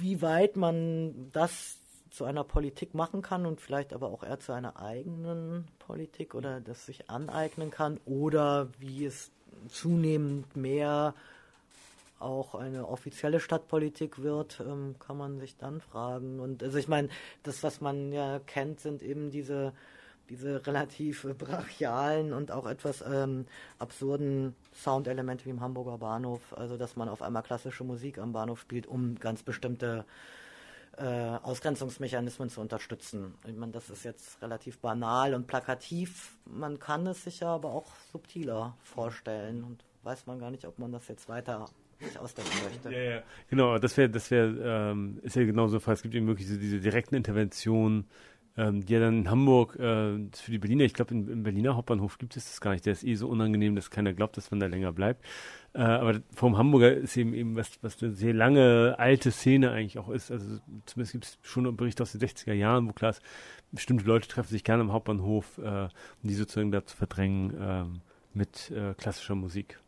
wie 0.00 0.20
weit 0.20 0.56
man 0.56 1.30
das 1.32 1.78
zu 2.10 2.24
einer 2.24 2.44
Politik 2.44 2.94
machen 2.94 3.22
kann 3.22 3.44
und 3.44 3.60
vielleicht 3.60 3.92
aber 3.92 4.08
auch 4.08 4.22
eher 4.22 4.38
zu 4.38 4.52
einer 4.52 4.80
eigenen 4.80 5.66
Politik 5.80 6.34
oder 6.34 6.60
das 6.60 6.86
sich 6.86 7.10
aneignen 7.10 7.70
kann 7.70 7.98
oder 8.04 8.68
wie 8.78 9.04
es 9.04 9.32
zunehmend 9.68 10.54
mehr 10.54 11.14
auch 12.24 12.54
eine 12.54 12.88
offizielle 12.88 13.38
Stadtpolitik 13.40 14.22
wird, 14.22 14.60
ähm, 14.60 14.96
kann 14.98 15.16
man 15.16 15.38
sich 15.38 15.56
dann 15.56 15.80
fragen. 15.80 16.40
Und 16.40 16.62
also 16.62 16.78
ich 16.78 16.88
meine, 16.88 17.08
das, 17.42 17.62
was 17.62 17.80
man 17.80 18.12
ja 18.12 18.40
kennt, 18.40 18.80
sind 18.80 19.02
eben 19.02 19.30
diese 19.30 19.72
diese 20.30 20.66
relativ 20.66 21.26
brachialen 21.38 22.32
und 22.32 22.50
auch 22.50 22.66
etwas 22.66 23.04
ähm, 23.06 23.46
absurden 23.78 24.54
Soundelemente 24.72 25.44
wie 25.44 25.50
im 25.50 25.60
Hamburger 25.60 25.98
Bahnhof, 25.98 26.40
also 26.56 26.76
dass 26.76 26.96
man 26.96 27.08
auf 27.08 27.22
einmal 27.22 27.42
klassische 27.42 27.84
Musik 27.84 28.18
am 28.18 28.32
Bahnhof 28.32 28.60
spielt, 28.60 28.86
um 28.86 29.16
ganz 29.16 29.42
bestimmte 29.42 30.04
äh, 30.96 31.04
Ausgrenzungsmechanismen 31.04 32.48
zu 32.48 32.60
unterstützen. 32.60 33.34
Ich 33.46 33.56
meine, 33.56 33.72
das 33.72 33.90
ist 33.90 34.04
jetzt 34.04 34.40
relativ 34.42 34.78
banal 34.78 35.34
und 35.34 35.46
plakativ. 35.46 36.36
Man 36.44 36.78
kann 36.78 37.06
es 37.06 37.24
sich 37.24 37.40
ja 37.40 37.48
aber 37.48 37.70
auch 37.72 37.92
subtiler 38.12 38.76
vorstellen 38.82 39.64
und 39.64 39.84
weiß 40.04 40.26
man 40.26 40.38
gar 40.38 40.50
nicht, 40.50 40.66
ob 40.66 40.78
man 40.78 40.92
das 40.92 41.08
jetzt 41.08 41.28
weiter 41.28 41.68
sich 42.04 42.18
ausdenken 42.18 42.50
möchte. 42.64 42.90
Ja, 42.90 43.14
ja. 43.16 43.22
Genau, 43.48 43.78
das 43.78 43.96
wäre, 43.96 44.08
das 44.08 44.30
wäre, 44.30 44.90
ähm, 44.92 45.18
ist 45.22 45.36
ja 45.36 45.44
genauso. 45.44 45.76
Es 45.76 46.02
gibt 46.02 46.14
eben 46.14 46.26
wirklich 46.26 46.48
so 46.48 46.56
diese 46.56 46.80
direkten 46.80 47.14
Interventionen, 47.14 48.06
ähm, 48.56 48.84
die 48.84 48.92
ja 48.92 49.00
dann 49.00 49.18
in 49.20 49.30
Hamburg 49.30 49.74
äh, 49.76 50.28
für 50.32 50.50
die 50.50 50.58
Berliner, 50.58 50.84
ich 50.84 50.94
glaube, 50.94 51.12
im 51.12 51.42
Berliner 51.42 51.76
Hauptbahnhof 51.76 52.18
gibt 52.18 52.36
es 52.36 52.44
das 52.44 52.60
gar 52.60 52.72
nicht. 52.72 52.86
Der 52.86 52.92
ist 52.92 53.04
eh 53.04 53.14
so 53.14 53.28
unangenehm, 53.28 53.74
dass 53.74 53.90
keiner 53.90 54.12
glaubt, 54.12 54.36
dass 54.36 54.50
man 54.50 54.60
da 54.60 54.66
länger 54.66 54.92
bleibt. 54.92 55.24
Äh, 55.72 55.80
aber 55.80 56.20
vom 56.32 56.56
Hamburger 56.56 56.94
ist 56.94 57.16
eben 57.16 57.34
eben 57.34 57.56
was, 57.56 57.70
was 57.82 58.00
eine 58.02 58.12
sehr 58.12 58.32
lange 58.32 58.94
alte 58.98 59.32
Szene 59.32 59.72
eigentlich 59.72 59.98
auch 59.98 60.08
ist. 60.08 60.30
Also 60.30 60.60
zumindest 60.86 61.12
gibt 61.12 61.24
es 61.24 61.38
schon 61.42 61.66
einen 61.66 61.76
Bericht 61.76 62.00
aus 62.00 62.12
den 62.12 62.20
60er 62.20 62.52
Jahren, 62.52 62.88
wo 62.88 62.92
klar 62.92 63.10
ist, 63.10 63.22
bestimmte 63.72 64.04
Leute 64.04 64.28
treffen 64.28 64.50
sich 64.50 64.62
gerne 64.62 64.82
am 64.82 64.92
Hauptbahnhof, 64.92 65.58
äh, 65.58 65.84
um 65.84 65.90
die 66.22 66.34
sozusagen 66.34 66.70
da 66.70 66.84
zu 66.84 66.96
verdrängen 66.96 67.60
äh, 67.60 67.84
mit 68.34 68.70
äh, 68.70 68.94
klassischer 68.94 69.34
Musik. 69.34 69.80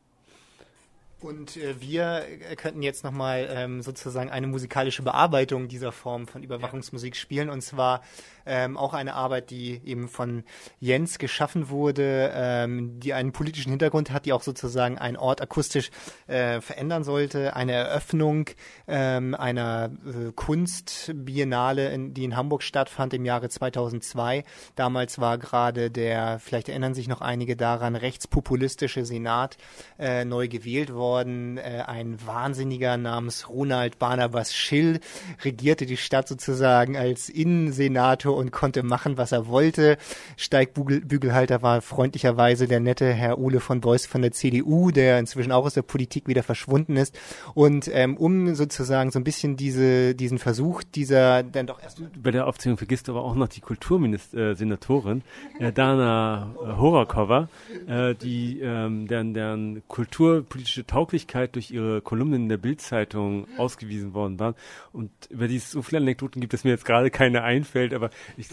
Und 1.20 1.56
äh, 1.56 1.80
wir 1.80 2.26
äh, 2.50 2.56
könnten 2.56 2.82
jetzt 2.82 3.02
nochmal 3.02 3.48
ähm, 3.50 3.80
sozusagen 3.80 4.28
eine 4.28 4.46
musikalische 4.46 5.02
Bearbeitung 5.02 5.66
dieser 5.66 5.90
Form 5.90 6.26
von 6.26 6.42
Überwachungsmusik 6.42 7.16
spielen. 7.16 7.48
Und 7.48 7.62
zwar 7.62 8.02
ähm, 8.44 8.76
auch 8.76 8.92
eine 8.92 9.14
Arbeit, 9.14 9.50
die 9.50 9.80
eben 9.84 10.08
von 10.08 10.44
Jens 10.78 11.18
geschaffen 11.18 11.70
wurde, 11.70 12.32
ähm, 12.34 13.00
die 13.00 13.14
einen 13.14 13.32
politischen 13.32 13.70
Hintergrund 13.70 14.10
hat, 14.10 14.26
die 14.26 14.34
auch 14.34 14.42
sozusagen 14.42 14.98
einen 14.98 15.16
Ort 15.16 15.40
akustisch 15.40 15.90
äh, 16.26 16.60
verändern 16.60 17.02
sollte. 17.02 17.56
Eine 17.56 17.72
Eröffnung 17.72 18.50
ähm, 18.86 19.34
einer 19.34 19.90
äh, 20.04 20.32
Kunstbiennale, 20.32 21.92
in, 21.92 22.12
die 22.12 22.24
in 22.24 22.36
Hamburg 22.36 22.62
stattfand 22.62 23.14
im 23.14 23.24
Jahre 23.24 23.48
2002. 23.48 24.44
Damals 24.74 25.18
war 25.18 25.38
gerade 25.38 25.90
der, 25.90 26.38
vielleicht 26.40 26.68
erinnern 26.68 26.92
sich 26.92 27.08
noch 27.08 27.22
einige 27.22 27.56
daran, 27.56 27.96
rechtspopulistische 27.96 29.06
Senat 29.06 29.56
äh, 29.98 30.26
neu 30.26 30.48
gewählt 30.48 30.92
worden. 30.92 31.05
Äh, 31.14 31.82
ein 31.86 32.18
Wahnsinniger 32.24 32.96
namens 32.96 33.48
Ronald 33.48 33.98
Barnabas 33.98 34.54
Schill 34.54 35.00
regierte 35.44 35.86
die 35.86 35.96
Stadt 35.96 36.28
sozusagen 36.28 36.96
als 36.96 37.28
Innensenator 37.28 38.36
und 38.36 38.50
konnte 38.50 38.82
machen, 38.82 39.16
was 39.16 39.32
er 39.32 39.46
wollte. 39.46 39.96
Steigbügelhalter 40.36 41.62
war 41.62 41.80
freundlicherweise 41.80 42.66
der 42.66 42.80
nette 42.80 43.12
Herr 43.12 43.38
Ole 43.38 43.60
von 43.60 43.80
Beuys 43.80 44.06
von 44.06 44.22
der 44.22 44.32
CDU, 44.32 44.90
der 44.90 45.18
inzwischen 45.18 45.52
auch 45.52 45.64
aus 45.64 45.74
der 45.74 45.82
Politik 45.82 46.28
wieder 46.28 46.42
verschwunden 46.42 46.96
ist. 46.96 47.18
Und 47.54 47.88
ähm, 47.92 48.16
um 48.16 48.54
sozusagen 48.54 49.10
so 49.10 49.18
ein 49.18 49.24
bisschen 49.24 49.56
diese, 49.56 50.14
diesen 50.14 50.38
Versuch 50.38 50.82
dieser 50.82 51.42
dann 51.42 51.66
doch 51.66 51.82
erst... 51.82 52.00
Bei 52.22 52.30
der 52.30 52.46
Aufzählung 52.46 52.78
vergisst 52.78 53.08
du 53.08 53.12
aber 53.12 53.24
auch 53.24 53.34
noch 53.34 53.48
die 53.48 53.60
Kultursenatorin, 53.60 55.22
äh, 55.58 55.72
Dana 55.72 56.54
äh, 56.54 56.76
Horakova, 56.76 57.48
äh, 57.86 58.14
die 58.14 58.60
ähm, 58.60 59.06
deren, 59.06 59.34
deren 59.34 59.82
kulturpolitische 59.88 60.86
Tauglichkeit 60.96 61.54
durch 61.56 61.70
ihre 61.70 62.00
Kolumnen 62.00 62.44
in 62.44 62.48
der 62.48 62.56
Bildzeitung 62.56 63.46
ausgewiesen 63.58 64.14
worden 64.14 64.40
war. 64.40 64.54
Und 64.94 65.10
über 65.28 65.46
die 65.46 65.56
es 65.56 65.70
so 65.70 65.82
viele 65.82 66.00
Anekdoten 66.00 66.40
gibt, 66.40 66.54
dass 66.54 66.64
mir 66.64 66.70
jetzt 66.70 66.86
gerade 66.86 67.10
keine 67.10 67.42
einfällt, 67.42 67.92
aber 67.92 68.08
ich, 68.38 68.48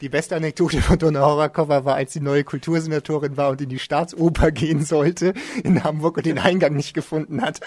die 0.00 0.08
beste 0.08 0.36
Anekdote 0.36 0.80
von 0.80 0.96
Donna 0.96 1.22
Horakova 1.22 1.84
war, 1.84 1.96
als 1.96 2.12
sie 2.12 2.20
neue 2.20 2.44
Kultursenatorin 2.44 3.36
war 3.36 3.50
und 3.50 3.60
in 3.60 3.68
die 3.68 3.80
Staatsoper 3.80 4.52
gehen 4.52 4.84
sollte 4.84 5.34
in 5.64 5.82
Hamburg 5.82 6.18
und 6.18 6.26
den 6.26 6.38
Eingang 6.38 6.74
nicht 6.74 6.94
gefunden 6.94 7.42
hat. 7.42 7.58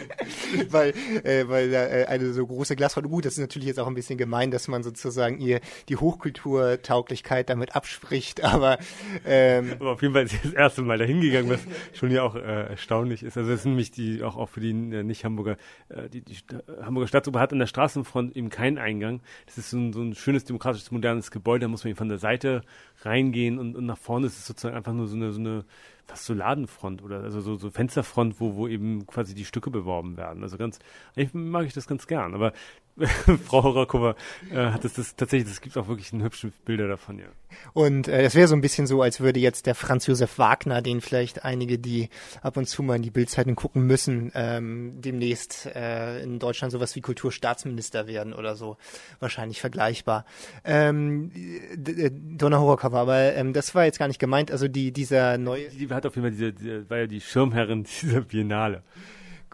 weil 0.68 0.90
äh, 1.24 1.48
weil 1.48 1.70
da 1.70 1.86
äh, 1.86 2.04
eine 2.04 2.34
so 2.34 2.46
große 2.46 2.76
Glasfront, 2.76 3.08
gut, 3.08 3.24
das 3.24 3.34
ist 3.34 3.40
natürlich 3.40 3.68
jetzt 3.68 3.80
auch 3.80 3.86
ein 3.86 3.94
bisschen 3.94 4.18
gemein, 4.18 4.50
dass 4.50 4.68
man 4.68 4.82
sozusagen 4.82 5.40
ihr 5.40 5.60
die 5.88 5.96
Hochkulturtauglichkeit 5.96 7.48
damit 7.48 7.74
abspricht, 7.74 8.44
aber 8.44 8.76
ähm, 9.24 9.72
aber 9.80 9.92
auf 9.92 10.02
jeden 10.02 10.12
Fall 10.12 10.24
ist 10.24 10.32
sie 10.32 10.40
das 10.42 10.52
erste 10.52 10.82
Mal 10.82 10.98
dahin 10.98 11.22
gegangen, 11.22 11.48
was 11.48 11.60
schon 11.94 12.10
ja 12.10 12.22
auch 12.22 12.34
äh, 12.34 12.68
erstaunlich 12.68 13.22
ist. 13.22 13.38
Also 13.38 13.61
sind 13.62 13.72
nämlich 13.72 13.90
die 13.90 14.22
auch, 14.22 14.36
auch 14.36 14.48
für 14.48 14.60
die 14.60 14.70
äh, 14.70 15.02
nicht-Hamburger, 15.02 15.56
äh, 15.88 16.08
die, 16.08 16.22
die 16.22 16.36
Hamburger 16.82 17.08
Staatsoper 17.08 17.40
hat 17.40 17.52
an 17.52 17.58
der 17.58 17.66
Straßenfront 17.66 18.36
eben 18.36 18.50
keinen 18.50 18.78
Eingang. 18.78 19.20
Das 19.46 19.58
ist 19.58 19.70
so 19.70 19.78
ein, 19.78 19.92
so 19.92 20.02
ein 20.02 20.14
schönes 20.14 20.44
demokratisches 20.44 20.90
modernes 20.90 21.30
Gebäude, 21.30 21.60
da 21.60 21.68
muss 21.68 21.84
man 21.84 21.94
von 21.94 22.08
der 22.08 22.18
Seite 22.18 22.62
reingehen 23.02 23.58
und, 23.58 23.76
und 23.76 23.86
nach 23.86 23.98
vorne 23.98 24.26
ist 24.26 24.38
es 24.38 24.46
sozusagen 24.46 24.76
einfach 24.76 24.92
nur 24.92 25.06
so 25.06 25.16
eine, 25.16 25.32
so 25.32 25.40
eine 25.40 25.64
fast 26.06 26.24
so 26.26 26.34
Ladenfront 26.34 27.02
oder 27.02 27.22
also 27.22 27.40
so, 27.40 27.56
so 27.56 27.70
Fensterfront, 27.70 28.40
wo, 28.40 28.54
wo 28.56 28.68
eben 28.68 29.06
quasi 29.06 29.34
die 29.34 29.44
Stücke 29.44 29.70
beworben 29.70 30.16
werden. 30.16 30.42
Also 30.42 30.58
ganz, 30.58 30.78
eigentlich 31.16 31.32
mag 31.34 31.66
ich 31.66 31.72
das 31.72 31.86
ganz 31.86 32.06
gern. 32.06 32.34
Aber 32.34 32.52
Frau 33.46 33.62
Horakova 33.62 34.14
äh, 34.50 34.56
hat 34.66 34.84
es 34.84 34.94
das 34.94 35.16
tatsächlich, 35.16 35.50
es 35.50 35.60
gibt 35.62 35.78
auch 35.78 35.88
wirklich 35.88 36.12
ein 36.12 36.22
hübsche 36.22 36.52
Bilder 36.66 36.88
davon, 36.88 37.18
ja. 37.18 37.24
Und 37.72 38.06
äh, 38.08 38.22
es 38.22 38.34
wäre 38.34 38.48
so 38.48 38.54
ein 38.54 38.60
bisschen 38.60 38.86
so, 38.86 39.00
als 39.02 39.20
würde 39.20 39.40
jetzt 39.40 39.66
der 39.66 39.74
Franz 39.74 40.06
Josef 40.06 40.38
Wagner, 40.38 40.82
den 40.82 41.00
vielleicht 41.00 41.44
einige, 41.44 41.78
die 41.78 42.10
ab 42.42 42.56
und 42.58 42.66
zu 42.68 42.82
mal 42.82 42.96
in 42.96 43.02
die 43.02 43.10
Bildzeitung 43.10 43.54
gucken 43.56 43.86
müssen, 43.86 44.30
ähm, 44.34 45.00
demnächst 45.00 45.66
äh, 45.74 46.22
in 46.22 46.38
Deutschland 46.38 46.70
sowas 46.72 46.94
wie 46.94 47.00
Kulturstaatsminister 47.00 48.06
werden 48.06 48.34
oder 48.34 48.56
so. 48.56 48.76
Wahrscheinlich 49.20 49.60
vergleichbar. 49.60 50.24
Ähm, 50.64 51.30
d- 51.74 52.10
d- 52.10 52.10
Donna 52.36 52.58
Horakova, 52.58 53.00
aber 53.00 53.34
ähm, 53.34 53.52
das 53.54 53.74
war 53.74 53.84
jetzt 53.86 53.98
gar 53.98 54.08
nicht 54.08 54.18
gemeint. 54.20 54.50
Also 54.50 54.68
die 54.68 54.92
dieser 54.92 55.38
neue 55.38 55.68
Die 55.70 55.88
hat 55.88 56.04
auf 56.06 56.14
jeden 56.14 56.26
Fall 56.26 56.32
diese, 56.32 56.52
diese 56.52 56.90
war 56.90 56.98
ja 56.98 57.06
die 57.06 57.20
Schirmherrin 57.22 57.84
dieser 58.02 58.20
Biennale. 58.20 58.82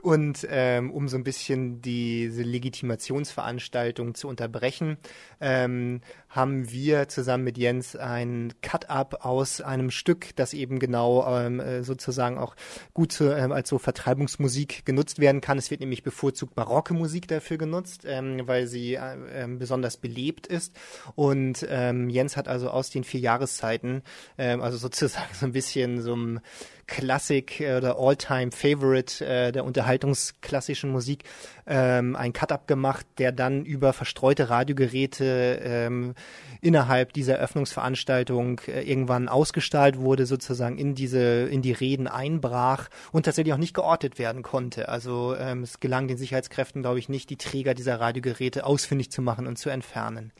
Und 0.02 0.46
ähm, 0.50 0.90
um 0.90 1.08
so 1.08 1.16
ein 1.16 1.24
bisschen 1.24 1.80
diese 1.82 2.42
Legitimationsveranstaltung 2.42 4.14
zu 4.14 4.28
unterbrechen, 4.28 4.96
ähm, 5.40 6.00
haben 6.28 6.70
wir 6.70 7.08
zusammen 7.08 7.44
mit 7.44 7.56
Jens 7.56 7.96
ein 7.96 8.52
Cut-up 8.62 9.24
aus 9.24 9.60
einem 9.60 9.90
Stück, 9.90 10.36
das 10.36 10.52
eben 10.52 10.78
genau 10.78 11.26
ähm, 11.26 11.60
äh, 11.60 11.82
sozusagen 11.82 12.38
auch 12.38 12.54
gut 12.92 13.12
zu, 13.12 13.34
ähm, 13.34 13.52
als 13.52 13.68
so 13.68 13.78
Vertreibungsmusik 13.78 14.84
genutzt 14.84 15.18
werden 15.18 15.40
kann. 15.40 15.58
Es 15.58 15.70
wird 15.70 15.80
nämlich 15.80 16.02
bevorzugt 16.02 16.54
barocke 16.54 16.94
Musik 16.94 17.28
dafür 17.28 17.56
genutzt, 17.56 18.02
ähm, 18.06 18.42
weil 18.46 18.66
sie 18.66 18.94
äh, 18.94 19.16
ähm, 19.32 19.58
besonders 19.58 19.96
belebt 19.96 20.46
ist. 20.46 20.76
Und 21.14 21.66
ähm, 21.68 22.10
Jens 22.10 22.36
hat 22.36 22.48
also 22.48 22.70
aus 22.70 22.90
den 22.90 23.04
vier 23.04 23.20
Jahreszeiten, 23.20 24.02
ähm, 24.36 24.60
also 24.60 24.76
sozusagen 24.88 25.32
so 25.32 25.46
ein 25.46 25.52
bisschen 25.52 26.02
so 26.02 26.14
ein 26.14 26.40
Klassik 26.88 27.60
äh, 27.60 27.76
oder 27.76 27.98
All-Time-Favorite 27.98 29.24
äh, 29.24 29.52
der 29.52 29.64
unterhaltungsklassischen 29.64 30.90
Musik 30.90 31.24
ähm, 31.68 32.16
ein 32.16 32.32
Cut-up 32.32 32.66
gemacht, 32.66 33.06
der 33.18 33.32
dann 33.32 33.64
über 33.64 33.92
verstreute 33.92 34.50
Radiogeräte 34.50 35.60
ähm, 35.62 36.14
innerhalb 36.60 37.12
dieser 37.12 37.36
Eröffnungsveranstaltung 37.36 38.60
äh, 38.66 38.82
irgendwann 38.82 39.28
ausgestrahlt 39.28 39.98
wurde, 39.98 40.26
sozusagen 40.26 40.78
in 40.78 40.94
diese 40.94 41.44
in 41.48 41.62
die 41.62 41.72
Reden 41.72 42.08
einbrach 42.08 42.88
und 43.12 43.24
tatsächlich 43.24 43.54
auch 43.54 43.58
nicht 43.58 43.74
geortet 43.74 44.18
werden 44.18 44.42
konnte. 44.42 44.88
Also 44.88 45.36
ähm, 45.36 45.62
es 45.62 45.80
gelang 45.80 46.08
den 46.08 46.16
Sicherheitskräften, 46.16 46.82
glaube 46.82 46.98
ich, 46.98 47.08
nicht, 47.08 47.30
die 47.30 47.36
Träger 47.36 47.74
dieser 47.74 48.00
Radiogeräte 48.00 48.64
ausfindig 48.64 49.10
zu 49.10 49.22
machen 49.22 49.46
und 49.46 49.56
zu 49.56 49.68
entfernen. 49.70 50.32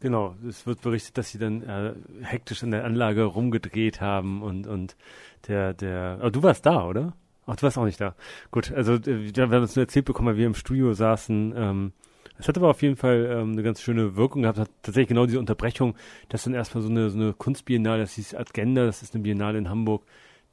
Genau, 0.00 0.34
es 0.46 0.66
wird 0.66 0.82
berichtet, 0.82 1.16
dass 1.16 1.30
sie 1.30 1.38
dann 1.38 1.62
äh, 1.62 1.94
hektisch 2.22 2.62
an 2.62 2.72
der 2.72 2.84
Anlage 2.84 3.24
rumgedreht 3.24 4.02
haben 4.02 4.42
und, 4.42 4.66
und 4.66 4.96
der, 5.48 5.72
der, 5.72 6.20
oh, 6.22 6.28
du 6.28 6.42
warst 6.42 6.66
da, 6.66 6.84
oder? 6.86 7.14
Ach, 7.46 7.56
du 7.56 7.62
warst 7.62 7.78
auch 7.78 7.84
nicht 7.84 8.00
da. 8.00 8.14
Gut, 8.50 8.72
also 8.72 8.94
äh, 8.94 9.34
wir 9.34 9.42
haben 9.42 9.52
uns 9.52 9.76
nur 9.76 9.84
erzählt 9.84 10.06
bekommen, 10.06 10.28
weil 10.28 10.36
wir 10.36 10.46
im 10.46 10.54
Studio 10.54 10.94
saßen. 10.94 11.54
Ähm, 11.56 11.92
es 12.38 12.48
hat 12.48 12.56
aber 12.56 12.70
auf 12.70 12.82
jeden 12.82 12.96
Fall 12.96 13.28
ähm, 13.30 13.52
eine 13.52 13.62
ganz 13.62 13.80
schöne 13.80 14.16
Wirkung 14.16 14.42
gehabt. 14.42 14.58
Hat 14.58 14.70
tatsächlich 14.82 15.08
genau 15.08 15.26
diese 15.26 15.38
Unterbrechung, 15.38 15.94
dass 16.28 16.44
dann 16.44 16.54
erstmal 16.54 16.82
so 16.82 16.88
eine, 16.88 17.10
so 17.10 17.18
eine 17.18 17.32
Kunstbiennale, 17.32 18.02
das 18.02 18.14
hieß 18.14 18.34
Agenda, 18.34 18.86
das 18.86 19.02
ist 19.02 19.14
eine 19.14 19.22
Biennale 19.22 19.58
in 19.58 19.68
Hamburg, 19.68 20.04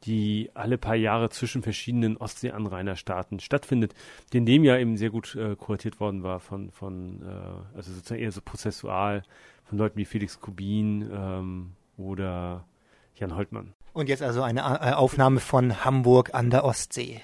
die 0.04 0.50
alle 0.54 0.78
paar 0.78 0.96
Jahre 0.96 1.30
zwischen 1.30 1.62
verschiedenen 1.62 2.18
Ostseeanrainerstaaten 2.18 3.40
stattfindet, 3.40 3.94
die 4.34 4.38
in 4.38 4.46
dem 4.46 4.64
Jahr 4.64 4.80
eben 4.80 4.98
sehr 4.98 5.10
gut 5.10 5.36
äh, 5.36 5.56
kuratiert 5.56 6.00
worden 6.00 6.24
war 6.24 6.40
von, 6.40 6.72
von 6.72 7.22
äh, 7.22 7.78
also 7.78 7.92
sozusagen 7.94 8.22
eher 8.22 8.32
so 8.32 8.42
prozessual, 8.42 9.24
von 9.64 9.78
Leuten 9.78 9.98
wie 9.98 10.06
Felix 10.06 10.40
Kubin 10.40 11.10
ähm, 11.12 11.72
oder 11.98 12.66
Jan 13.16 13.36
Holtmann. 13.36 13.74
Und 13.94 14.08
jetzt 14.10 14.24
also 14.24 14.42
eine 14.42 14.62
äh, 14.62 14.94
Aufnahme 14.94 15.40
von 15.40 15.84
Hamburg 15.84 16.34
an 16.34 16.50
der 16.50 16.64
Ostsee. 16.64 17.22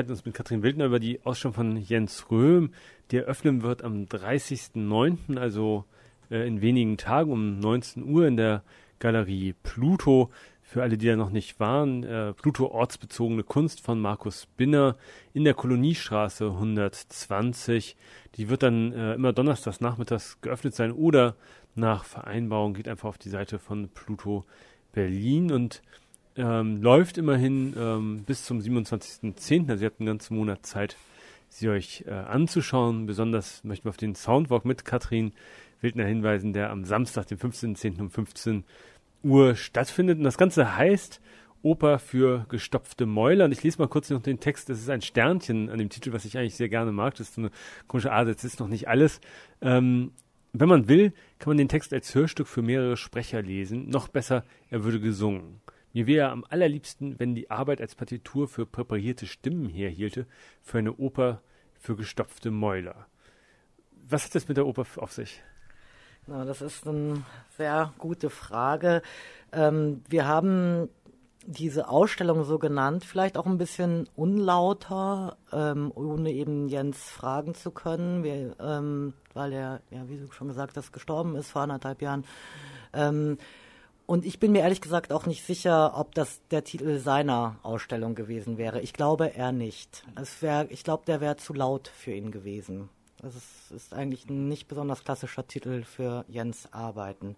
Unterhalten 0.00 0.12
uns 0.12 0.24
mit 0.24 0.34
Katrin 0.34 0.62
Wildner 0.62 0.86
über 0.86 0.98
die 0.98 1.20
Ausstellung 1.26 1.52
von 1.52 1.76
Jens 1.76 2.30
Röhm, 2.30 2.72
die 3.10 3.18
eröffnen 3.18 3.62
wird 3.62 3.84
am 3.84 4.04
30.09., 4.04 5.36
also 5.36 5.84
äh, 6.30 6.46
in 6.46 6.62
wenigen 6.62 6.96
Tagen 6.96 7.30
um 7.30 7.58
19 7.58 8.04
Uhr 8.04 8.26
in 8.26 8.38
der 8.38 8.62
Galerie 8.98 9.54
Pluto. 9.62 10.30
Für 10.62 10.82
alle, 10.82 10.96
die 10.96 11.06
da 11.06 11.16
noch 11.16 11.28
nicht 11.28 11.60
waren, 11.60 12.02
äh, 12.04 12.32
Pluto 12.32 12.68
ortsbezogene 12.68 13.42
Kunst 13.42 13.82
von 13.82 14.00
Markus 14.00 14.46
Binner 14.56 14.96
in 15.34 15.44
der 15.44 15.52
Koloniestraße 15.52 16.46
120. 16.46 17.94
Die 18.36 18.48
wird 18.48 18.62
dann 18.62 18.92
äh, 18.94 19.14
immer 19.14 19.34
donnerstags 19.34 19.82
nachmittags 19.82 20.40
geöffnet 20.40 20.74
sein 20.74 20.92
oder 20.92 21.36
nach 21.74 22.04
Vereinbarung 22.04 22.72
geht 22.72 22.88
einfach 22.88 23.10
auf 23.10 23.18
die 23.18 23.28
Seite 23.28 23.58
von 23.58 23.90
Pluto 23.90 24.46
Berlin 24.92 25.52
und 25.52 25.82
ähm, 26.36 26.82
läuft 26.82 27.18
immerhin 27.18 27.74
ähm, 27.78 28.22
bis 28.24 28.44
zum 28.44 28.60
27.10. 28.60 29.68
Also 29.68 29.84
ihr 29.84 29.90
habt 29.90 30.00
einen 30.00 30.06
ganzen 30.06 30.36
Monat 30.36 30.64
Zeit, 30.64 30.96
sie 31.48 31.68
euch 31.68 32.04
äh, 32.06 32.12
anzuschauen. 32.12 33.06
Besonders 33.06 33.64
möchten 33.64 33.84
wir 33.84 33.90
auf 33.90 33.96
den 33.96 34.14
Soundwalk 34.14 34.64
mit 34.64 34.84
Katrin 34.84 35.32
Wildner 35.80 36.04
hinweisen, 36.04 36.52
der 36.52 36.70
am 36.70 36.84
Samstag, 36.84 37.26
den 37.26 37.38
15.10. 37.38 38.00
um 38.00 38.10
15 38.10 38.64
Uhr 39.22 39.54
stattfindet. 39.56 40.18
Und 40.18 40.24
das 40.24 40.38
Ganze 40.38 40.76
heißt 40.76 41.20
Oper 41.62 41.98
für 41.98 42.46
gestopfte 42.48 43.06
Mäuler. 43.06 43.44
Und 43.46 43.52
ich 43.52 43.62
lese 43.62 43.78
mal 43.78 43.88
kurz 43.88 44.10
noch 44.10 44.22
den 44.22 44.40
Text. 44.40 44.68
Das 44.68 44.78
ist 44.78 44.88
ein 44.88 45.02
Sternchen 45.02 45.68
an 45.68 45.78
dem 45.78 45.90
Titel, 45.90 46.12
was 46.12 46.24
ich 46.24 46.38
eigentlich 46.38 46.54
sehr 46.54 46.68
gerne 46.68 46.92
mag. 46.92 47.14
Das 47.14 47.28
ist 47.28 47.34
so 47.34 47.42
eine 47.42 47.50
komische 47.86 48.12
Art, 48.12 48.28
jetzt 48.28 48.44
ist 48.44 48.60
noch 48.60 48.68
nicht 48.68 48.88
alles. 48.88 49.20
Ähm, 49.60 50.12
wenn 50.52 50.68
man 50.68 50.88
will, 50.88 51.12
kann 51.38 51.50
man 51.50 51.58
den 51.58 51.68
Text 51.68 51.92
als 51.92 52.14
Hörstück 52.14 52.48
für 52.48 52.62
mehrere 52.62 52.96
Sprecher 52.96 53.42
lesen. 53.42 53.88
Noch 53.88 54.08
besser, 54.08 54.44
er 54.70 54.84
würde 54.84 55.00
gesungen. 55.00 55.60
Mir 55.92 56.06
wäre 56.06 56.30
am 56.30 56.44
allerliebsten, 56.48 57.18
wenn 57.18 57.34
die 57.34 57.50
Arbeit 57.50 57.80
als 57.80 57.94
Partitur 57.94 58.48
für 58.48 58.66
präparierte 58.66 59.26
Stimmen 59.26 59.68
herhielte, 59.68 60.26
für 60.62 60.78
eine 60.78 60.94
Oper 60.94 61.42
für 61.80 61.96
gestopfte 61.96 62.50
Mäuler. 62.50 63.06
Was 64.08 64.24
hat 64.24 64.34
das 64.34 64.48
mit 64.48 64.56
der 64.56 64.66
Oper 64.66 64.84
auf 64.96 65.12
sich? 65.12 65.42
Na, 66.26 66.44
das 66.44 66.62
ist 66.62 66.86
eine 66.86 67.24
sehr 67.56 67.92
gute 67.98 68.30
Frage. 68.30 69.02
Ähm, 69.52 70.02
wir 70.08 70.26
haben 70.26 70.88
diese 71.46 71.88
Ausstellung 71.88 72.44
so 72.44 72.58
genannt, 72.58 73.04
vielleicht 73.04 73.38
auch 73.38 73.46
ein 73.46 73.58
bisschen 73.58 74.08
unlauter, 74.14 75.38
ähm, 75.52 75.90
ohne 75.94 76.30
eben 76.32 76.68
Jens 76.68 76.98
fragen 76.98 77.54
zu 77.54 77.70
können, 77.70 78.22
wir, 78.22 78.54
ähm, 78.60 79.14
weil 79.32 79.52
er, 79.52 79.80
ja, 79.90 80.08
wie 80.08 80.18
du 80.18 80.30
schon 80.32 80.48
gesagt 80.48 80.76
hast, 80.76 80.92
gestorben 80.92 81.34
ist 81.36 81.50
vor 81.50 81.62
anderthalb 81.62 82.02
Jahren. 82.02 82.24
Ähm, 82.92 83.38
und 84.10 84.26
ich 84.26 84.40
bin 84.40 84.50
mir 84.50 84.62
ehrlich 84.62 84.80
gesagt 84.80 85.12
auch 85.12 85.26
nicht 85.26 85.44
sicher, 85.44 85.92
ob 85.96 86.16
das 86.16 86.40
der 86.50 86.64
Titel 86.64 86.98
seiner 86.98 87.60
Ausstellung 87.62 88.16
gewesen 88.16 88.58
wäre. 88.58 88.80
Ich 88.80 88.92
glaube 88.92 89.28
eher 89.28 89.52
nicht. 89.52 90.02
Es 90.20 90.42
wär, 90.42 90.66
ich 90.68 90.82
glaube, 90.82 91.04
der 91.06 91.20
wäre 91.20 91.36
zu 91.36 91.54
laut 91.54 91.86
für 91.86 92.10
ihn 92.10 92.32
gewesen. 92.32 92.88
Also 93.22 93.38
es 93.38 93.70
ist 93.70 93.94
eigentlich 93.94 94.28
ein 94.28 94.48
nicht 94.48 94.66
besonders 94.66 95.04
klassischer 95.04 95.46
Titel 95.46 95.84
für 95.84 96.24
Jens 96.26 96.72
Arbeiten. 96.72 97.36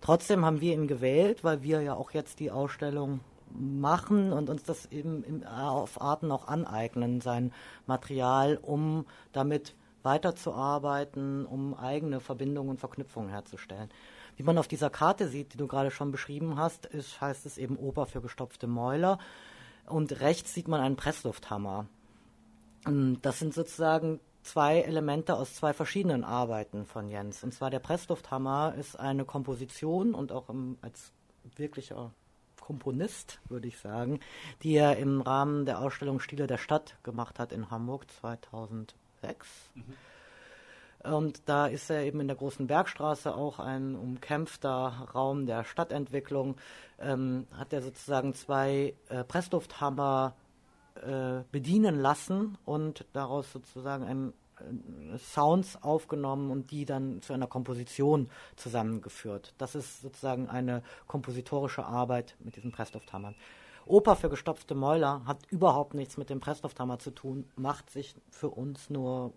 Trotzdem 0.00 0.46
haben 0.46 0.62
wir 0.62 0.72
ihn 0.72 0.86
gewählt, 0.86 1.44
weil 1.44 1.62
wir 1.62 1.82
ja 1.82 1.92
auch 1.92 2.12
jetzt 2.12 2.40
die 2.40 2.50
Ausstellung 2.50 3.20
machen 3.50 4.32
und 4.32 4.48
uns 4.48 4.62
das 4.62 4.86
eben 4.86 5.44
auf 5.44 6.00
Arten 6.00 6.32
auch 6.32 6.48
aneignen, 6.48 7.20
sein 7.20 7.52
Material, 7.86 8.58
um 8.62 9.04
damit 9.32 9.74
weiterzuarbeiten, 10.02 11.44
um 11.44 11.74
eigene 11.74 12.20
Verbindungen 12.20 12.70
und 12.70 12.80
Verknüpfungen 12.80 13.28
herzustellen. 13.28 13.90
Wie 14.36 14.42
man 14.42 14.58
auf 14.58 14.68
dieser 14.68 14.90
Karte 14.90 15.28
sieht, 15.28 15.54
die 15.54 15.58
du 15.58 15.66
gerade 15.66 15.90
schon 15.90 16.12
beschrieben 16.12 16.56
hast, 16.56 16.86
ist, 16.86 17.20
heißt 17.20 17.46
es 17.46 17.58
eben 17.58 17.76
Oper 17.76 18.06
für 18.06 18.20
gestopfte 18.20 18.66
Mäuler. 18.66 19.18
Und 19.86 20.20
rechts 20.20 20.52
sieht 20.52 20.68
man 20.68 20.80
einen 20.80 20.96
Presslufthammer. 20.96 21.86
Das 23.22 23.38
sind 23.38 23.54
sozusagen 23.54 24.20
zwei 24.42 24.80
Elemente 24.80 25.34
aus 25.34 25.54
zwei 25.54 25.72
verschiedenen 25.72 26.22
Arbeiten 26.22 26.86
von 26.86 27.08
Jens. 27.08 27.42
Und 27.42 27.52
zwar 27.52 27.70
der 27.70 27.80
Presslufthammer 27.80 28.74
ist 28.78 28.98
eine 28.98 29.24
Komposition 29.24 30.14
und 30.14 30.32
auch 30.32 30.48
im, 30.48 30.78
als 30.82 31.12
wirklicher 31.56 32.12
Komponist, 32.60 33.40
würde 33.48 33.68
ich 33.68 33.78
sagen, 33.78 34.20
die 34.62 34.74
er 34.74 34.96
im 34.96 35.20
Rahmen 35.20 35.66
der 35.66 35.80
Ausstellung 35.80 36.20
Stile 36.20 36.46
der 36.46 36.58
Stadt 36.58 36.96
gemacht 37.04 37.38
hat 37.38 37.52
in 37.52 37.70
Hamburg 37.70 38.10
2006. 38.10 38.94
Mhm. 39.74 39.82
Und 41.04 41.48
da 41.48 41.66
ist 41.66 41.90
er 41.90 42.02
eben 42.04 42.20
in 42.20 42.26
der 42.26 42.36
großen 42.36 42.66
Bergstraße 42.66 43.34
auch 43.34 43.58
ein 43.58 43.94
umkämpfter 43.94 45.08
Raum 45.14 45.46
der 45.46 45.64
Stadtentwicklung. 45.64 46.56
Ähm, 46.98 47.46
hat 47.52 47.72
er 47.72 47.82
sozusagen 47.82 48.34
zwei 48.34 48.94
äh, 49.08 49.22
Presslufthammer 49.24 50.34
äh, 50.96 51.42
bedienen 51.52 52.00
lassen 52.00 52.56
und 52.64 53.04
daraus 53.12 53.52
sozusagen 53.52 54.04
ein, 54.04 54.32
äh, 54.58 55.18
Sounds 55.18 55.82
aufgenommen 55.82 56.50
und 56.50 56.70
die 56.70 56.86
dann 56.86 57.20
zu 57.20 57.34
einer 57.34 57.46
Komposition 57.46 58.30
zusammengeführt. 58.56 59.54
Das 59.58 59.74
ist 59.74 60.00
sozusagen 60.00 60.48
eine 60.48 60.82
kompositorische 61.06 61.84
Arbeit 61.84 62.34
mit 62.40 62.56
diesen 62.56 62.72
Presslufthammern. 62.72 63.34
Oper 63.84 64.16
für 64.16 64.28
gestopfte 64.28 64.74
Mäuler 64.74 65.22
hat 65.26 65.46
überhaupt 65.50 65.94
nichts 65.94 66.16
mit 66.16 66.28
dem 66.28 66.40
Presslufthammer 66.40 66.98
zu 66.98 67.12
tun, 67.12 67.48
macht 67.54 67.90
sich 67.90 68.16
für 68.30 68.48
uns 68.48 68.90
nur 68.90 69.32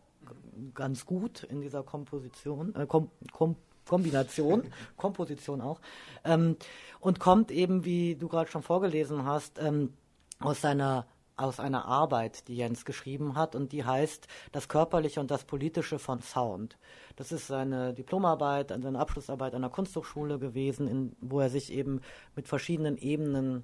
ganz 0.74 1.05
gut 1.05 1.43
in 1.43 1.61
dieser 1.61 1.84
Komposition, 1.84 2.76
äh, 2.76 2.86
Kom 2.86 3.11
Kom 3.32 3.55
Kombination, 3.86 4.63
Komposition 4.97 5.61
auch, 5.61 5.82
ähm, 6.24 6.57
und 6.99 7.20
kommt 7.20 7.49
eben, 7.49 7.86
wie 7.86 8.15
du 8.15 8.28
gerade 8.28 8.49
schon 8.49 8.61
vorgelesen 8.61 9.26
hast, 9.26 9.59
ähm, 9.59 9.93
aus 10.39 10.61
seiner 10.61 11.07
aus 11.39 11.59
einer 11.59 11.86
Arbeit, 11.86 12.47
die 12.49 12.57
Jens 12.57 12.84
geschrieben 12.84 13.36
hat 13.36 13.55
und 13.55 13.72
die 13.72 13.86
heißt 13.86 14.28
Das 14.51 14.67
Körperliche 14.67 15.22
und 15.22 15.32
das 15.32 15.45
Politische 15.45 15.97
von 15.97 16.22
Sound. 16.22 16.78
Das 17.15 17.32
ist 17.32 17.47
seine 17.47 17.93
Diplomarbeit, 17.93 18.70
seine 18.70 18.99
Abschlussarbeit 18.99 19.55
an 19.55 19.61
der 19.61 19.72
Kunsthochschule 19.72 20.38
gewesen, 20.38 20.88
in, 20.88 21.15
wo 21.22 21.39
er 21.39 21.49
sich 21.49 21.72
eben 21.72 22.01
mit 22.36 22.47
verschiedenen 22.47 22.97
Ebenen 22.97 23.63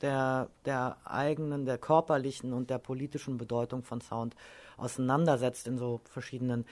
der, 0.00 0.50
der 0.64 0.96
eigenen, 1.04 1.64
der 1.64 1.78
körperlichen 1.78 2.52
und 2.52 2.70
der 2.70 2.78
politischen 2.78 3.36
Bedeutung 3.36 3.82
von 3.82 4.00
Sound 4.00 4.34
auseinandersetzt 4.76 5.66
in 5.66 5.78
so 5.78 6.00
verschiedenen 6.04 6.64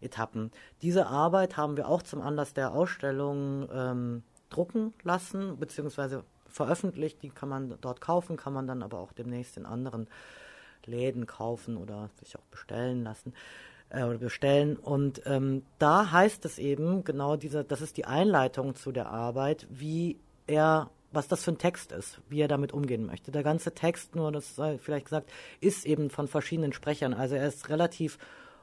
Etappen. 0.00 0.50
Diese 0.82 1.06
Arbeit 1.06 1.56
haben 1.56 1.76
wir 1.76 1.88
auch 1.88 2.02
zum 2.02 2.20
Anlass 2.20 2.54
der 2.54 2.72
Ausstellung 2.72 3.68
ähm, 3.72 4.22
drucken 4.50 4.92
lassen, 5.02 5.58
beziehungsweise 5.58 6.24
veröffentlicht. 6.48 7.22
Die 7.22 7.30
kann 7.30 7.48
man 7.48 7.74
dort 7.80 8.00
kaufen, 8.00 8.36
kann 8.36 8.52
man 8.52 8.66
dann 8.66 8.82
aber 8.82 8.98
auch 8.98 9.12
demnächst 9.12 9.56
in 9.56 9.66
anderen 9.66 10.08
Läden 10.84 11.26
kaufen 11.26 11.76
oder 11.76 12.10
sich 12.22 12.36
auch 12.36 12.44
bestellen 12.50 13.02
lassen 13.04 13.34
äh, 13.90 14.02
oder 14.04 14.18
bestellen. 14.18 14.76
Und 14.76 15.22
ähm, 15.26 15.62
da 15.78 16.10
heißt 16.10 16.44
es 16.44 16.58
eben 16.58 17.04
genau 17.04 17.36
diese, 17.36 17.64
das 17.64 17.80
ist 17.80 17.96
die 17.96 18.04
Einleitung 18.04 18.74
zu 18.74 18.92
der 18.92 19.08
Arbeit, 19.08 19.66
wie 19.70 20.18
er 20.46 20.90
was 21.16 21.26
das 21.26 21.42
für 21.42 21.50
ein 21.50 21.58
Text 21.58 21.90
ist, 21.90 22.20
wie 22.28 22.40
er 22.40 22.48
damit 22.48 22.72
umgehen 22.72 23.06
möchte. 23.06 23.32
Der 23.32 23.42
ganze 23.42 23.74
Text, 23.74 24.14
nur 24.14 24.30
das 24.30 24.54
sei 24.54 24.78
vielleicht 24.78 25.06
gesagt, 25.06 25.30
ist 25.60 25.84
eben 25.86 26.10
von 26.10 26.28
verschiedenen 26.28 26.72
Sprechern. 26.72 27.14
Also 27.14 27.34
er 27.34 27.48
ist 27.48 27.68
relativ 27.68 28.18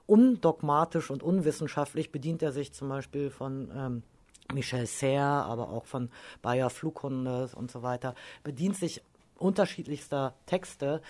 undogmatisch 0.05 1.09
und 1.09 1.23
unwissenschaftlich, 1.23 2.11
bedient 2.11 2.41
er 2.41 2.51
sich 2.51 2.71
zum 2.73 2.89
Beispiel 2.89 3.29
von 3.29 3.71
ähm, 3.75 4.03
Michel 4.53 4.85
Serre, 4.85 5.43
aber 5.45 5.69
auch 5.69 5.85
von 5.85 6.09
Bayer 6.41 6.69
Flughunde 6.69 7.49
und 7.55 7.71
so 7.71 7.81
weiter, 7.81 8.15
bedient 8.43 8.77
sich 8.77 9.01
unterschiedlichster 9.37 10.35
Texte 10.45 11.01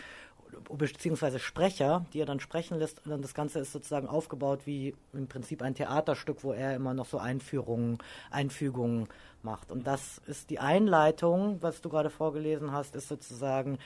beziehungsweise 0.70 1.40
Sprecher, 1.40 2.06
die 2.14 2.20
er 2.20 2.26
dann 2.26 2.40
sprechen 2.40 2.78
lässt. 2.80 3.06
Und 3.08 3.22
das 3.22 3.34
Ganze 3.34 3.60
ist 3.60 3.72
sozusagen 3.72 4.08
aufgebaut 4.08 4.62
wie 4.66 4.96
im 5.14 5.28
Prinzip 5.28 5.62
ein 5.62 5.76
Theaterstück, 5.76 6.44
wo 6.44 6.54
er 6.54 6.76
immer 6.76 6.94
noch 6.94 7.06
so 7.06 7.18
Einführungen, 7.18 7.98
Einfügungen 8.32 9.08
macht. 9.42 9.72
Und 9.72 9.88
das 9.88 10.22
ist 10.28 10.50
die 10.50 10.60
Einleitung, 10.60 11.58
was 11.62 11.82
du 11.82 11.90
gerade 11.90 12.10
vorgelesen 12.10 12.72
hast, 12.72 12.96
ist 12.96 13.08
sozusagen, 13.08 13.78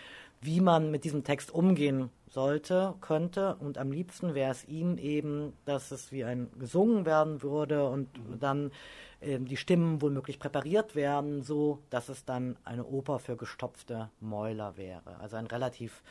wie 0.41 0.61
man 0.61 0.91
mit 0.91 1.03
diesem 1.03 1.24
Text 1.24 1.51
umgehen 1.51 2.09
sollte, 2.30 2.93
könnte. 3.01 3.55
Und 3.55 3.78
am 3.78 3.91
liebsten 3.91 4.36
wäre 4.36 4.51
es 4.51 4.65
ihm 4.65 4.97
eben, 4.97 5.53
dass 5.65 5.91
es 5.91 6.11
wie 6.11 6.24
ein 6.24 6.49
gesungen 6.59 7.05
werden 7.05 7.41
würde 7.41 7.89
und 7.89 8.07
dann 8.39 8.72
äh, 9.20 9.39
die 9.39 9.57
Stimmen 9.57 10.01
womöglich 10.01 10.39
präpariert 10.39 10.95
werden, 10.95 11.41
so 11.41 11.80
dass 11.89 12.09
es 12.09 12.26
dann 12.26 12.57
eine 12.63 12.86
Oper 12.86 13.20
für 13.20 13.36
gestopfte 13.36 14.09
Mäuler 14.20 14.78
wäre. 14.78 15.18
Also 15.20 15.38
ein 15.38 15.47
relativ 15.47 16.03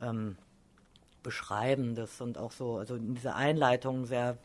ähm, 0.00 0.36
Beschreibendes 1.22 2.20
und 2.20 2.38
auch 2.38 2.52
so, 2.52 2.76
also 2.76 2.94
in 2.94 3.14
dieser 3.14 3.34
Einleitung 3.36 4.06
sehr 4.06 4.38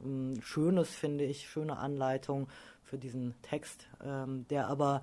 äh, 0.00 0.40
schönes, 0.40 0.90
finde 0.90 1.24
ich, 1.24 1.48
schöne 1.48 1.78
Anleitung 1.78 2.48
für 2.82 2.98
diesen 2.98 3.34
Text, 3.42 3.86
ähm, 4.02 4.46
der 4.48 4.68
aber 4.68 5.02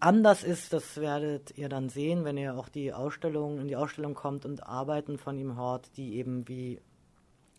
anders 0.00 0.42
ist, 0.42 0.72
das 0.72 0.96
werdet 0.96 1.56
ihr 1.56 1.68
dann 1.68 1.88
sehen, 1.88 2.24
wenn 2.24 2.36
ihr 2.36 2.56
auch 2.56 2.68
die 2.68 2.92
Ausstellung, 2.92 3.60
in 3.60 3.68
die 3.68 3.76
Ausstellung 3.76 4.14
kommt 4.14 4.44
und 4.44 4.66
Arbeiten 4.66 5.16
von 5.16 5.38
ihm 5.38 5.56
hört, 5.56 5.96
die 5.96 6.16
eben, 6.16 6.48
wie 6.48 6.80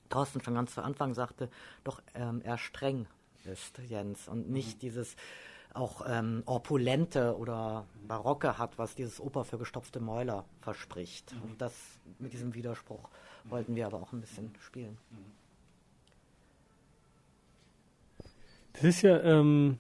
Thorsten 0.10 0.42
schon 0.42 0.56
ganz 0.56 0.74
zu 0.74 0.84
Anfang 0.84 1.14
sagte, 1.14 1.50
doch 1.84 2.02
ähm, 2.14 2.42
eher 2.44 2.58
streng 2.58 3.08
ist, 3.46 3.80
Jens, 3.88 4.28
und 4.28 4.50
nicht 4.50 4.76
mhm. 4.76 4.80
dieses 4.80 5.16
auch 5.74 6.04
ähm, 6.08 6.44
opulente 6.46 7.38
oder 7.38 7.86
barocke 8.08 8.58
hat, 8.58 8.78
was 8.78 8.96
dieses 8.96 9.20
Oper 9.20 9.44
für 9.44 9.58
gestopfte 9.58 10.00
Mäuler 10.00 10.46
verspricht. 10.62 11.34
Mhm. 11.34 11.42
Und 11.44 11.62
das 11.62 11.74
mit 12.20 12.34
diesem 12.34 12.54
Widerspruch 12.54 13.10
wollten 13.46 13.76
wir 13.76 13.86
aber 13.86 14.02
auch 14.02 14.14
ein 14.14 14.22
bisschen 14.22 14.54
spielen. 14.60 14.98
Das 18.74 18.84
ist 18.84 19.02
ja, 19.02 19.20
ähm, 19.22 19.78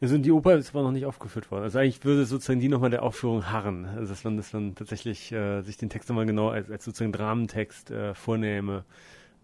also 0.00 0.16
die 0.16 0.30
Oper 0.30 0.56
ist 0.56 0.70
aber 0.70 0.82
noch 0.82 0.92
nicht 0.92 1.06
aufgeführt 1.06 1.50
worden. 1.50 1.64
Also 1.64 1.78
eigentlich 1.78 2.04
würde 2.04 2.24
sozusagen 2.24 2.60
die 2.60 2.68
nochmal 2.68 2.90
der 2.90 3.02
Aufführung 3.02 3.50
harren. 3.50 3.84
Also 3.84 4.12
dass 4.12 4.24
man, 4.24 4.36
dass 4.36 4.52
man 4.52 4.74
tatsächlich 4.74 5.32
äh, 5.32 5.62
sich 5.62 5.76
den 5.76 5.90
Text 5.90 6.08
nochmal 6.08 6.26
genau 6.26 6.50
als, 6.50 6.70
als 6.70 6.84
sozusagen 6.84 7.12
Dramentext 7.12 7.90
äh, 7.90 8.14
vornehme. 8.14 8.84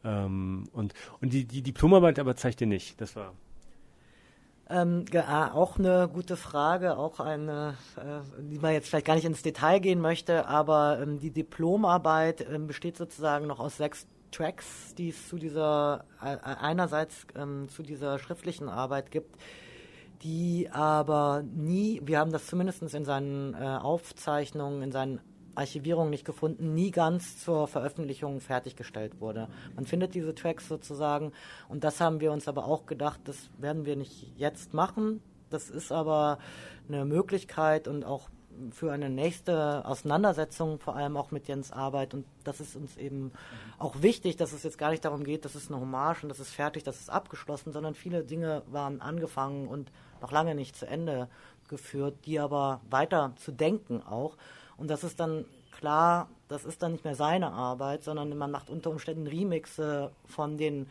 Ähm, 0.04 0.68
und 0.72 0.94
und 1.20 1.32
die, 1.32 1.44
die 1.44 1.62
Diplomarbeit 1.62 2.18
aber 2.18 2.36
zeigt 2.36 2.60
ihr 2.60 2.66
nicht. 2.66 3.00
Das 3.00 3.16
war 3.16 3.32
ähm, 4.70 5.04
ja, 5.12 5.52
auch 5.52 5.78
eine 5.78 6.08
gute 6.12 6.36
Frage, 6.36 6.96
auch 6.96 7.20
eine, 7.20 7.74
äh, 7.96 8.42
die 8.42 8.58
man 8.58 8.72
jetzt 8.72 8.88
vielleicht 8.88 9.06
gar 9.06 9.14
nicht 9.14 9.26
ins 9.26 9.42
Detail 9.42 9.78
gehen 9.80 10.00
möchte, 10.00 10.46
aber 10.46 11.00
ähm, 11.02 11.18
die 11.18 11.30
Diplomarbeit 11.30 12.46
ähm, 12.50 12.66
besteht 12.66 12.96
sozusagen 12.96 13.46
noch 13.46 13.60
aus 13.60 13.76
sechs 13.76 14.06
Tracks, 14.30 14.94
die 14.96 15.10
es 15.10 15.28
zu 15.28 15.36
dieser 15.36 16.04
äh, 16.20 16.36
einerseits 16.42 17.26
ähm, 17.36 17.68
zu 17.68 17.82
dieser 17.82 18.18
schriftlichen 18.18 18.68
Arbeit 18.68 19.10
gibt, 19.10 19.36
die 20.22 20.68
aber 20.72 21.44
nie, 21.54 22.00
wir 22.04 22.18
haben 22.18 22.32
das 22.32 22.46
zumindest 22.46 22.82
in 22.82 23.04
seinen 23.04 23.54
äh, 23.54 23.58
Aufzeichnungen, 23.58 24.82
in 24.82 24.92
seinen 24.92 25.20
Archivierung 25.54 26.10
nicht 26.10 26.24
gefunden, 26.24 26.74
nie 26.74 26.90
ganz 26.90 27.38
zur 27.38 27.68
Veröffentlichung 27.68 28.40
fertiggestellt 28.40 29.20
wurde. 29.20 29.48
Man 29.74 29.86
findet 29.86 30.14
diese 30.14 30.34
Tracks 30.34 30.68
sozusagen 30.68 31.32
und 31.68 31.84
das 31.84 32.00
haben 32.00 32.20
wir 32.20 32.32
uns 32.32 32.48
aber 32.48 32.66
auch 32.66 32.86
gedacht, 32.86 33.20
das 33.24 33.50
werden 33.58 33.86
wir 33.86 33.96
nicht 33.96 34.32
jetzt 34.36 34.74
machen. 34.74 35.20
Das 35.50 35.70
ist 35.70 35.92
aber 35.92 36.38
eine 36.88 37.04
Möglichkeit 37.04 37.86
und 37.86 38.04
auch 38.04 38.28
für 38.70 38.92
eine 38.92 39.10
nächste 39.10 39.84
Auseinandersetzung, 39.84 40.78
vor 40.78 40.96
allem 40.96 41.16
auch 41.16 41.30
mit 41.30 41.48
Jens 41.48 41.72
Arbeit. 41.72 42.14
Und 42.14 42.24
das 42.44 42.60
ist 42.60 42.76
uns 42.76 42.96
eben 42.96 43.32
auch 43.78 44.02
wichtig, 44.02 44.36
dass 44.36 44.52
es 44.52 44.62
jetzt 44.62 44.78
gar 44.78 44.90
nicht 44.90 45.04
darum 45.04 45.24
geht, 45.24 45.44
das 45.44 45.54
ist 45.54 45.70
eine 45.70 45.80
Hommage 45.80 46.22
und 46.22 46.28
das 46.28 46.40
ist 46.40 46.52
fertig, 46.52 46.82
das 46.82 47.00
ist 47.00 47.10
abgeschlossen, 47.10 47.72
sondern 47.72 47.94
viele 47.94 48.24
Dinge 48.24 48.62
waren 48.66 49.00
angefangen 49.00 49.68
und 49.68 49.90
noch 50.20 50.32
lange 50.32 50.54
nicht 50.54 50.76
zu 50.76 50.86
Ende 50.86 51.28
geführt, 51.68 52.14
die 52.26 52.38
aber 52.38 52.80
weiter 52.90 53.32
zu 53.36 53.52
denken 53.52 54.02
auch. 54.02 54.36
Und 54.76 54.88
das 54.88 55.04
ist 55.04 55.20
dann 55.20 55.44
klar, 55.72 56.28
das 56.48 56.64
ist 56.64 56.82
dann 56.82 56.92
nicht 56.92 57.04
mehr 57.04 57.14
seine 57.14 57.52
Arbeit, 57.52 58.04
sondern 58.04 58.36
man 58.36 58.50
macht 58.50 58.70
unter 58.70 58.90
Umständen 58.90 59.26
Remixe 59.26 60.10
von 60.26 60.56
den 60.56 60.88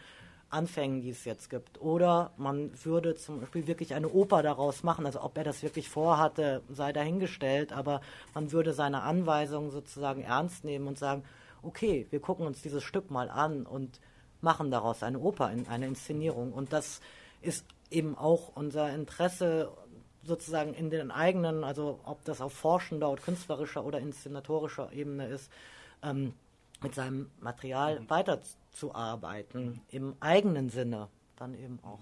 Anfängen, 0.50 1.02
die 1.02 1.10
es 1.10 1.26
jetzt 1.26 1.50
gibt. 1.50 1.82
Oder 1.82 2.32
man 2.38 2.72
würde 2.84 3.16
zum 3.16 3.40
Beispiel 3.40 3.66
wirklich 3.66 3.96
eine 3.96 4.10
Oper 4.10 4.44
daraus 4.44 4.84
machen. 4.84 5.06
Also 5.06 5.22
ob 5.22 5.38
er 5.38 5.44
das 5.44 5.64
wirklich 5.64 5.90
vorhatte, 5.90 6.62
sei 6.70 6.94
dahingestellt, 6.94 7.74
aber 7.74 8.02
man 8.34 8.52
würde 8.52 8.74
seine 8.74 9.02
Anweisungen 9.02 9.72
sozusagen 9.72 10.22
ernst 10.22 10.64
nehmen 10.64 10.88
und 10.88 11.00
sagen, 11.00 11.24
okay, 11.64 12.06
wir 12.12 12.20
gucken 12.20 12.46
uns 12.46 12.62
dieses 12.62 12.84
Stück 12.84 13.10
mal 13.10 13.30
an 13.30 13.66
und 13.66 14.00
machen 14.42 14.70
daraus 14.70 15.02
eine 15.02 15.20
Oper, 15.20 15.48
eine 15.48 15.88
Inszenierung. 15.88 16.54
Und 16.54 16.72
das 16.72 17.02
ist 17.42 17.66
eben 17.90 18.18
auch 18.18 18.52
unser 18.56 18.94
Interesse 18.94 19.72
sozusagen 20.26 20.74
in 20.74 20.90
den 20.90 21.12
eigenen, 21.12 21.64
also 21.64 22.00
ob 22.06 22.24
das 22.26 22.42
auf 22.42 22.54
forschender 22.54 23.10
oder 23.10 23.22
künstlerischer 23.22 23.84
oder 23.86 24.00
inszenatorischer 24.00 24.92
Ebene 24.94 25.28
ist, 25.28 25.52
ähm, 26.02 26.34
mit 26.82 26.96
seinem 26.96 27.30
Material 27.40 28.02
weiterzuarbeiten, 28.10 29.82
im 29.90 30.16
eigenen 30.20 30.70
Sinne 30.70 31.10
dann 31.38 31.54
eben 31.54 31.80
auch. 31.84 32.00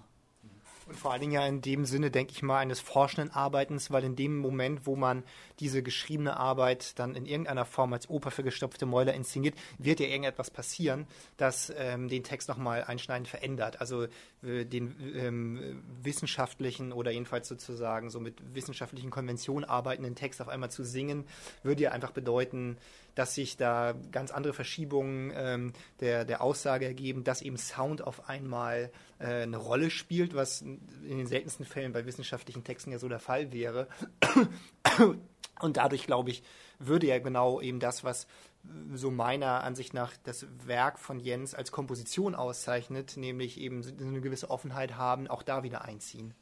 Und 0.91 0.97
vor 0.97 1.13
allen 1.13 1.21
Dingen 1.21 1.31
ja 1.31 1.47
in 1.47 1.61
dem 1.61 1.85
Sinne, 1.85 2.11
denke 2.11 2.33
ich 2.33 2.43
mal, 2.43 2.57
eines 2.57 2.81
forschenden 2.81 3.33
Arbeitens, 3.33 3.91
weil 3.91 4.03
in 4.03 4.17
dem 4.17 4.37
Moment, 4.37 4.85
wo 4.85 4.97
man 4.97 5.23
diese 5.61 5.81
geschriebene 5.83 6.35
Arbeit 6.35 6.99
dann 6.99 7.15
in 7.15 7.25
irgendeiner 7.25 7.63
Form 7.63 7.93
als 7.93 8.09
Oper 8.09 8.29
für 8.29 8.43
gestopfte 8.43 8.85
Mäuler 8.85 9.13
inszeniert, 9.13 9.55
wird 9.77 10.01
ja 10.01 10.07
irgendetwas 10.07 10.51
passieren, 10.51 11.07
das 11.37 11.71
ähm, 11.77 12.09
den 12.09 12.25
Text 12.25 12.49
nochmal 12.49 12.83
einschneidend 12.83 13.29
verändert. 13.29 13.79
Also 13.79 14.03
äh, 14.43 14.65
den 14.65 14.97
ähm, 15.15 15.81
wissenschaftlichen 16.03 16.91
oder 16.91 17.11
jedenfalls 17.11 17.47
sozusagen 17.47 18.09
so 18.09 18.19
mit 18.19 18.35
wissenschaftlichen 18.53 19.11
Konventionen 19.11 19.63
arbeitenden 19.63 20.15
Text 20.15 20.41
auf 20.41 20.49
einmal 20.49 20.71
zu 20.71 20.83
singen, 20.83 21.23
würde 21.63 21.83
ja 21.83 21.91
einfach 21.93 22.11
bedeuten, 22.11 22.75
dass 23.15 23.35
sich 23.35 23.57
da 23.57 23.93
ganz 24.11 24.31
andere 24.31 24.53
Verschiebungen 24.53 25.31
ähm, 25.35 25.73
der, 25.99 26.25
der 26.25 26.41
Aussage 26.41 26.85
ergeben, 26.85 27.23
dass 27.23 27.41
eben 27.41 27.57
Sound 27.57 28.03
auf 28.05 28.29
einmal 28.29 28.91
äh, 29.19 29.43
eine 29.43 29.57
Rolle 29.57 29.89
spielt, 29.89 30.33
was 30.33 30.61
in 30.61 30.79
den 31.17 31.27
seltensten 31.27 31.65
Fällen 31.65 31.93
bei 31.93 32.05
wissenschaftlichen 32.05 32.63
Texten 32.63 32.91
ja 32.91 32.99
so 32.99 33.09
der 33.09 33.19
Fall 33.19 33.51
wäre. 33.51 33.87
Und 35.59 35.77
dadurch, 35.77 36.07
glaube 36.07 36.31
ich, 36.31 36.43
würde 36.79 37.07
ja 37.07 37.19
genau 37.19 37.61
eben 37.61 37.79
das, 37.79 38.03
was 38.03 38.25
so 38.93 39.11
meiner 39.11 39.63
Ansicht 39.63 39.93
nach 39.93 40.13
das 40.23 40.45
Werk 40.65 40.99
von 40.99 41.19
Jens 41.19 41.53
als 41.53 41.71
Komposition 41.71 42.35
auszeichnet, 42.35 43.17
nämlich 43.17 43.59
eben 43.59 43.83
eine 43.99 44.21
gewisse 44.21 44.49
Offenheit 44.49 44.95
haben, 44.95 45.27
auch 45.27 45.43
da 45.43 45.63
wieder 45.63 45.83
einziehen. 45.83 46.33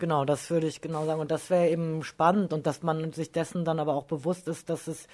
Genau, 0.00 0.24
das 0.24 0.48
würde 0.50 0.66
ich 0.66 0.80
genau 0.80 1.04
sagen. 1.04 1.20
Und 1.20 1.30
das 1.30 1.50
wäre 1.50 1.68
eben 1.68 2.02
spannend 2.02 2.54
und 2.54 2.66
dass 2.66 2.82
man 2.82 3.12
sich 3.12 3.32
dessen 3.32 3.66
dann 3.66 3.78
aber 3.78 3.94
auch 3.94 4.06
bewusst 4.06 4.48
ist, 4.48 4.70
dass 4.70 4.88
es 4.88 5.06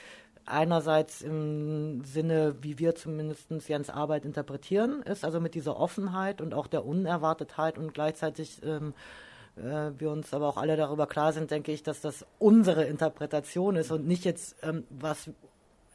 einerseits 0.46 1.22
im 1.22 2.04
Sinne, 2.04 2.54
wie 2.62 2.78
wir 2.78 2.94
zumindest 2.94 3.50
Jens 3.66 3.90
Arbeit 3.90 4.24
interpretieren, 4.24 5.02
ist, 5.02 5.24
also 5.24 5.40
mit 5.40 5.56
dieser 5.56 5.76
Offenheit 5.76 6.40
und 6.40 6.54
auch 6.54 6.68
der 6.68 6.86
Unerwartetheit 6.86 7.78
und 7.78 7.94
gleichzeitig 7.94 8.62
ähm, 8.62 8.94
äh, 9.56 9.90
wir 9.98 10.10
uns 10.12 10.32
aber 10.32 10.46
auch 10.46 10.56
alle 10.56 10.76
darüber 10.76 11.08
klar 11.08 11.32
sind, 11.32 11.50
denke 11.50 11.72
ich, 11.72 11.82
dass 11.82 12.00
das 12.00 12.24
unsere 12.38 12.84
Interpretation 12.84 13.74
ist 13.74 13.90
und 13.90 14.06
nicht 14.06 14.24
jetzt, 14.24 14.54
ähm, 14.62 14.84
was 14.88 15.30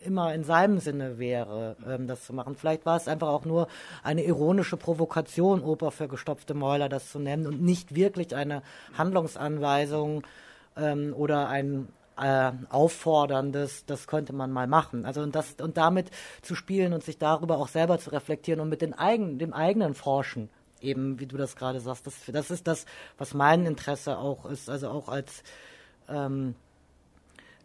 immer 0.06 0.34
in 0.34 0.43
seinem 0.43 0.80
Sinne 0.80 1.20
wäre, 1.20 1.76
ähm, 1.88 2.08
das 2.08 2.26
zu 2.26 2.34
machen. 2.34 2.56
Vielleicht 2.56 2.86
war 2.86 2.97
es 2.97 3.08
einfach 3.08 3.30
auch 3.30 3.45
nur 3.45 3.68
eine 4.04 4.24
ironische 4.24 4.78
Provokation, 4.78 5.62
Oper 5.62 5.91
für 5.91 6.08
gestopfte 6.08 6.54
Mäuler 6.54 6.89
das 6.89 7.12
zu 7.12 7.20
nennen 7.20 7.47
und 7.47 7.62
nicht 7.62 7.95
wirklich 7.95 8.36
eine 8.36 8.64
Handlungsanweisung 8.97 10.24
ähm, 10.78 11.14
oder 11.16 11.47
ein 11.49 11.88
äh, 12.20 12.52
aufforderndes, 12.70 13.86
das 13.86 14.08
könnte 14.08 14.34
man 14.34 14.52
mal 14.52 14.68
machen. 14.68 15.06
Also 15.06 15.22
und 15.22 15.36
das 15.36 15.56
und 15.62 15.78
damit 15.78 16.12
zu 16.41 16.56
spielen 16.56 16.93
und 16.93 17.04
sich 17.04 17.18
darüber 17.18 17.58
auch 17.58 17.68
selber 17.68 17.99
zu 17.99 18.12
reflektieren 18.12 18.60
und 18.60 18.70
mit 18.70 18.82
den 18.82 18.93
eigenen, 18.93 19.39
dem 19.39 19.54
eigenen 19.54 19.93
Forschen 19.93 20.49
eben, 20.82 21.20
wie 21.20 21.28
du 21.28 21.38
das 21.38 21.56
gerade 21.56 21.80
sagst, 21.80 22.08
das, 22.08 22.16
das 22.28 22.52
ist 22.52 22.68
das, 22.68 22.86
was 23.18 23.34
mein 23.34 23.66
Interesse 23.66 24.18
auch 24.18 24.45
ist, 24.45 24.70
also 24.70 24.89
auch 24.89 25.10
als 25.10 25.43
ähm, 26.10 26.56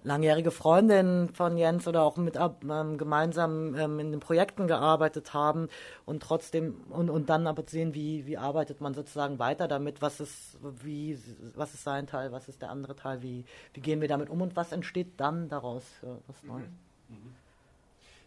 langjährige 0.07 0.53
Freundin 0.53 1.29
von 1.35 1.57
Jens 1.57 1.89
oder 1.89 2.03
auch 2.03 2.17
mit 2.17 2.39
ähm, 2.39 2.97
gemeinsam 2.97 3.75
ähm, 3.75 3.99
in 3.99 4.13
den 4.13 4.21
Projekten 4.21 4.69
gearbeitet 4.69 5.35
haben 5.35 5.69
und 6.05 6.23
trotzdem 6.23 6.77
und, 6.91 7.11
und 7.11 7.29
dann 7.29 7.47
aber 7.49 7.65
sehen, 7.67 7.93
wie, 7.93 8.25
wie 8.25 8.39
arbeitet 8.39 8.81
man 8.81 8.95
sozusagen 8.95 9.41
weiter 9.41 9.67
damit, 9.67 10.01
was 10.03 10.21
ist, 10.21 10.59
wie, 10.83 11.19
was 11.55 11.75
ist 11.75 11.83
sein 11.83 12.07
Teil, 12.07 12.31
was 12.31 12.49
ist 12.49 12.63
der 12.63 12.71
andere 12.71 12.95
Teil, 12.95 13.23
wie, 13.23 13.45
wie 13.75 13.81
gehen 13.81 14.01
wir 14.01 14.09
damit 14.09 14.31
um 14.31 14.41
und 14.41 14.55
was 14.55 14.71
entsteht 14.71 15.15
dann 15.19 15.49
daraus 15.49 15.85
für 15.99 16.21
was 16.29 16.43
Neues. 16.45 16.69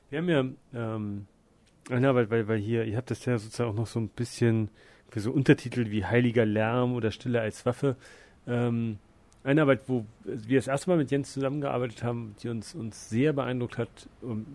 Wir 0.10 0.20
haben 0.20 0.30
ja 0.30 0.44
ähm, 0.74 1.28
eine 1.90 2.10
Arbeit, 2.10 2.30
weil, 2.30 2.48
weil 2.50 2.60
hier, 2.60 2.84
ihr 2.84 2.98
habt 2.98 3.10
das 3.10 3.24
ja 3.24 3.38
sozusagen 3.38 3.70
auch 3.70 3.76
noch 3.76 3.88
so 3.88 4.00
ein 4.00 4.10
bisschen 4.10 4.70
für 5.08 5.22
so 5.22 5.32
Untertitel 5.32 5.92
wie 5.92 6.04
Heiliger 6.04 6.46
Lärm 6.46 6.94
oder 6.94 7.12
Stille 7.12 7.40
als 7.40 7.66
Waffe. 7.66 7.96
Ähm, 8.48 9.00
eine 9.44 9.62
Arbeit, 9.62 9.82
wo 9.88 10.06
wir 10.24 10.60
das 10.60 10.68
erste 10.68 10.90
Mal 10.90 10.98
mit 10.98 11.12
Jens 11.12 11.34
zusammengearbeitet 11.34 12.04
haben, 12.04 12.36
die 12.44 12.50
uns, 12.50 12.76
uns 12.76 13.10
sehr 13.10 13.34
beeindruckt 13.34 13.78
hat, 13.78 14.10
um, 14.22 14.46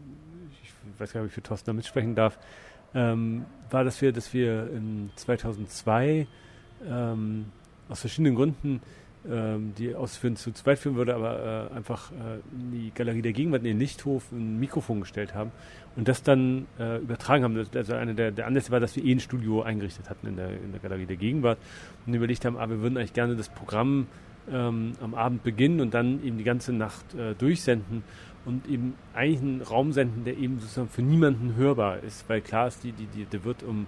ich 0.62 0.70
weiß 1.00 1.12
gar 1.12 1.20
nicht, 1.20 1.26
ob 1.26 1.30
ich 1.30 1.34
für 1.34 1.42
Thorsten 1.42 1.66
da 1.66 1.72
mitsprechen 1.72 2.14
darf, 2.14 2.38
ähm, 2.94 3.44
war, 3.70 3.84
dass 3.84 4.00
wir, 4.02 4.12
dass 4.12 4.32
wir 4.34 4.70
in 4.70 5.10
2002 5.16 6.26
ähm, 6.86 7.46
aus 7.88 8.00
verschiedenen 8.00 8.34
Gründen 8.36 8.80
ähm, 9.28 9.72
die 9.78 9.94
ausführen 9.94 10.36
zu 10.36 10.52
zweit 10.52 10.78
führen 10.78 10.96
würde, 10.96 11.14
aber 11.14 11.70
äh, 11.72 11.76
einfach 11.76 12.12
äh, 12.12 12.40
in 12.54 12.72
die 12.72 12.92
Galerie 12.94 13.22
der 13.22 13.32
Gegenwart, 13.32 13.62
in 13.62 13.68
den 13.68 13.78
Lichthof, 13.78 14.30
ein 14.32 14.60
Mikrofon 14.60 15.00
gestellt 15.00 15.34
haben 15.34 15.50
und 15.96 16.08
das 16.08 16.22
dann 16.22 16.66
äh, 16.78 16.98
übertragen 16.98 17.42
haben. 17.42 17.66
Also 17.74 17.94
eine 17.94 18.14
der, 18.14 18.32
der 18.32 18.46
Anlässe 18.46 18.70
war, 18.70 18.80
dass 18.80 18.96
wir 18.96 19.04
eh 19.04 19.12
ein 19.12 19.20
Studio 19.20 19.62
eingerichtet 19.62 20.10
hatten 20.10 20.26
in 20.26 20.36
der, 20.36 20.50
in 20.50 20.72
der 20.72 20.80
Galerie 20.80 21.06
der 21.06 21.16
Gegenwart 21.16 21.56
und 22.04 22.12
überlegt 22.12 22.44
haben, 22.44 22.58
ah, 22.58 22.68
wir 22.68 22.80
würden 22.80 22.98
eigentlich 22.98 23.14
gerne 23.14 23.34
das 23.34 23.48
Programm 23.48 24.08
ähm, 24.50 24.92
am 25.00 25.14
Abend 25.14 25.42
beginnen 25.42 25.80
und 25.80 25.94
dann 25.94 26.24
eben 26.24 26.38
die 26.38 26.44
ganze 26.44 26.72
Nacht 26.72 27.14
äh, 27.14 27.34
durchsenden 27.34 28.02
und 28.44 28.68
eben 28.68 28.94
eigentlich 29.14 29.40
einen 29.40 29.62
Raum 29.62 29.92
senden, 29.92 30.24
der 30.24 30.36
eben 30.36 30.60
sozusagen 30.60 30.88
für 30.88 31.02
niemanden 31.02 31.56
hörbar 31.56 32.02
ist, 32.02 32.28
weil 32.28 32.40
klar 32.40 32.68
ist, 32.68 32.84
die, 32.84 32.92
die, 32.92 33.06
die, 33.06 33.24
der 33.24 33.44
wird 33.44 33.62
um, 33.62 33.86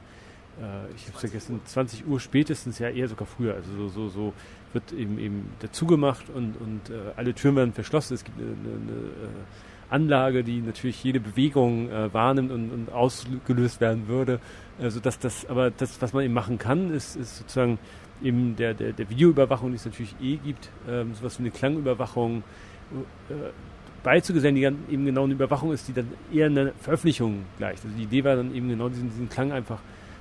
äh, 0.60 0.94
ich 0.96 1.06
habe 1.08 1.18
vergessen, 1.18 1.60
20 1.64 2.06
Uhr 2.06 2.20
spätestens, 2.20 2.78
ja 2.78 2.88
eher 2.88 3.08
sogar 3.08 3.26
früher, 3.26 3.54
also 3.54 3.70
so, 3.76 3.88
so, 3.88 4.08
so 4.08 4.32
wird 4.72 4.92
eben 4.92 5.18
eben 5.18 5.50
dazu 5.60 5.86
gemacht 5.86 6.26
und, 6.34 6.56
und 6.60 6.90
äh, 6.90 7.12
alle 7.16 7.34
Türen 7.34 7.56
werden 7.56 7.72
verschlossen. 7.72 8.14
Es 8.14 8.24
gibt 8.24 8.38
eine, 8.38 8.48
eine, 8.48 8.76
eine 8.76 8.92
äh, 8.92 9.90
Anlage, 9.90 10.42
die 10.42 10.60
natürlich 10.60 11.02
jede 11.04 11.20
Bewegung 11.20 11.90
äh, 11.90 12.12
wahrnimmt 12.12 12.50
und, 12.50 12.70
und 12.70 12.92
ausgelöst 12.92 13.80
werden 13.80 14.08
würde. 14.08 14.40
Also 14.80 15.00
dass 15.00 15.18
das, 15.18 15.46
aber 15.46 15.70
das, 15.70 16.02
was 16.02 16.12
man 16.12 16.24
eben 16.24 16.34
machen 16.34 16.58
kann, 16.58 16.92
ist, 16.92 17.16
ist 17.16 17.38
sozusagen 17.38 17.78
eben 18.22 18.56
der, 18.56 18.74
der, 18.74 18.92
der 18.92 19.08
Videoüberwachung, 19.10 19.70
die 19.70 19.76
es 19.76 19.84
natürlich 19.84 20.14
eh 20.20 20.36
gibt, 20.36 20.70
ähm, 20.88 21.14
sowas 21.14 21.38
wie 21.38 21.44
eine 21.44 21.50
Klangüberwachung 21.50 22.42
äh, 23.30 23.34
beizugesellen, 24.02 24.54
die 24.54 24.62
dann 24.62 24.78
eben 24.90 25.04
genau 25.04 25.24
eine 25.24 25.34
Überwachung 25.34 25.72
ist, 25.72 25.88
die 25.88 25.92
dann 25.92 26.08
eher 26.32 26.46
eine 26.46 26.72
Veröffentlichung 26.80 27.44
gleicht. 27.58 27.84
Also 27.84 27.96
die 27.96 28.04
Idee 28.04 28.24
war 28.24 28.36
dann 28.36 28.54
eben 28.54 28.68
genau 28.68 28.88
diesen, 28.88 29.10
diesen 29.10 29.28
Klang 29.28 29.50
einfach 29.52 29.80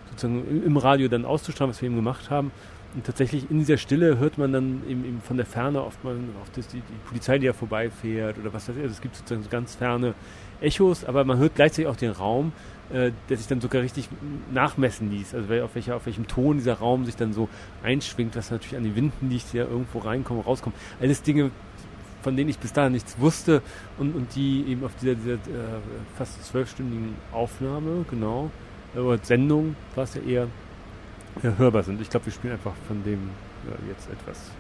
sozusagen 0.10 0.64
im 0.66 0.78
Radio 0.78 1.08
dann 1.08 1.26
auszustrahlen, 1.26 1.72
was 1.72 1.82
wir 1.82 1.88
eben 1.88 1.96
gemacht 1.96 2.30
haben. 2.30 2.52
Und 2.96 3.06
tatsächlich 3.06 3.52
in 3.52 3.60
dieser 3.60 3.78
Stille 3.78 4.18
hört 4.18 4.38
man 4.38 4.54
dann 4.54 4.82
eben, 4.88 5.06
eben 5.06 5.22
von 5.22 5.38
der 5.38 5.46
Ferne 5.46 5.84
oft 5.84 6.04
mal 6.04 6.16
das, 6.56 6.68
die, 6.70 6.78
die 6.78 7.08
Polizei, 7.08 7.38
die 7.38 7.46
ja 7.46 7.54
vorbeifährt 7.54 8.39
oder 8.39 8.54
was 8.54 8.70
weiß 8.70 8.78
ich. 8.78 8.82
Also 8.84 8.93
es 8.93 9.02
gibt 9.02 9.18
sozusagen 9.18 9.43
so 9.43 9.50
ganz 9.50 9.76
ferne 9.76 10.14
Echos, 10.62 11.04
aber 11.04 11.26
man 11.26 11.38
hört 11.38 11.56
gleichzeitig 11.56 11.88
auch 11.88 11.98
den 11.98 12.12
Raum, 12.12 12.54
äh, 12.94 13.12
der 13.30 13.38
sich 13.38 13.48
dann 13.48 13.62
sogar 13.62 13.82
richtig 13.82 14.10
nachmessen 14.54 15.12
ließ. 15.12 15.34
Also 15.34 15.54
auf, 15.64 15.76
welcher, 15.76 15.96
auf 15.96 16.06
welchem 16.06 16.28
Ton 16.28 16.58
dieser 16.58 16.76
Raum 16.76 17.06
sich 17.06 17.16
dann 17.16 17.34
so 17.34 17.50
einschwingt, 17.84 18.36
was 18.36 18.52
natürlich 18.52 18.78
an 18.78 18.84
den 18.84 18.96
Winden 18.96 19.30
liegt, 19.30 19.54
die 19.54 19.58
ja 19.58 19.66
irgendwo 19.66 20.00
reinkommen, 20.00 20.44
rauskommen. 20.44 20.78
Alles 21.02 21.22
Dinge, 21.22 21.52
von 22.22 22.36
denen 22.36 22.50
ich 22.50 22.60
bis 22.60 22.74
dahin 22.74 22.94
nichts 22.94 23.20
wusste 23.20 23.62
und, 23.98 24.16
und 24.16 24.36
die 24.36 24.66
eben 24.68 24.84
auf 24.84 24.92
dieser, 25.02 25.16
dieser 25.16 25.34
äh, 25.34 25.80
fast 26.18 26.44
zwölfstündigen 26.46 27.16
Aufnahme, 27.32 28.06
genau, 28.10 28.52
äh, 28.96 29.00
oder 29.00 29.20
Sendung 29.24 29.76
war 29.96 30.06
es 30.06 30.16
ja 30.16 30.22
eher 30.22 30.48
ja, 31.44 31.54
hörbar 31.58 31.84
sind. 31.84 32.02
Ich 32.02 32.10
glaube, 32.10 32.28
wir 32.28 32.34
spielen 32.34 32.54
einfach 32.54 32.74
von 32.88 33.04
dem 33.04 33.30
ja, 33.68 33.76
jetzt 33.90 34.10
etwas. 34.10 34.52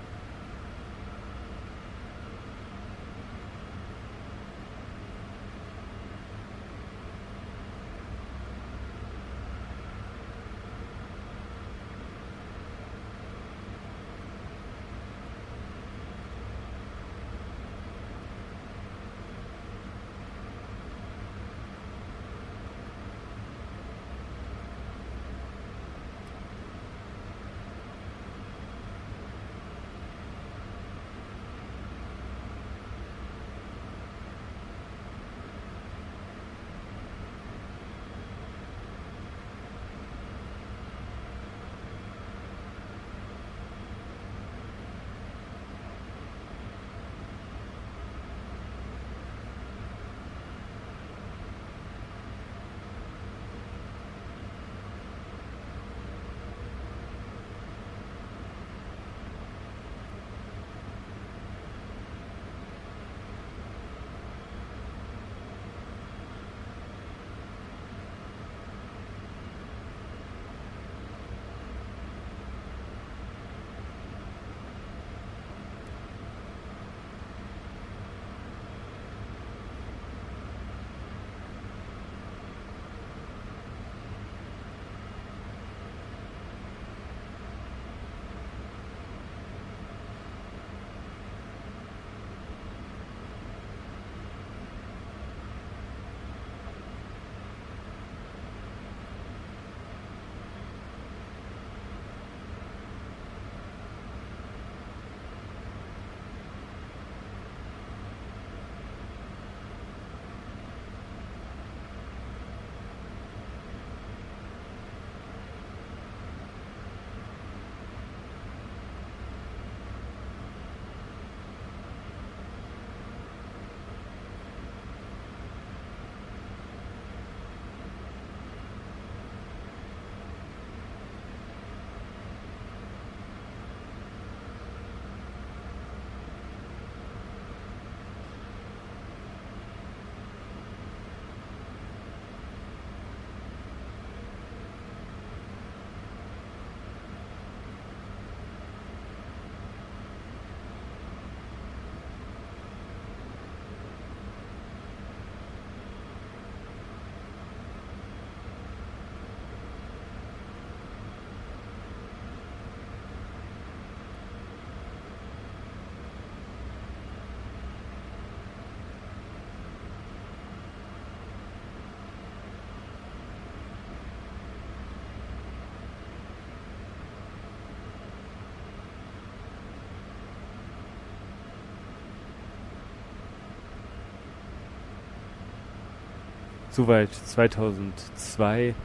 Soweit 186.75 187.07
2002, 187.13 188.75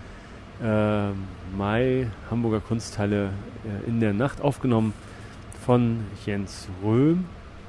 äh, 0.63 1.09
Mai, 1.59 2.07
Hamburger 2.31 2.61
Kunsthalle 2.61 3.31
äh, 3.65 3.89
in 3.89 3.99
der 3.99 4.13
Nacht 4.13 4.41
aufgenommen 4.41 4.95
von 5.67 6.05
Jens 6.25 6.69
Röhm. 6.85 7.25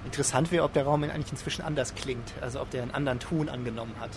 Interessant 0.06 0.52
wäre, 0.52 0.64
ob 0.64 0.74
der 0.74 0.84
Raum 0.84 1.02
eigentlich 1.02 1.32
inzwischen 1.32 1.64
anders 1.64 1.96
klingt, 1.96 2.34
also 2.40 2.62
ob 2.62 2.70
der 2.70 2.84
einen 2.84 2.92
anderen 2.92 3.18
Ton 3.18 3.50
angenommen 3.50 3.94
hat. 4.00 4.12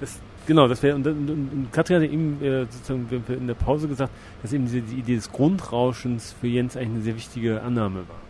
Das, 0.00 0.18
genau, 0.48 0.66
das 0.66 0.82
wäre, 0.82 0.96
und, 0.96 1.06
und, 1.06 1.30
und 1.30 1.68
Katrin 1.70 2.02
hatte 2.02 2.12
eben 2.12 2.42
äh, 2.42 2.66
sozusagen 2.68 3.24
in 3.28 3.46
der 3.46 3.54
Pause 3.54 3.86
gesagt, 3.86 4.10
dass 4.42 4.52
eben 4.52 4.64
diese, 4.64 4.80
die 4.80 4.96
Idee 4.96 5.14
des 5.14 5.30
Grundrauschens 5.30 6.34
für 6.40 6.48
Jens 6.48 6.76
eigentlich 6.76 6.90
eine 6.90 7.02
sehr 7.02 7.14
wichtige 7.14 7.62
Annahme 7.62 8.00
war. 8.08 8.25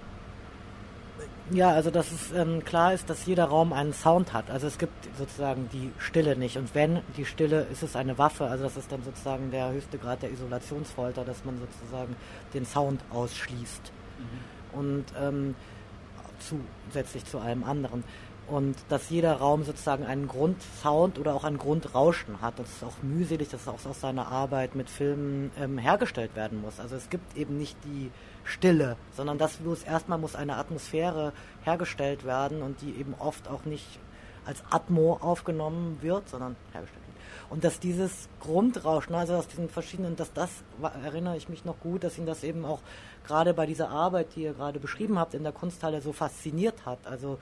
Ja, 1.50 1.70
also 1.70 1.90
dass 1.90 2.10
es 2.10 2.32
ähm, 2.32 2.64
klar 2.64 2.92
ist, 2.92 3.08
dass 3.08 3.24
jeder 3.26 3.44
Raum 3.44 3.72
einen 3.72 3.92
Sound 3.92 4.32
hat. 4.32 4.50
Also 4.50 4.66
es 4.66 4.78
gibt 4.78 5.08
sozusagen 5.16 5.68
die 5.72 5.92
Stille 5.98 6.36
nicht. 6.36 6.56
Und 6.56 6.74
wenn 6.74 7.00
die 7.16 7.24
Stille, 7.24 7.66
ist 7.70 7.84
es 7.84 7.94
eine 7.94 8.18
Waffe. 8.18 8.46
Also 8.46 8.64
das 8.64 8.76
ist 8.76 8.90
dann 8.90 9.02
sozusagen 9.04 9.50
der 9.52 9.70
höchste 9.70 9.96
Grad 9.98 10.22
der 10.22 10.32
Isolationsfolter, 10.32 11.24
dass 11.24 11.44
man 11.44 11.58
sozusagen 11.58 12.16
den 12.52 12.66
Sound 12.66 13.00
ausschließt. 13.10 13.92
Mhm. 14.18 14.78
Und 14.78 15.04
ähm, 15.20 15.54
zusätzlich 16.40 17.24
zu 17.24 17.38
allem 17.38 17.62
anderen. 17.62 18.02
Und 18.48 18.76
dass 18.88 19.10
jeder 19.10 19.34
Raum 19.36 19.64
sozusagen 19.64 20.04
einen 20.04 20.28
Grundsound 20.28 21.18
oder 21.18 21.34
auch 21.34 21.42
ein 21.42 21.58
Grundrauschen 21.58 22.40
hat. 22.40 22.58
Das 22.58 22.68
ist 22.68 22.84
auch 22.84 23.02
mühselig, 23.02 23.48
dass 23.48 23.66
auch 23.66 23.84
aus 23.84 24.00
seiner 24.00 24.28
Arbeit 24.28 24.76
mit 24.76 24.88
Filmen 24.88 25.50
ähm, 25.58 25.78
hergestellt 25.78 26.36
werden 26.36 26.60
muss. 26.60 26.78
Also 26.78 26.94
es 26.94 27.10
gibt 27.10 27.36
eben 27.36 27.58
nicht 27.58 27.76
die 27.84 28.10
Stille, 28.44 28.96
sondern 29.16 29.38
das 29.38 29.60
muss 29.60 29.82
erstmal 29.82 30.18
muss 30.18 30.36
eine 30.36 30.56
Atmosphäre 30.56 31.32
hergestellt 31.64 32.24
werden 32.24 32.62
und 32.62 32.80
die 32.82 32.94
eben 32.94 33.14
oft 33.18 33.48
auch 33.48 33.64
nicht 33.64 33.98
als 34.44 34.62
Atmo 34.70 35.18
aufgenommen 35.20 35.98
wird, 36.00 36.28
sondern 36.28 36.54
hergestellt 36.72 37.02
wird. 37.06 37.16
Und 37.50 37.64
dass 37.64 37.80
dieses 37.80 38.28
Grundrauschen, 38.40 39.14
also 39.14 39.34
aus 39.34 39.48
diesen 39.48 39.68
verschiedenen, 39.68 40.16
dass 40.16 40.32
das, 40.32 40.50
erinnere 41.04 41.36
ich 41.36 41.48
mich 41.48 41.64
noch 41.64 41.78
gut, 41.80 42.04
dass 42.04 42.18
ihn 42.18 42.26
das 42.26 42.44
eben 42.44 42.64
auch 42.64 42.80
gerade 43.26 43.54
bei 43.54 43.66
dieser 43.66 43.90
Arbeit, 43.90 44.28
die 44.34 44.42
ihr 44.42 44.54
gerade 44.54 44.80
beschrieben 44.80 45.18
habt, 45.18 45.34
in 45.34 45.42
der 45.42 45.52
Kunsthalle 45.52 46.00
so 46.00 46.12
fasziniert 46.12 46.86
hat. 46.86 46.98
Also 47.06 47.38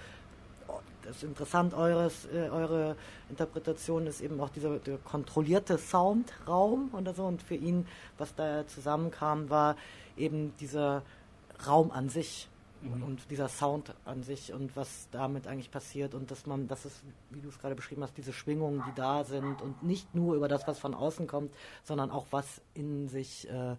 das 1.04 1.16
ist 1.16 1.22
interessant, 1.24 1.74
eures, 1.74 2.26
äh, 2.26 2.48
eure 2.48 2.96
Interpretation 3.28 4.06
ist 4.06 4.20
eben 4.20 4.40
auch 4.40 4.50
dieser 4.50 4.78
kontrollierte 5.04 5.78
Soundraum 5.78 6.90
oder 6.92 7.14
so. 7.14 7.24
Und 7.24 7.42
für 7.42 7.54
ihn, 7.54 7.86
was 8.18 8.34
da 8.34 8.66
zusammenkam, 8.66 9.50
war 9.50 9.76
eben 10.16 10.54
dieser 10.58 11.02
Raum 11.66 11.90
an 11.90 12.08
sich 12.08 12.48
mhm. 12.82 13.02
und 13.02 13.30
dieser 13.30 13.48
Sound 13.48 13.94
an 14.04 14.22
sich 14.22 14.52
und 14.52 14.76
was 14.76 15.08
damit 15.10 15.46
eigentlich 15.46 15.70
passiert 15.70 16.14
und 16.14 16.30
dass 16.30 16.46
man, 16.46 16.68
das 16.68 16.84
ist, 16.84 17.02
wie 17.30 17.40
du 17.40 17.48
es 17.48 17.58
gerade 17.58 17.74
beschrieben 17.74 18.02
hast, 18.02 18.16
diese 18.16 18.32
Schwingungen, 18.32 18.82
die 18.88 18.94
da 18.94 19.24
sind 19.24 19.62
und 19.62 19.82
nicht 19.82 20.14
nur 20.14 20.34
über 20.34 20.48
das, 20.48 20.66
was 20.66 20.78
von 20.78 20.94
außen 20.94 21.26
kommt, 21.26 21.54
sondern 21.82 22.10
auch 22.10 22.26
was 22.30 22.60
in 22.74 23.08
sich 23.08 23.48
äh, 23.48 23.76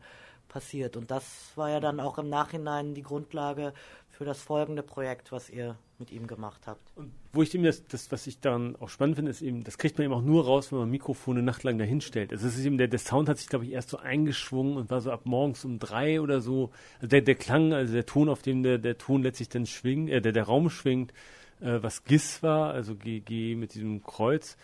passiert. 0.48 0.96
Und 0.96 1.12
das 1.12 1.52
war 1.56 1.70
ja 1.70 1.80
dann 1.80 2.00
auch 2.00 2.18
im 2.18 2.30
Nachhinein 2.30 2.94
die 2.94 3.04
Grundlage 3.04 3.74
für 4.10 4.26
das 4.26 4.42
folgende 4.42 4.84
Projekt, 4.84 5.32
was 5.32 5.50
ihr 5.50 5.76
mit 6.00 6.12
ihm 6.12 6.28
gemacht 6.28 6.62
habt. 6.66 6.92
Und 6.96 7.12
wo 7.34 7.42
ich 7.42 7.54
eben 7.54 7.64
das, 7.64 7.86
das, 7.88 8.12
was 8.12 8.28
ich 8.28 8.40
daran 8.40 8.76
auch 8.78 8.90
spannend 8.90 9.16
finde, 9.16 9.32
ist 9.32 9.42
eben, 9.42 9.64
das 9.64 9.78
kriegt 9.78 9.98
man 9.98 10.06
eben 10.06 10.14
auch 10.14 10.22
nur 10.22 10.46
raus, 10.46 10.72
wenn 10.72 10.80
man 10.80 10.90
Mikrofone 10.90 11.42
nachtlang 11.42 11.78
dahin 11.78 12.02
stellt. 12.02 12.32
Also 12.32 12.48
es 12.48 12.58
ist 12.58 12.66
eben, 12.66 12.78
der, 12.78 12.88
der 12.88 13.00
Sound 13.00 13.30
hat 13.30 13.38
sich, 13.38 13.48
glaube 13.48 13.66
ich, 13.66 13.72
erst 13.72 13.90
so 13.90 13.98
eingeschwungen 13.98 14.78
und 14.78 14.90
war 14.90 15.02
so 15.02 15.12
ab 15.12 15.22
morgens 15.26 15.64
um 15.64 15.80
drei 15.80 16.22
oder 16.22 16.42
so. 16.42 16.72
Also 16.96 17.08
der, 17.08 17.22
der 17.22 17.36
Klang, 17.36 17.74
also 17.74 17.94
der 17.94 18.06
Ton, 18.06 18.30
auf 18.30 18.42
dem 18.42 18.64
der, 18.64 18.78
der 18.78 18.98
Ton 18.98 19.24
letztlich 19.24 19.50
dann 19.50 19.66
schwingt, 19.66 20.10
äh, 20.10 20.22
der, 20.22 20.32
der 20.32 20.44
Raum 20.44 20.70
schwingt, 20.70 21.14
äh, 21.62 21.82
was 21.82 22.04
GIS 22.04 22.44
war, 22.44 22.74
also 22.74 22.96
GG 22.96 23.56
mit 23.56 23.74
diesem 23.74 24.04
Kreuz, 24.04 24.58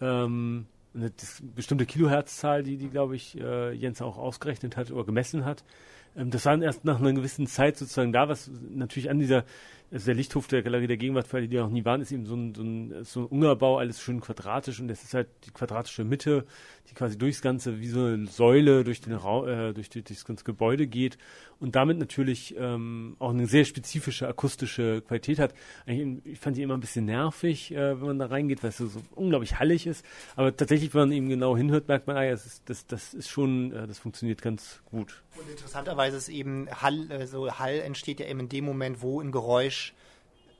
ähm, 0.00 0.66
eine 0.94 1.10
bestimmte 1.54 1.86
Kilohertzzahl, 1.86 2.62
die, 2.62 2.76
die 2.76 2.88
glaube 2.88 3.16
ich, 3.16 3.38
äh, 3.40 3.72
Jens 3.72 4.00
auch 4.00 4.16
ausgerechnet 4.16 4.76
hat 4.76 4.90
oder 4.90 5.04
gemessen 5.04 5.44
hat. 5.44 5.64
Ähm, 6.16 6.30
das 6.30 6.44
war 6.46 6.60
erst 6.60 6.84
nach 6.84 7.00
einer 7.00 7.12
gewissen 7.12 7.46
Zeit 7.46 7.76
sozusagen 7.76 8.12
da, 8.12 8.28
was 8.28 8.50
natürlich 8.70 9.10
an 9.10 9.18
dieser 9.18 9.44
also 9.92 10.06
der 10.06 10.14
Lichthof 10.14 10.48
der 10.48 10.62
Galerie 10.62 10.86
der 10.86 10.96
Gegenwart, 10.96 11.26
für 11.26 11.36
alle, 11.36 11.48
die 11.48 11.56
noch 11.56 11.70
nie 11.70 11.84
waren, 11.84 12.00
ist 12.00 12.10
eben 12.10 12.26
so 12.26 12.34
ein, 12.34 12.54
so 12.54 12.62
ein, 12.62 13.04
so 13.04 13.20
ein 13.20 13.26
Ungerbau, 13.26 13.78
alles 13.78 14.00
schön 14.00 14.20
quadratisch 14.20 14.80
und 14.80 14.88
das 14.88 15.04
ist 15.04 15.14
halt 15.14 15.28
die 15.46 15.50
quadratische 15.50 16.04
Mitte, 16.04 16.46
die 16.90 16.94
quasi 16.94 17.16
durchs 17.16 17.42
Ganze 17.42 17.80
wie 17.80 17.88
so 17.88 18.00
eine 18.00 18.26
Säule 18.26 18.84
durch, 18.84 19.00
den 19.00 19.14
Ra 19.14 19.68
äh, 19.68 19.72
durch, 19.72 19.90
die, 19.90 20.02
durch 20.02 20.18
das 20.18 20.24
ganze 20.24 20.44
Gebäude 20.44 20.86
geht 20.86 21.18
und 21.60 21.76
damit 21.76 21.98
natürlich 21.98 22.54
ähm, 22.58 23.16
auch 23.18 23.30
eine 23.30 23.46
sehr 23.46 23.64
spezifische 23.64 24.26
akustische 24.26 25.02
Qualität 25.02 25.38
hat. 25.38 25.54
Ich 25.86 26.38
fand 26.38 26.56
die 26.56 26.62
immer 26.62 26.74
ein 26.74 26.80
bisschen 26.80 27.04
nervig, 27.04 27.72
äh, 27.72 28.00
wenn 28.00 28.06
man 28.06 28.18
da 28.18 28.26
reingeht, 28.26 28.62
weil 28.62 28.70
es 28.70 28.78
so, 28.78 28.86
so, 28.86 29.00
unglaublich 29.14 29.58
hallig 29.58 29.86
ist, 29.86 30.04
aber 30.36 30.56
tatsächlich, 30.56 30.92
wenn 30.94 31.02
man 31.02 31.12
eben 31.12 31.28
genau 31.28 31.56
hinhört, 31.56 31.88
merkt 31.88 32.06
man, 32.06 32.16
ah 32.16 32.28
das 32.28 32.46
ist, 32.46 32.62
das, 32.68 32.86
das 32.86 33.14
ist 33.14 33.28
schon, 33.28 33.72
äh, 33.72 33.86
das 33.86 33.98
funktioniert 33.98 34.42
ganz 34.42 34.82
gut. 34.86 35.22
Und 35.36 35.50
interessanterweise 35.50 36.16
ist 36.16 36.28
eben 36.28 36.68
Hall, 36.70 37.08
also 37.10 37.58
Hall 37.58 37.80
entsteht 37.80 38.20
ja 38.20 38.26
eben 38.26 38.40
in 38.40 38.48
dem 38.48 38.64
Moment, 38.64 39.02
wo 39.02 39.20
ein 39.20 39.32
Geräusch 39.32 39.73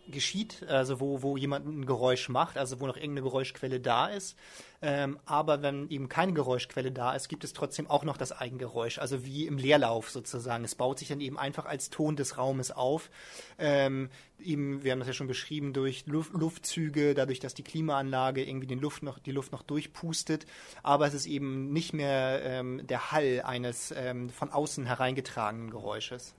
geschieht, 0.08 0.64
also 0.68 1.00
wo, 1.00 1.22
wo 1.22 1.36
jemand 1.36 1.66
ein 1.66 1.86
Geräusch 1.86 2.28
macht, 2.28 2.58
also 2.58 2.80
wo 2.80 2.86
noch 2.86 2.96
irgendeine 2.96 3.22
Geräuschquelle 3.22 3.80
da 3.80 4.08
ist. 4.08 4.36
Ähm, 4.82 5.18
aber 5.24 5.62
wenn 5.62 5.88
eben 5.88 6.08
keine 6.08 6.34
Geräuschquelle 6.34 6.92
da 6.92 7.14
ist, 7.14 7.28
gibt 7.28 7.42
es 7.42 7.54
trotzdem 7.54 7.88
auch 7.88 8.04
noch 8.04 8.18
das 8.18 8.32
Eigengeräusch, 8.32 8.98
also 8.98 9.24
wie 9.24 9.46
im 9.46 9.56
Leerlauf 9.56 10.10
sozusagen. 10.10 10.64
Es 10.64 10.74
baut 10.74 10.98
sich 10.98 11.08
dann 11.08 11.20
eben 11.20 11.38
einfach 11.38 11.64
als 11.64 11.88
Ton 11.88 12.16
des 12.16 12.36
Raumes 12.36 12.70
auf. 12.70 13.10
Ähm, 13.58 14.10
eben, 14.38 14.84
wir 14.84 14.92
haben 14.92 14.98
das 14.98 15.08
ja 15.08 15.14
schon 15.14 15.26
beschrieben, 15.26 15.72
durch 15.72 16.06
Luft, 16.06 16.32
Luftzüge, 16.34 17.14
dadurch, 17.14 17.40
dass 17.40 17.54
die 17.54 17.62
Klimaanlage 17.62 18.44
irgendwie 18.44 18.66
den 18.66 18.80
Luft 18.80 19.02
noch, 19.02 19.18
die 19.18 19.32
Luft 19.32 19.52
noch 19.52 19.62
durchpustet. 19.62 20.44
Aber 20.82 21.06
es 21.06 21.14
ist 21.14 21.26
eben 21.26 21.72
nicht 21.72 21.94
mehr 21.94 22.42
ähm, 22.44 22.86
der 22.86 23.10
Hall 23.10 23.42
eines 23.44 23.92
ähm, 23.96 24.28
von 24.28 24.50
außen 24.50 24.84
hereingetragenen 24.84 25.70
Geräusches. 25.70 26.34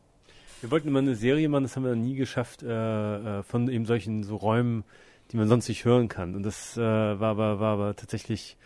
Wir 0.66 0.72
wollten 0.72 0.88
immer 0.88 0.98
eine 0.98 1.14
Serie 1.14 1.48
machen, 1.48 1.62
das 1.62 1.76
haben 1.76 1.84
wir 1.84 1.96
noch 1.96 2.04
nie 2.04 2.16
geschafft, 2.16 2.64
äh, 2.64 2.70
äh, 3.40 3.44
von 3.44 3.70
eben 3.70 3.86
solchen 3.86 4.24
so 4.24 4.36
Räumen, 4.36 4.84
die 5.32 5.38
man 5.38 5.48
sonst 5.48 5.70
nicht 5.70 5.86
hören 5.86 6.08
kann. 6.08 6.34
Und 6.34 6.42
das 6.42 6.76
äh, 6.76 6.82
war, 6.82 7.30
aber, 7.30 7.60
war 7.60 7.74
aber 7.74 7.96
tatsächlich, 7.96 8.58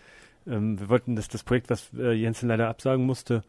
ähm, 0.47 0.79
wir 0.79 0.87
wollten 0.87 1.17
das, 1.17 1.27
das 1.27 1.43
Projekt, 1.43 1.69
was 1.69 1.89
äh, 1.97 2.13
Jensen 2.13 2.47
leider 2.47 2.69
absagen 2.69 3.05
musste, 3.05 3.43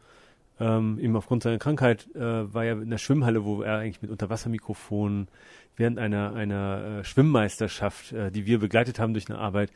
ähm, 0.59 0.99
eben 0.99 1.15
aufgrund 1.15 1.43
seiner 1.43 1.59
Krankheit, 1.59 2.13
äh, 2.13 2.53
war 2.53 2.65
ja 2.65 2.73
in 2.73 2.89
der 2.89 2.97
Schwimmhalle, 2.97 3.45
wo 3.45 3.61
er 3.61 3.77
eigentlich 3.77 4.01
mit 4.01 4.11
Unterwassermikrofonen 4.11 5.29
während 5.75 5.99
einer, 5.99 6.33
einer 6.33 6.99
äh, 6.99 7.03
Schwimmmeisterschaft, 7.03 8.11
äh, 8.11 8.31
die 8.31 8.45
wir 8.45 8.59
begleitet 8.59 8.99
haben 8.99 9.13
durch 9.13 9.29
eine 9.29 9.39
Arbeit, 9.39 9.71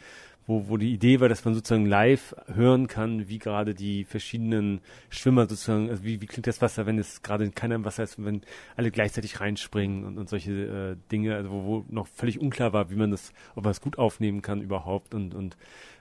wo, 0.47 0.67
wo 0.69 0.77
die 0.77 0.93
Idee 0.93 1.19
war, 1.19 1.29
dass 1.29 1.43
man 1.43 1.55
sozusagen 1.55 1.85
live 1.85 2.35
hören 2.53 2.87
kann, 2.87 3.27
wie 3.27 3.39
gerade 3.39 3.73
die 3.73 4.03
verschiedenen 4.03 4.81
Schwimmer 5.09 5.47
sozusagen, 5.47 5.89
also 5.89 6.03
wie, 6.03 6.21
wie 6.21 6.27
klingt 6.27 6.47
das 6.47 6.61
Wasser, 6.61 6.85
wenn 6.85 6.99
es 6.99 7.23
gerade 7.23 7.49
keiner 7.51 7.75
im 7.75 7.85
Wasser 7.85 8.03
ist 8.03 8.23
wenn 8.23 8.41
alle 8.75 8.91
gleichzeitig 8.91 9.39
reinspringen 9.41 10.05
und, 10.05 10.17
und 10.17 10.29
solche 10.29 10.51
äh, 10.51 11.11
Dinge, 11.11 11.35
also 11.35 11.49
wo, 11.49 11.63
wo 11.65 11.85
noch 11.89 12.07
völlig 12.07 12.39
unklar 12.39 12.73
war, 12.73 12.89
wie 12.91 12.95
man 12.95 13.11
das, 13.11 13.33
ob 13.55 13.63
man 13.63 13.71
es 13.71 13.81
gut 13.81 13.97
aufnehmen 13.97 14.41
kann 14.41 14.61
überhaupt 14.61 15.15
und, 15.15 15.33
und 15.33 15.57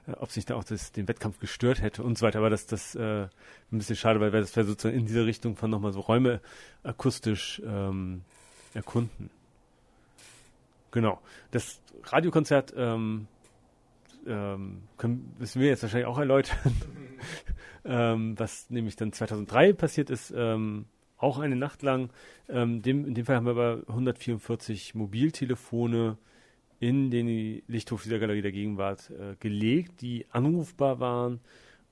äh, 0.07 0.13
ob 0.13 0.31
sich 0.31 0.45
da 0.45 0.57
auch 0.57 0.65
das, 0.65 0.93
den 0.93 1.09
Wettkampf 1.09 1.39
gestört 1.39 1.81
hätte 1.81 2.03
und 2.03 2.19
so 2.19 2.27
weiter. 2.27 2.39
Aber 2.39 2.51
das, 2.51 2.67
das 2.67 2.95
äh, 2.95 3.23
ein 3.23 3.79
bisschen 3.79 3.97
schade, 3.97 4.21
weil 4.21 4.31
das 4.31 4.55
wäre 4.57 4.67
sozusagen 4.67 4.99
in 4.99 5.07
diese 5.07 5.25
Richtung 5.25 5.57
von 5.57 5.71
nochmal 5.71 5.93
so 5.93 6.01
Räume 6.01 6.41
akustisch 6.83 7.63
ähm, 7.65 8.23
erkunden. 8.75 9.31
Genau. 10.95 11.21
Das 11.51 11.83
Radiokonzert 12.05 12.73
ähm, 12.77 13.27
ähm, 14.29 14.83
können, 14.97 15.35
müssen 15.41 15.61
wir 15.61 15.67
jetzt 15.67 15.83
wahrscheinlich 15.83 16.07
auch 16.07 16.19
erläutern, 16.19 16.73
ähm, 17.85 18.39
was 18.39 18.71
nämlich 18.71 18.95
dann 18.95 19.13
2003 19.13 19.73
passiert 19.73 20.09
ist, 20.09 20.33
ähm, 20.37 20.85
auch 21.19 21.41
eine 21.41 21.57
Nacht 21.57 21.83
lang. 21.83 22.11
Ähm, 22.49 22.81
dem, 22.81 23.07
in 23.07 23.15
dem 23.15 23.27
Fall 23.27 23.35
haben 23.35 23.47
wir 23.47 23.51
aber 23.51 23.83
144 23.89 24.95
Mobiltelefone 24.95 26.17
in 26.79 27.11
den 27.11 27.63
Lichthof 27.67 28.05
dieser 28.05 28.21
Galerie 28.21 28.43
der 28.43 28.53
Gegenwart 28.53 29.11
äh, 29.11 29.35
gelegt, 29.41 30.01
die 30.01 30.27
anrufbar 30.31 31.01
waren 31.01 31.41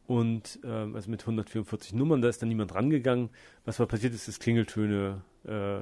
und 0.07 0.61
ähm, 0.62 0.94
also 0.94 1.11
mit 1.11 1.22
144 1.22 1.92
Nummern, 1.92 2.22
da 2.22 2.28
ist 2.28 2.40
dann 2.40 2.50
niemand 2.50 2.72
rangegangen. 2.72 3.30
Was 3.64 3.80
aber 3.80 3.88
passiert 3.88 4.14
ist, 4.14 4.28
dass 4.28 4.38
Klingeltöne 4.38 5.22
äh, 5.44 5.80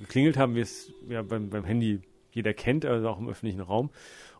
geklingelt 0.00 0.36
haben, 0.36 0.56
wie 0.56 0.62
es 0.62 0.92
ja 1.08 1.22
beim, 1.22 1.48
beim 1.48 1.62
Handy 1.62 2.00
jeder 2.36 2.54
kennt, 2.54 2.84
also 2.84 3.08
auch 3.08 3.18
im 3.18 3.28
öffentlichen 3.28 3.60
Raum. 3.60 3.90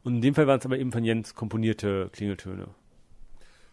Und 0.05 0.17
in 0.17 0.21
dem 0.21 0.35
Fall 0.35 0.47
waren 0.47 0.61
es 0.61 0.67
aber 0.67 0.79
eben 0.79 0.93
von 0.93 1.03
Jens 1.03 1.35
komponierte 1.35 2.11
Klingeltöne. 2.13 2.69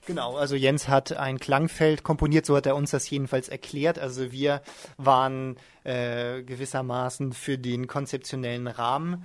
Genau, 0.06 0.36
also 0.36 0.56
Jens 0.56 0.88
hat 0.88 1.14
ein 1.14 1.40
Klangfeld 1.40 2.04
komponiert, 2.04 2.46
so 2.46 2.58
hat 2.58 2.66
er 2.66 2.76
uns 2.76 2.92
das 2.92 3.10
jedenfalls 3.10 3.48
erklärt. 3.48 4.00
Also 4.00 4.32
wir 4.32 4.62
waren 4.98 5.58
äh, 5.84 6.42
gewissermaßen 6.44 7.34
für 7.34 7.58
den 7.58 7.88
konzeptionellen 7.88 8.68
Rahmen 8.68 9.24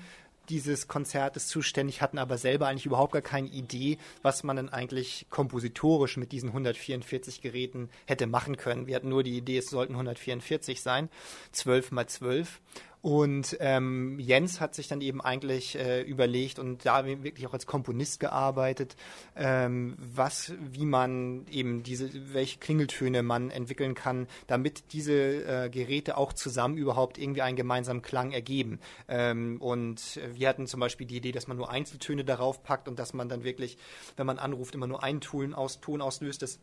dieses 0.48 0.88
Konzertes 0.88 1.46
zuständig, 1.46 2.00
hatten 2.00 2.18
aber 2.18 2.38
selber 2.38 2.68
eigentlich 2.68 2.86
überhaupt 2.86 3.12
gar 3.12 3.22
keine 3.22 3.48
Idee, 3.48 3.98
was 4.22 4.44
man 4.44 4.56
denn 4.56 4.68
eigentlich 4.68 5.26
kompositorisch 5.30 6.16
mit 6.16 6.32
diesen 6.32 6.50
144 6.50 7.40
Geräten 7.40 7.90
hätte 8.06 8.26
machen 8.26 8.56
können. 8.56 8.86
Wir 8.86 8.96
hatten 8.96 9.08
nur 9.08 9.22
die 9.22 9.36
Idee, 9.36 9.58
es 9.58 9.70
sollten 9.70 9.94
144 9.94 10.80
sein, 10.80 11.08
12 11.52 11.92
mal 11.92 12.06
12. 12.06 12.60
Und 13.00 13.56
ähm, 13.60 14.18
Jens 14.18 14.60
hat 14.60 14.74
sich 14.74 14.88
dann 14.88 15.00
eben 15.00 15.20
eigentlich 15.20 15.78
äh, 15.78 16.02
überlegt 16.02 16.58
und 16.58 16.84
da 16.84 17.06
wirklich 17.06 17.46
auch 17.46 17.52
als 17.52 17.66
Komponist 17.66 18.18
gearbeitet, 18.18 18.96
ähm, 19.36 19.96
was, 19.98 20.52
wie 20.72 20.84
man 20.84 21.46
eben 21.50 21.82
diese, 21.84 22.10
welche 22.34 22.58
Klingeltöne 22.58 23.22
man 23.22 23.50
entwickeln 23.50 23.94
kann, 23.94 24.26
damit 24.48 24.92
diese 24.92 25.12
äh, 25.14 25.70
Geräte 25.70 26.16
auch 26.16 26.32
zusammen 26.32 26.76
überhaupt 26.76 27.18
irgendwie 27.18 27.42
einen 27.42 27.56
gemeinsamen 27.56 28.02
Klang 28.02 28.32
ergeben. 28.32 28.80
Ähm, 29.06 29.60
und 29.60 30.20
wir 30.34 30.48
hatten 30.48 30.66
zum 30.66 30.80
Beispiel 30.80 31.06
die 31.06 31.18
Idee, 31.18 31.32
dass 31.32 31.46
man 31.46 31.56
nur 31.56 31.70
Einzeltöne 31.70 32.24
darauf 32.24 32.64
packt 32.64 32.88
und 32.88 32.98
dass 32.98 33.14
man 33.14 33.28
dann 33.28 33.44
wirklich, 33.44 33.78
wenn 34.16 34.26
man 34.26 34.38
anruft, 34.38 34.74
immer 34.74 34.88
nur 34.88 35.04
einen 35.04 35.20
Ton, 35.20 35.54
aus, 35.54 35.80
Ton 35.80 36.00
auslöst. 36.00 36.42
Das 36.42 36.58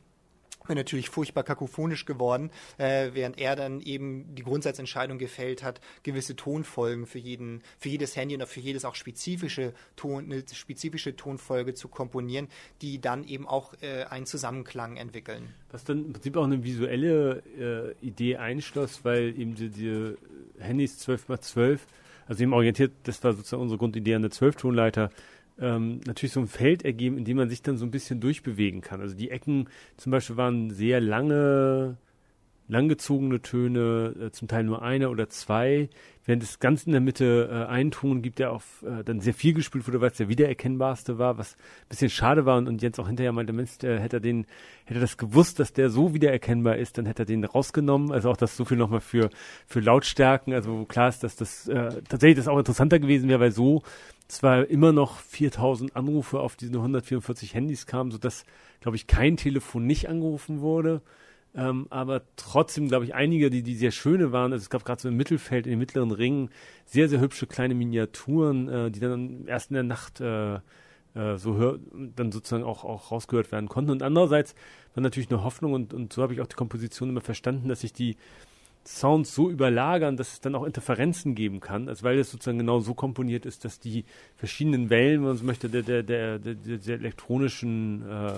natürlich 0.74 1.10
furchtbar 1.10 1.44
kakophonisch 1.44 2.06
geworden, 2.06 2.50
äh, 2.78 3.12
während 3.14 3.40
er 3.40 3.56
dann 3.56 3.82
eben 3.82 4.34
die 4.34 4.44
Grundsatzentscheidung 4.44 5.20
gefällt 5.20 5.64
hat, 5.64 5.82
gewisse 6.02 6.36
Tonfolgen 6.36 7.06
für 7.06 7.20
jeden, 7.20 7.62
für 7.78 7.90
jedes 7.90 8.16
Handy 8.16 8.36
oder 8.36 8.48
für 8.48 8.60
jedes 8.60 8.86
auch 8.86 8.96
spezifische 8.96 9.74
Ton, 9.96 10.26
eine 10.26 10.44
spezifische 10.52 11.16
Tonfolge 11.16 11.74
zu 11.76 11.88
komponieren, 11.88 12.48
die 12.82 13.00
dann 13.00 13.24
eben 13.24 13.48
auch 13.48 13.74
äh, 13.82 14.06
einen 14.06 14.26
Zusammenklang 14.26 14.98
entwickeln. 14.98 15.54
Was 15.72 15.84
dann 15.84 16.06
im 16.06 16.14
Prinzip 16.14 16.38
auch 16.38 16.46
eine 16.46 16.64
visuelle 16.64 17.44
äh, 18.02 18.06
Idee 18.06 18.38
einschloss, 18.38 19.04
weil 19.04 19.40
eben 19.40 19.56
die, 19.56 19.70
die 19.70 20.16
Handys 20.60 21.06
12x12, 21.08 21.80
also 22.28 22.44
eben 22.44 22.54
orientiert, 22.54 22.92
das 23.04 23.24
war 23.24 23.34
sozusagen 23.34 23.62
unsere 23.62 23.78
Grundidee 23.78 24.16
an 24.16 24.24
der 24.24 24.32
12-Tonleiter, 24.32 25.12
ähm, 25.60 26.02
natürlich 26.06 26.34
so 26.34 26.40
ein 26.40 26.48
Feld 26.48 26.84
ergeben, 26.84 27.18
in 27.18 27.26
dem 27.26 27.38
man 27.38 27.50
sich 27.50 27.62
dann 27.62 27.78
so 27.78 27.86
ein 27.86 27.92
bisschen 27.92 28.20
durchbewegen 28.20 28.82
kann. 28.82 29.02
Also 29.02 29.16
die 29.16 29.32
Ecken 29.32 29.70
zum 29.98 30.12
Beispiel 30.12 30.38
waren 30.38 30.70
sehr 30.72 31.00
lange, 31.00 31.98
langgezogene 32.68 33.42
Töne, 33.42 34.16
äh, 34.20 34.32
zum 34.32 34.48
Teil 34.48 34.64
nur 34.64 34.82
eine 34.82 35.10
oder 35.10 35.30
zwei, 35.30 35.90
während 36.26 36.44
es 36.44 36.60
ganz 36.60 36.84
in 36.86 36.92
der 36.92 37.02
Mitte 37.02 37.50
äh, 37.52 37.70
einen 37.70 37.92
Ton 37.92 38.22
gibt, 38.22 38.40
der 38.40 38.52
auf 38.52 38.84
äh, 38.84 39.04
dann 39.04 39.20
sehr 39.20 39.34
viel 39.34 39.54
gespielt 39.54 39.88
wurde, 39.88 40.02
weil 40.02 40.12
es 40.12 40.18
der 40.18 40.30
wiedererkennbarste 40.30 41.20
war, 41.20 41.38
was 41.38 41.56
ein 41.56 41.90
bisschen 41.90 42.10
schade 42.10 42.46
war 42.46 42.58
und, 42.58 42.68
und 42.68 42.82
Jens 42.82 42.98
auch 43.00 43.08
hinterher 43.08 43.32
meinte, 43.32 43.54
Mensch, 43.54 43.84
äh, 43.84 44.00
hätte 44.00 44.18
er 44.18 44.22
den, 44.22 44.48
hätte 44.86 45.00
er 45.00 45.02
das 45.02 45.18
gewusst, 45.18 45.60
dass 45.60 45.74
der 45.74 45.90
so 45.90 46.14
wiedererkennbar 46.14 46.78
ist, 46.78 46.98
dann 46.98 47.06
hätte 47.06 47.24
er 47.24 47.28
den 47.28 47.44
rausgenommen. 47.44 48.12
Also 48.12 48.32
auch 48.32 48.38
das 48.38 48.58
so 48.58 48.66
viel 48.66 48.78
nochmal 48.78 49.02
für, 49.02 49.30
für 49.68 49.80
Lautstärken, 49.80 50.54
also 50.54 50.86
klar 50.86 51.10
ist, 51.10 51.24
dass 51.24 51.36
das 51.36 51.68
äh, 51.68 52.02
tatsächlich 52.10 52.38
das 52.38 52.48
auch 52.48 52.58
interessanter 52.58 53.00
gewesen 53.00 53.30
wäre, 53.30 53.40
weil 53.40 53.52
so 53.52 53.84
zwar 54.28 54.66
immer 54.68 54.92
noch 54.92 55.20
4000 55.20 55.96
Anrufe 55.96 56.40
auf 56.40 56.56
diese 56.56 56.74
144 56.78 57.54
Handys 57.54 57.86
kamen, 57.86 58.10
sodass, 58.10 58.44
glaube 58.82 58.98
ich, 58.98 59.06
kein 59.06 59.38
Telefon 59.38 59.86
nicht 59.86 60.10
angerufen 60.10 60.62
wurde. 60.62 61.02
Ähm, 61.56 61.88
aber 61.90 62.22
trotzdem, 62.36 62.88
glaube 62.90 63.06
ich, 63.06 63.16
einige, 63.16 63.50
die, 63.50 63.64
die 63.64 63.76
sehr 63.76 63.92
schöne 63.92 64.32
waren. 64.32 64.52
Also 64.52 64.64
es 64.64 64.70
gab 64.70 64.84
gerade 64.84 65.02
so 65.02 65.08
im 65.08 65.16
Mittelfeld, 65.16 65.66
in 65.66 65.72
den 65.72 65.80
mittleren 65.80 66.12
Ringen, 66.12 66.50
sehr, 66.86 67.08
sehr 67.08 67.22
hübsche 67.22 67.48
kleine 67.48 67.76
Miniaturen, 67.76 68.68
äh, 68.68 68.92
die 68.92 69.00
dann 69.00 69.48
erst 69.48 69.72
in 69.72 69.76
der 69.76 69.84
Nacht 69.84 70.20
äh, 70.20 70.56
äh, 70.56 71.38
so 71.38 71.56
hör, 71.56 71.80
dann 72.16 72.32
sozusagen 72.32 72.64
auch, 72.64 72.84
auch 72.84 73.12
rausgehört 73.12 73.52
werden 73.52 73.70
konnten. 73.70 73.92
Und 73.92 74.04
andererseits 74.04 74.54
war 74.94 75.02
natürlich 75.02 75.32
eine 75.32 75.44
Hoffnung 75.44 75.74
und, 75.74 75.94
und 75.94 76.12
so 76.12 76.22
habe 76.22 76.34
ich 76.34 76.42
auch 76.42 76.48
die 76.48 76.56
Komposition 76.56 77.10
immer 77.10 77.22
verstanden, 77.22 77.70
dass 77.70 77.82
sich 77.82 77.94
die 77.94 78.18
Sounds 78.88 79.34
so 79.34 79.50
überlagern, 79.50 80.16
dass 80.16 80.34
es 80.34 80.42
dann 80.42 80.54
auch 80.54 80.64
Interferenzen 80.64 81.34
geben 81.34 81.60
kann, 81.60 81.90
also 81.90 82.04
weil 82.04 82.20
es 82.20 82.30
sozusagen 82.30 82.60
genau 82.60 82.82
so 82.82 82.94
komponiert 82.94 83.48
ist, 83.48 83.66
dass 83.66 83.80
die 83.80 84.06
verschiedenen 84.36 84.92
Wellen, 84.92 85.22
wenn 85.22 85.30
man 85.30 85.38
so 85.38 85.44
möchte, 85.44 85.70
der, 85.70 85.82
der, 85.82 86.04
der, 86.04 86.38
der, 86.38 86.54
der 86.54 86.96
elektronischen 86.96 88.08
äh, 88.08 88.34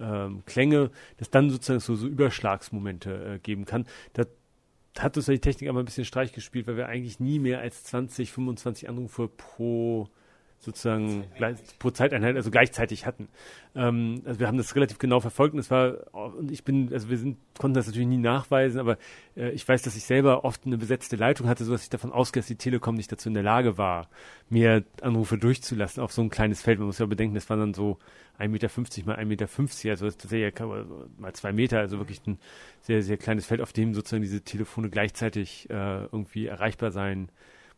ähm, 0.00 0.42
Klänge, 0.46 0.90
dass 1.18 1.30
dann 1.30 1.50
sozusagen 1.50 1.80
so, 1.80 1.94
so 1.94 2.06
Überschlagsmomente 2.06 3.34
äh, 3.34 3.38
geben 3.38 3.64
kann. 3.64 3.86
Da 4.12 4.24
hat 4.98 5.16
uns 5.16 5.26
die 5.26 5.38
Technik 5.38 5.70
aber 5.70 5.80
ein 5.80 5.84
bisschen 5.84 6.04
Streich 6.04 6.32
gespielt, 6.32 6.66
weil 6.66 6.76
wir 6.76 6.88
eigentlich 6.88 7.20
nie 7.20 7.38
mehr 7.38 7.60
als 7.60 7.84
20, 7.84 8.32
25 8.32 8.88
Anrufe 8.88 9.28
pro 9.28 10.08
sozusagen 10.60 11.24
pro 11.78 11.90
Zeiteinheit, 11.90 12.36
also 12.36 12.50
gleichzeitig 12.50 13.06
hatten. 13.06 13.28
Ähm, 13.74 14.20
also 14.26 14.40
wir 14.40 14.46
haben 14.46 14.58
das 14.58 14.76
relativ 14.76 14.98
genau 14.98 15.20
verfolgt 15.20 15.54
und 15.54 15.60
es 15.60 15.70
war, 15.70 16.14
und 16.14 16.52
ich 16.52 16.64
bin, 16.64 16.92
also 16.92 17.08
wir 17.08 17.16
sind, 17.16 17.38
konnten 17.58 17.74
das 17.74 17.86
natürlich 17.86 18.08
nie 18.08 18.18
nachweisen, 18.18 18.78
aber 18.78 18.98
äh, 19.36 19.50
ich 19.52 19.66
weiß, 19.66 19.80
dass 19.80 19.96
ich 19.96 20.04
selber 20.04 20.44
oft 20.44 20.66
eine 20.66 20.76
besetzte 20.76 21.16
Leitung 21.16 21.48
hatte, 21.48 21.64
sodass 21.64 21.84
ich 21.84 21.88
davon 21.88 22.12
ausgehe, 22.12 22.42
dass 22.42 22.48
die 22.48 22.56
Telekom 22.56 22.94
nicht 22.94 23.10
dazu 23.10 23.30
in 23.30 23.34
der 23.34 23.42
Lage 23.42 23.78
war, 23.78 24.10
mehr 24.50 24.82
Anrufe 25.00 25.38
durchzulassen 25.38 26.02
auf 26.02 26.12
so 26.12 26.20
ein 26.20 26.28
kleines 26.28 26.60
Feld. 26.60 26.78
Man 26.78 26.88
muss 26.88 26.98
ja 26.98 27.06
bedenken, 27.06 27.34
das 27.34 27.48
waren 27.48 27.60
dann 27.60 27.74
so 27.74 27.98
1,50 28.38 28.48
Meter 28.48 28.68
mal 29.06 29.18
1,50 29.18 29.24
Meter, 29.24 29.90
also 29.90 30.04
das 30.04 30.16
ist 30.16 30.30
ja 30.30 30.50
mal 31.18 31.32
zwei 31.32 31.52
Meter, 31.52 31.78
also 31.78 31.98
wirklich 31.98 32.20
ein 32.26 32.38
sehr, 32.82 33.02
sehr 33.02 33.16
kleines 33.16 33.46
Feld, 33.46 33.62
auf 33.62 33.72
dem 33.72 33.94
sozusagen 33.94 34.22
diese 34.22 34.42
Telefone 34.42 34.90
gleichzeitig 34.90 35.70
äh, 35.70 36.04
irgendwie 36.04 36.46
erreichbar 36.46 36.90
sein 36.90 37.30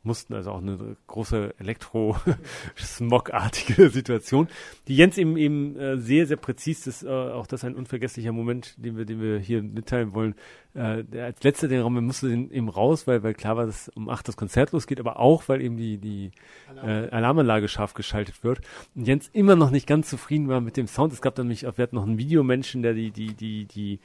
mussten, 0.05 0.35
also 0.35 0.51
auch 0.51 0.61
eine 0.61 0.97
große 1.07 1.55
Elektro-Smog-artige 1.59 3.89
Situation, 3.91 4.49
die 4.89 4.97
Jens 4.97 5.17
eben 5.19 5.37
eben 5.37 5.77
äh, 5.77 5.99
sehr, 5.99 6.27
sehr 6.27 6.37
präzis 6.37 6.87
ist, 6.87 7.05
äh, 7.05 7.09
auch 7.09 7.47
das 7.47 7.65
ein 7.65 7.75
unvergesslicher 7.75 8.33
Moment, 8.33 8.75
den 8.79 8.97
wir, 8.97 9.05
den 9.05 9.21
wir 9.21 9.39
hier 9.39 9.63
mitteilen 9.63 10.15
wollen. 10.15 10.35
Äh, 10.75 11.05
der, 11.05 11.27
als 11.27 11.43
letzter 11.43 11.69
den 11.69 11.83
Raum, 11.83 11.95
wir 11.95 12.01
mussten 12.01 12.51
eben 12.51 12.69
raus, 12.69 13.07
weil, 13.07 13.23
weil 13.23 13.35
klar 13.35 13.57
war, 13.57 13.67
dass 13.67 13.89
um 13.91 14.09
acht 14.09 14.27
das 14.27 14.37
Konzert 14.37 14.73
losgeht, 14.73 14.99
aber 14.99 15.21
auch, 15.21 15.49
weil 15.49 15.61
eben 15.61 15.77
die, 15.77 15.99
die 15.99 16.33
Alarm. 16.69 16.89
äh, 16.89 17.09
Alarmanlage 17.11 17.69
scharf 17.69 17.95
geschaltet 17.95 18.43
wird. 18.43 18.61
Und 18.95 19.07
Jens 19.07 19.29
immer 19.33 19.57
noch 19.57 19.71
nicht 19.71 19.87
ganz 19.87 20.09
zufrieden 20.09 20.49
war 20.49 20.61
mit 20.61 20.77
dem 20.77 20.89
Sound. 20.89 21.13
Es 21.13 21.23
gab 21.23 21.37
dann 21.37 21.47
nämlich, 21.47 21.63
wir 21.63 21.83
hatten 21.83 21.97
noch 21.97 22.07
einen 22.07 22.19
Videomenschen, 22.19 22.83
der 22.83 22.95
die, 22.95 23.11
die, 23.11 23.35
die, 23.35 23.67
die 23.67 24.01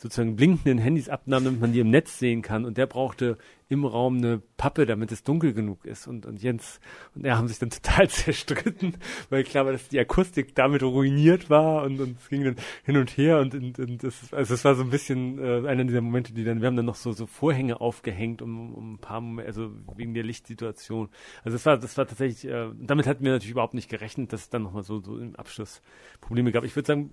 sozusagen 0.00 0.34
blinkenden 0.34 0.78
Handys 0.78 1.10
abnahm, 1.10 1.44
damit 1.44 1.60
man 1.60 1.72
die 1.72 1.80
im 1.80 1.90
Netz 1.90 2.18
sehen 2.18 2.40
kann. 2.40 2.64
Und 2.64 2.78
der 2.78 2.86
brauchte 2.86 3.36
im 3.68 3.84
Raum 3.84 4.16
eine 4.16 4.42
Pappe, 4.56 4.86
damit 4.86 5.12
es 5.12 5.22
dunkel 5.24 5.52
genug 5.52 5.84
ist. 5.84 6.06
Und, 6.06 6.24
und 6.24 6.42
Jens 6.42 6.80
und 7.14 7.26
er 7.26 7.36
haben 7.36 7.48
sich 7.48 7.58
dann 7.58 7.68
total 7.70 8.08
zerstritten, 8.08 8.96
weil 9.28 9.44
klar 9.44 9.66
war, 9.66 9.72
dass 9.72 9.88
die 9.88 10.00
Akustik 10.00 10.54
damit 10.54 10.82
ruiniert 10.82 11.50
war 11.50 11.84
und, 11.84 12.00
und 12.00 12.18
es 12.18 12.30
ging 12.30 12.44
dann 12.44 12.56
hin 12.82 12.96
und 12.96 13.10
her 13.10 13.40
und, 13.40 13.54
und, 13.54 13.78
und 13.78 14.02
das, 14.02 14.32
also 14.32 14.54
es 14.54 14.64
war 14.64 14.74
so 14.74 14.82
ein 14.82 14.90
bisschen 14.90 15.38
äh, 15.38 15.68
einer 15.68 15.84
dieser 15.84 16.00
Momente, 16.00 16.32
die 16.32 16.44
dann, 16.44 16.62
wir 16.62 16.66
haben 16.66 16.76
dann 16.76 16.86
noch 16.86 16.94
so, 16.94 17.12
so 17.12 17.26
Vorhänge 17.26 17.80
aufgehängt, 17.82 18.40
um, 18.40 18.74
um 18.74 18.94
ein 18.94 18.98
paar 18.98 19.20
Momente, 19.20 19.48
also 19.48 19.70
wegen 19.96 20.14
der 20.14 20.24
Lichtsituation. 20.24 21.10
Also 21.44 21.56
das 21.56 21.66
war, 21.66 21.76
das 21.76 21.98
war 21.98 22.06
tatsächlich, 22.06 22.50
äh, 22.50 22.70
damit 22.80 23.06
hatten 23.06 23.22
wir 23.22 23.32
natürlich 23.32 23.52
überhaupt 23.52 23.74
nicht 23.74 23.90
gerechnet, 23.90 24.32
dass 24.32 24.42
es 24.42 24.48
dann 24.48 24.62
nochmal 24.62 24.82
so, 24.82 25.00
so 25.00 25.18
im 25.18 25.36
Abschluss 25.36 25.82
Probleme 26.22 26.52
gab. 26.52 26.64
Ich 26.64 26.74
würde 26.74 26.86
sagen, 26.86 27.12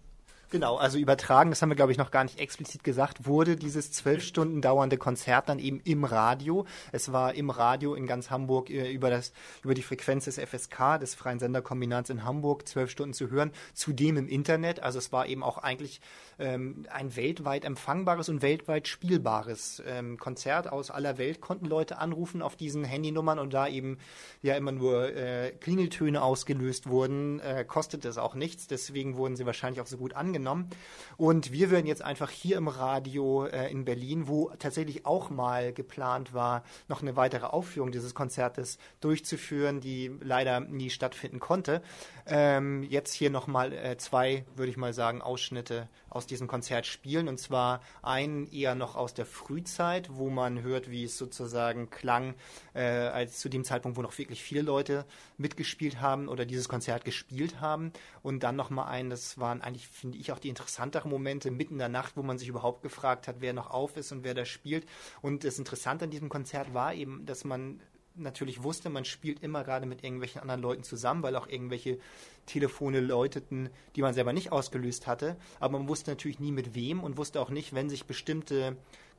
Genau, 0.50 0.78
also 0.78 0.98
übertragen, 0.98 1.50
das 1.50 1.62
haben 1.62 1.68
wir, 1.68 1.76
glaube 1.76 1.92
ich, 1.92 1.98
noch 1.98 2.10
gar 2.10 2.24
nicht 2.24 2.40
explizit 2.40 2.82
gesagt, 2.82 3.26
wurde 3.26 3.58
dieses 3.58 3.92
zwölf 3.92 4.24
Stunden 4.24 4.62
dauernde 4.62 4.98
Konzert 4.98 5.50
dann 5.50 5.60
eben 5.60 5.82
im 5.84 6.06
Radio. 6.06 6.66
Es 6.94 7.12
war 7.12 7.34
im 7.34 7.50
Radio 7.50 7.96
in 7.96 8.08
ganz 8.08 8.30
Hamburg 8.30 8.70
äh, 8.70 8.90
über, 8.90 9.10
das, 9.10 9.34
über 9.62 9.74
die 9.74 9.82
Frequenz 9.82 10.24
des 10.24 10.40
FSK, 10.40 11.00
des 11.02 11.16
Freien 11.16 11.40
Senderkombinats 11.40 12.10
in 12.10 12.24
Hamburg, 12.24 12.66
zwölf 12.66 12.90
Stunden 12.90 13.14
zu 13.14 13.30
hören. 13.30 13.52
Zudem 13.74 14.16
im 14.16 14.30
Internet. 14.30 14.82
Also 14.82 15.00
es 15.00 15.12
war 15.12 15.28
eben 15.28 15.44
auch 15.44 15.58
eigentlich 15.58 16.00
ähm, 16.40 16.86
ein 16.90 17.18
weltweit 17.18 17.66
empfangbares 17.66 18.30
und 18.30 18.42
weltweit 18.42 18.88
spielbares 18.88 19.84
ähm, 19.86 20.18
Konzert. 20.18 20.72
Aus 20.72 20.92
aller 20.92 21.18
Welt 21.18 21.42
konnten 21.42 21.66
Leute 21.66 21.98
anrufen 21.98 22.42
auf 22.42 22.56
diesen 22.56 22.86
Handynummern 22.86 23.38
und 23.38 23.54
da 23.54 23.68
eben 23.68 23.98
ja 24.42 24.56
immer 24.56 24.72
nur 24.72 25.14
äh, 25.14 25.52
Klingeltöne 25.60 26.22
ausgelöst 26.22 26.88
wurden, 26.88 27.42
äh, 27.42 27.66
kostete 27.68 28.08
es 28.08 28.18
auch 28.18 28.34
nichts. 28.34 28.68
Deswegen 28.68 29.18
wurden 29.18 29.36
sie 29.36 29.46
wahrscheinlich 29.46 29.82
auch 29.82 29.88
so 29.88 29.98
gut 29.98 30.14
angenommen 30.14 30.37
genommen. 30.38 30.70
Und 31.18 31.52
wir 31.52 31.72
werden 31.72 31.88
jetzt 31.88 32.04
einfach 32.04 32.30
hier 32.30 32.58
im 32.58 32.68
Radio 32.68 33.46
äh, 33.46 33.72
in 33.72 33.86
Berlin, 33.86 34.28
wo 34.28 34.52
tatsächlich 34.60 35.06
auch 35.06 35.32
mal 35.32 35.74
geplant 35.74 36.34
war, 36.34 36.64
noch 36.88 37.02
eine 37.02 37.16
weitere 37.16 37.48
Aufführung 37.48 37.92
dieses 37.92 38.14
Konzertes 38.14 38.78
durchzuführen, 39.02 39.82
die 39.82 40.12
leider 40.22 40.60
nie 40.60 40.92
stattfinden 40.92 41.40
konnte, 41.40 41.82
ähm, 42.28 42.84
jetzt 42.84 43.14
hier 43.14 43.30
nochmal 43.30 43.74
äh, 43.74 43.98
zwei, 43.98 44.46
würde 44.56 44.70
ich 44.70 44.78
mal 44.78 44.94
sagen, 44.94 45.22
Ausschnitte 45.22 45.88
aus 46.10 46.28
diesem 46.28 46.48
Konzert 46.48 46.86
spielen. 46.86 47.28
Und 47.28 47.40
zwar 47.40 47.82
einen 48.02 48.52
eher 48.52 48.76
noch 48.76 48.96
aus 48.96 49.14
der 49.14 49.26
Frühzeit, 49.26 50.10
wo 50.12 50.30
man 50.30 50.62
hört, 50.62 50.90
wie 50.92 51.04
es 51.04 51.18
sozusagen 51.18 51.90
klang, 51.90 52.36
äh, 52.74 52.82
als 52.82 53.40
zu 53.40 53.50
dem 53.50 53.64
Zeitpunkt, 53.64 53.98
wo 53.98 54.02
noch 54.02 54.18
wirklich 54.18 54.44
viele 54.44 54.62
Leute 54.62 55.06
mitgespielt 55.38 56.02
haben 56.02 56.28
oder 56.28 56.46
dieses 56.46 56.70
Konzert 56.70 57.06
gespielt 57.06 57.62
haben. 57.62 57.92
Und 58.24 58.44
dann 58.44 58.56
nochmal 58.56 58.88
einen, 58.88 59.10
das 59.10 59.40
waren 59.40 59.62
eigentlich, 59.62 59.88
finde 59.88 60.18
ich, 60.18 60.27
auch 60.32 60.40
die 60.40 60.50
interessanteren 60.50 61.12
Momente 61.12 61.52
mitten 61.52 61.74
in 61.74 61.80
der 61.80 61.90
Nacht, 61.90 62.18
wo 62.18 62.24
man 62.24 62.38
sich 62.38 62.48
überhaupt 62.48 62.84
gefragt 62.84 63.28
hat, 63.28 63.38
wer 63.40 63.54
noch 63.54 63.72
auf 63.72 63.98
ist 63.98 64.12
und 64.12 64.24
wer 64.24 64.34
da 64.34 64.46
spielt. 64.46 64.86
Und 65.22 65.44
das 65.44 65.60
Interessante 65.60 66.06
an 66.06 66.12
diesem 66.12 66.30
Konzert 66.30 66.74
war 66.74 66.94
eben, 66.94 67.26
dass 67.26 67.44
man 67.44 67.80
natürlich 68.16 68.64
wusste, 68.64 68.90
man 68.90 69.06
spielt 69.06 69.44
immer 69.44 69.64
gerade 69.64 69.86
mit 69.86 70.04
irgendwelchen 70.04 70.42
anderen 70.42 70.62
Leuten 70.62 70.84
zusammen, 70.84 71.24
weil 71.24 71.36
auch 71.36 71.48
irgendwelche 71.48 72.00
Telefone 72.46 73.00
läuteten, 73.00 73.70
die 73.96 74.02
man 74.02 74.14
selber 74.14 74.34
nicht 74.34 74.52
ausgelöst 74.52 75.08
hatte. 75.08 75.38
Aber 75.60 75.78
man 75.78 75.88
wusste 75.88 76.12
natürlich 76.12 76.40
nie 76.40 76.52
mit 76.52 76.76
wem 76.76 77.04
und 77.04 77.18
wusste 77.18 77.40
auch 77.40 77.50
nicht, 77.50 77.74
wenn 77.74 77.90
sich 77.90 78.06
bestimmte 78.06 78.76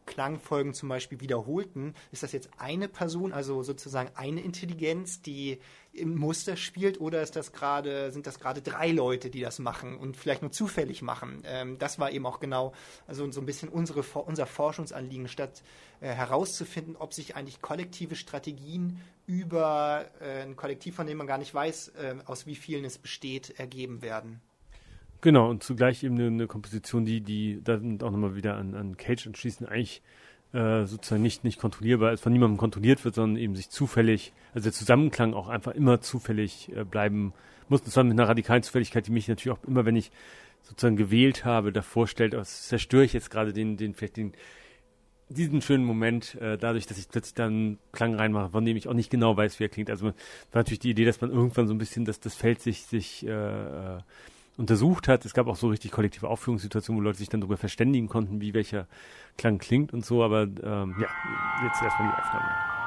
Klangfolgen 0.08 0.74
zum 0.74 0.88
Beispiel 0.88 1.20
wiederholten, 1.20 1.94
ist 2.10 2.22
das 2.22 2.32
jetzt 2.32 2.50
eine 2.58 2.88
Person, 2.88 3.32
also 3.32 3.62
sozusagen 3.62 4.10
eine 4.16 4.40
Intelligenz, 4.40 5.22
die 5.22 5.60
im 5.92 6.16
Muster 6.16 6.56
spielt, 6.56 7.00
oder 7.00 7.22
ist 7.22 7.36
das 7.36 7.52
gerade, 7.52 8.10
sind 8.10 8.26
das 8.26 8.40
gerade 8.40 8.62
drei 8.62 8.90
Leute, 8.90 9.30
die 9.30 9.40
das 9.40 9.58
machen 9.58 9.96
und 9.96 10.16
vielleicht 10.16 10.42
nur 10.42 10.50
zufällig 10.50 11.02
machen? 11.02 11.42
Ähm, 11.44 11.78
das 11.78 11.98
war 11.98 12.10
eben 12.10 12.26
auch 12.26 12.40
genau, 12.40 12.72
also 13.06 13.30
so 13.30 13.40
ein 13.40 13.46
bisschen 13.46 13.68
unsere, 13.68 14.00
unser 14.00 14.46
Forschungsanliegen, 14.46 15.28
statt 15.28 15.62
äh, 16.00 16.08
herauszufinden, 16.08 16.96
ob 16.96 17.12
sich 17.14 17.36
eigentlich 17.36 17.60
kollektive 17.60 18.16
Strategien 18.16 19.00
über 19.26 20.06
äh, 20.20 20.42
ein 20.42 20.56
Kollektiv, 20.56 20.96
von 20.96 21.06
dem 21.06 21.18
man 21.18 21.26
gar 21.26 21.38
nicht 21.38 21.52
weiß, 21.52 21.88
äh, 21.88 22.14
aus 22.24 22.46
wie 22.46 22.56
vielen 22.56 22.84
es 22.84 22.98
besteht, 22.98 23.58
ergeben 23.58 24.00
werden. 24.02 24.40
Genau, 25.20 25.50
und 25.50 25.62
zugleich 25.64 26.04
eben 26.04 26.14
eine, 26.14 26.28
eine 26.28 26.46
Komposition, 26.46 27.04
die, 27.04 27.20
die 27.20 27.60
da 27.62 27.74
auch 27.76 28.10
nochmal 28.10 28.36
wieder 28.36 28.56
an, 28.56 28.74
an 28.74 28.96
Cage 28.96 29.26
anschließen, 29.26 29.66
eigentlich 29.66 30.00
äh, 30.52 30.86
sozusagen 30.86 31.22
nicht, 31.22 31.42
nicht 31.42 31.58
kontrollierbar 31.58 32.12
ist, 32.12 32.22
von 32.22 32.32
niemandem 32.32 32.56
kontrolliert 32.56 33.04
wird, 33.04 33.16
sondern 33.16 33.42
eben 33.42 33.56
sich 33.56 33.68
zufällig, 33.68 34.32
also 34.54 34.64
der 34.64 34.72
Zusammenklang 34.72 35.34
auch 35.34 35.48
einfach 35.48 35.72
immer 35.72 36.00
zufällig 36.00 36.70
äh, 36.74 36.84
bleiben 36.84 37.32
muss. 37.68 37.80
Und 37.82 37.90
zwar 37.90 38.04
mit 38.04 38.12
einer 38.12 38.28
radikalen 38.28 38.62
Zufälligkeit, 38.62 39.06
die 39.08 39.10
mich 39.10 39.28
natürlich 39.28 39.58
auch 39.58 39.64
immer, 39.64 39.84
wenn 39.84 39.96
ich 39.96 40.12
sozusagen 40.62 40.96
gewählt 40.96 41.44
habe, 41.44 41.72
davor 41.72 42.06
stellt, 42.06 42.34
aus 42.34 42.68
zerstöre 42.68 43.04
ich 43.04 43.12
jetzt 43.12 43.30
gerade 43.30 43.52
den, 43.52 43.76
den, 43.76 43.94
vielleicht 43.94 44.16
den, 44.16 44.32
diesen 45.28 45.60
schönen 45.62 45.84
Moment, 45.84 46.36
äh, 46.36 46.56
dadurch, 46.56 46.86
dass 46.86 46.96
ich 46.96 47.08
plötzlich 47.08 47.34
dann 47.34 47.78
Klang 47.90 48.14
reinmache, 48.14 48.50
von 48.50 48.64
dem 48.64 48.76
ich 48.76 48.86
auch 48.86 48.94
nicht 48.94 49.10
genau 49.10 49.36
weiß, 49.36 49.58
wie 49.58 49.64
er 49.64 49.68
klingt. 49.68 49.90
Also 49.90 50.06
war 50.06 50.14
natürlich 50.52 50.78
die 50.78 50.90
Idee, 50.90 51.04
dass 51.04 51.20
man 51.20 51.30
irgendwann 51.30 51.66
so 51.66 51.74
ein 51.74 51.78
bisschen, 51.78 52.04
dass 52.04 52.20
das 52.20 52.34
Feld 52.34 52.60
sich, 52.60 52.84
sich 52.84 53.26
äh, 53.26 53.30
äh 53.30 53.98
untersucht 54.58 55.08
hat. 55.08 55.24
Es 55.24 55.32
gab 55.32 55.46
auch 55.46 55.56
so 55.56 55.68
richtig 55.68 55.92
kollektive 55.92 56.28
Aufführungssituationen, 56.28 57.00
wo 57.00 57.04
Leute 57.04 57.18
sich 57.18 57.28
dann 57.28 57.40
darüber 57.40 57.56
verständigen 57.56 58.08
konnten, 58.08 58.40
wie 58.40 58.52
welcher 58.52 58.86
Klang 59.38 59.58
klingt 59.58 59.92
und 59.94 60.04
so. 60.04 60.22
Aber 60.22 60.42
ähm, 60.42 60.96
ja, 61.00 61.08
jetzt 61.64 61.80
erstmal 61.82 62.08
die 62.08 62.22
Aufnahme. 62.22 62.77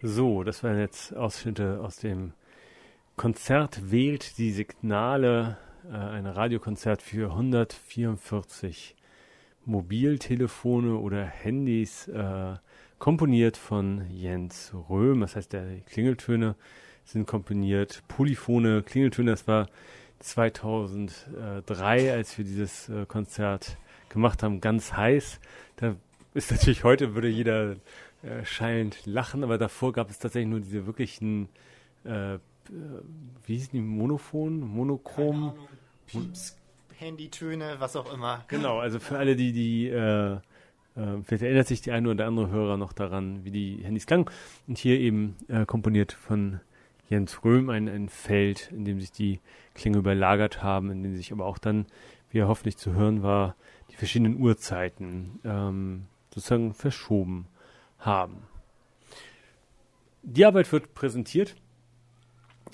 So, 0.00 0.44
das 0.44 0.62
waren 0.62 0.78
jetzt 0.78 1.12
Ausschnitte 1.16 1.80
aus 1.80 1.96
dem 1.96 2.32
Konzert 3.16 3.90
Wählt 3.90 4.38
die 4.38 4.52
Signale, 4.52 5.56
äh, 5.90 5.96
ein 5.96 6.24
Radiokonzert 6.24 7.02
für 7.02 7.32
144 7.32 8.94
Mobiltelefone 9.64 10.98
oder 10.98 11.24
Handys, 11.24 12.06
äh, 12.06 12.54
komponiert 13.00 13.56
von 13.56 14.08
Jens 14.08 14.72
Röhm. 14.88 15.22
Das 15.22 15.34
heißt, 15.34 15.52
der 15.52 15.80
Klingeltöne 15.80 16.54
sind 17.04 17.26
komponiert, 17.26 18.04
polyphone 18.06 18.84
Klingeltöne. 18.84 19.32
Das 19.32 19.48
war 19.48 19.66
2003, 20.20 22.12
als 22.12 22.38
wir 22.38 22.44
dieses 22.44 22.88
äh, 22.88 23.04
Konzert 23.04 23.76
gemacht 24.10 24.44
haben, 24.44 24.60
ganz 24.60 24.92
heiß. 24.92 25.40
Da 25.74 25.96
ist 26.34 26.52
natürlich 26.52 26.84
heute, 26.84 27.16
würde 27.16 27.26
jeder 27.26 27.74
äh, 28.22 28.44
schallend 28.44 29.06
lachen, 29.06 29.44
aber 29.44 29.58
davor 29.58 29.92
gab 29.92 30.10
es 30.10 30.18
tatsächlich 30.18 30.50
nur 30.50 30.60
diese 30.60 30.86
wirklichen, 30.86 31.48
äh, 32.04 32.34
äh, 32.34 32.38
wie 33.46 33.54
hießen 33.54 33.70
die, 33.72 33.80
Monophon, 33.80 34.60
Monochrom? 34.60 35.54
Pieps, 36.06 36.56
Handytöne, 36.96 37.76
was 37.78 37.94
auch 37.96 38.12
immer. 38.12 38.44
Genau, 38.48 38.78
also 38.78 38.98
für 38.98 39.18
alle, 39.18 39.36
die, 39.36 39.52
die, 39.52 39.88
äh, 39.88 40.32
äh, 40.32 41.22
vielleicht 41.22 41.42
erinnert 41.42 41.68
sich 41.68 41.80
die 41.80 41.92
eine 41.92 42.10
oder 42.10 42.26
andere 42.26 42.50
Hörer 42.50 42.76
noch 42.76 42.92
daran, 42.92 43.44
wie 43.44 43.50
die 43.50 43.84
Handys 43.84 44.06
klangen. 44.06 44.26
Und 44.66 44.78
hier 44.78 44.98
eben 44.98 45.36
äh, 45.48 45.64
komponiert 45.64 46.12
von 46.12 46.60
Jens 47.08 47.44
Röhm 47.44 47.70
ein, 47.70 47.88
ein 47.88 48.08
Feld, 48.08 48.72
in 48.72 48.84
dem 48.84 49.00
sich 49.00 49.12
die 49.12 49.40
Klänge 49.74 49.98
überlagert 49.98 50.62
haben, 50.62 50.90
in 50.90 51.02
dem 51.02 51.16
sich 51.16 51.30
aber 51.30 51.46
auch 51.46 51.58
dann, 51.58 51.86
wie 52.30 52.38
er 52.38 52.48
hoffentlich 52.48 52.76
zu 52.76 52.92
hören 52.94 53.22
war, 53.22 53.54
die 53.90 53.96
verschiedenen 53.96 54.40
Uhrzeiten 54.40 55.38
ähm, 55.44 56.06
sozusagen 56.34 56.74
verschoben 56.74 57.46
haben. 57.98 58.42
Die 60.22 60.44
Arbeit 60.44 60.70
wird 60.72 60.94
präsentiert 60.94 61.54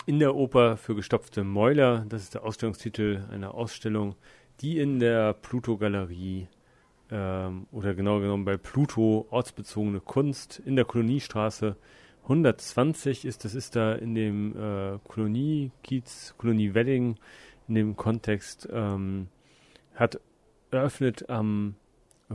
in 0.06 0.18
der 0.18 0.34
Oper 0.34 0.76
für 0.76 0.94
gestopfte 0.94 1.44
Mäuler. 1.44 2.04
Das 2.08 2.22
ist 2.22 2.34
der 2.34 2.44
Ausstellungstitel 2.44 3.24
einer 3.30 3.54
Ausstellung, 3.54 4.16
die 4.60 4.78
in 4.78 4.98
der 4.98 5.34
Pluto-Galerie 5.34 6.48
ähm, 7.10 7.66
oder 7.70 7.94
genau 7.94 8.20
genommen 8.20 8.44
bei 8.44 8.56
Pluto 8.56 9.26
ortsbezogene 9.30 10.00
Kunst 10.00 10.60
in 10.64 10.76
der 10.76 10.84
Koloniestraße 10.84 11.76
120 12.24 13.24
ist. 13.24 13.44
Das 13.44 13.54
ist 13.54 13.76
da 13.76 13.92
in 13.94 14.14
dem 14.14 14.56
äh, 14.56 14.98
Kolonie-Kiez, 15.06 16.34
Kolonie-Wedding, 16.38 17.16
in 17.68 17.74
dem 17.74 17.96
Kontext, 17.96 18.68
ähm, 18.72 19.28
hat 19.94 20.20
eröffnet 20.70 21.28
am 21.28 21.76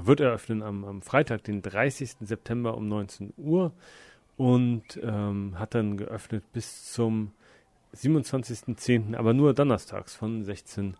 wird 0.05 0.19
eröffnen 0.19 0.61
am, 0.61 0.85
am 0.85 1.01
Freitag, 1.01 1.43
den 1.43 1.61
30. 1.61 2.17
September 2.21 2.75
um 2.75 2.87
19 2.87 3.33
Uhr 3.37 3.71
und 4.37 4.99
ähm, 5.01 5.59
hat 5.59 5.75
dann 5.75 5.97
geöffnet 5.97 6.43
bis 6.53 6.91
zum 6.91 7.31
27.10., 7.95 9.15
aber 9.15 9.33
nur 9.33 9.53
donnerstags 9.53 10.15
von 10.15 10.43
16 10.43 10.95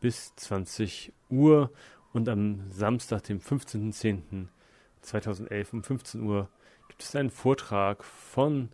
bis 0.00 0.34
20 0.36 1.12
Uhr 1.30 1.70
und 2.12 2.28
am 2.28 2.70
Samstag, 2.70 3.24
dem 3.24 3.40
15.10.2011 3.40 5.72
um 5.72 5.82
15 5.82 6.22
Uhr 6.22 6.48
gibt 6.88 7.02
es 7.02 7.16
einen 7.16 7.30
Vortrag 7.30 8.04
von 8.04 8.68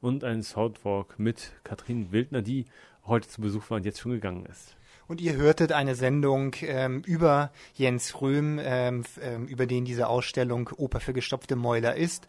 und 0.00 0.24
einen 0.24 0.42
Soundwalk 0.42 1.18
mit 1.18 1.52
Katrin 1.64 2.12
Wildner, 2.12 2.40
die 2.40 2.64
heute 3.04 3.28
zu 3.28 3.42
Besuch 3.42 3.68
war 3.68 3.76
und 3.76 3.84
jetzt 3.84 4.00
schon 4.00 4.12
gegangen 4.12 4.46
ist. 4.46 4.77
Und 5.08 5.22
ihr 5.22 5.36
hörtet 5.36 5.72
eine 5.72 5.94
Sendung 5.94 6.54
ähm, 6.60 7.02
über 7.06 7.50
Jens 7.74 8.20
Röhm, 8.20 8.60
ähm, 8.62 9.04
ähm, 9.22 9.46
über 9.46 9.66
den 9.66 9.86
diese 9.86 10.06
Ausstellung 10.06 10.68
Oper 10.76 11.00
für 11.00 11.14
gestopfte 11.14 11.56
Mäuler 11.56 11.96
ist. 11.96 12.26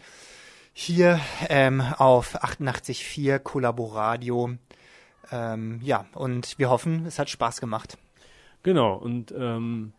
Hier 0.72 1.20
ähm, 1.50 1.82
auf 1.82 2.42
88.4 2.42 3.40
Collaboradio. 3.40 4.52
Ähm, 5.30 5.82
ja, 5.84 6.06
und 6.14 6.58
wir 6.58 6.70
hoffen, 6.70 7.06
es 7.06 7.20
hat 7.20 7.30
Spaß 7.30 7.60
gemacht. 7.60 7.98
Genau, 8.64 8.96
und 8.96 9.34
ähm, 9.38 9.92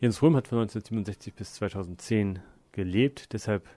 Jens 0.00 0.22
Röhm 0.22 0.34
hat 0.34 0.48
von 0.48 0.58
1967 0.58 1.34
bis 1.34 1.54
2010 1.54 2.38
gelebt, 2.72 3.34
deshalb 3.34 3.68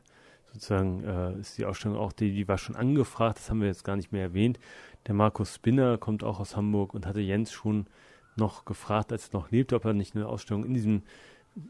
sozusagen 0.54 1.04
äh, 1.04 1.40
ist 1.40 1.58
die 1.58 1.66
Ausstellung 1.66 1.98
auch, 1.98 2.14
die, 2.14 2.34
die 2.34 2.48
war 2.48 2.58
schon 2.58 2.78
angefragt, 2.78 3.40
das 3.40 3.50
haben 3.50 3.60
wir 3.60 3.68
jetzt 3.68 3.84
gar 3.84 3.98
nicht 3.98 4.14
mehr 4.14 4.24
erwähnt. 4.24 4.58
Der 5.08 5.14
Markus 5.14 5.56
Spinner 5.56 5.98
kommt 5.98 6.24
auch 6.24 6.40
aus 6.40 6.56
Hamburg 6.56 6.94
und 6.94 7.06
hatte 7.06 7.20
Jens 7.20 7.52
schon 7.52 7.88
noch 8.36 8.66
gefragt, 8.66 9.12
als 9.12 9.30
er 9.30 9.40
noch 9.40 9.52
lebte, 9.52 9.76
ob 9.76 9.86
er 9.86 9.94
nicht 9.94 10.16
eine 10.16 10.28
Ausstellung 10.28 10.66
in 10.66 10.74
diesem, 10.74 11.04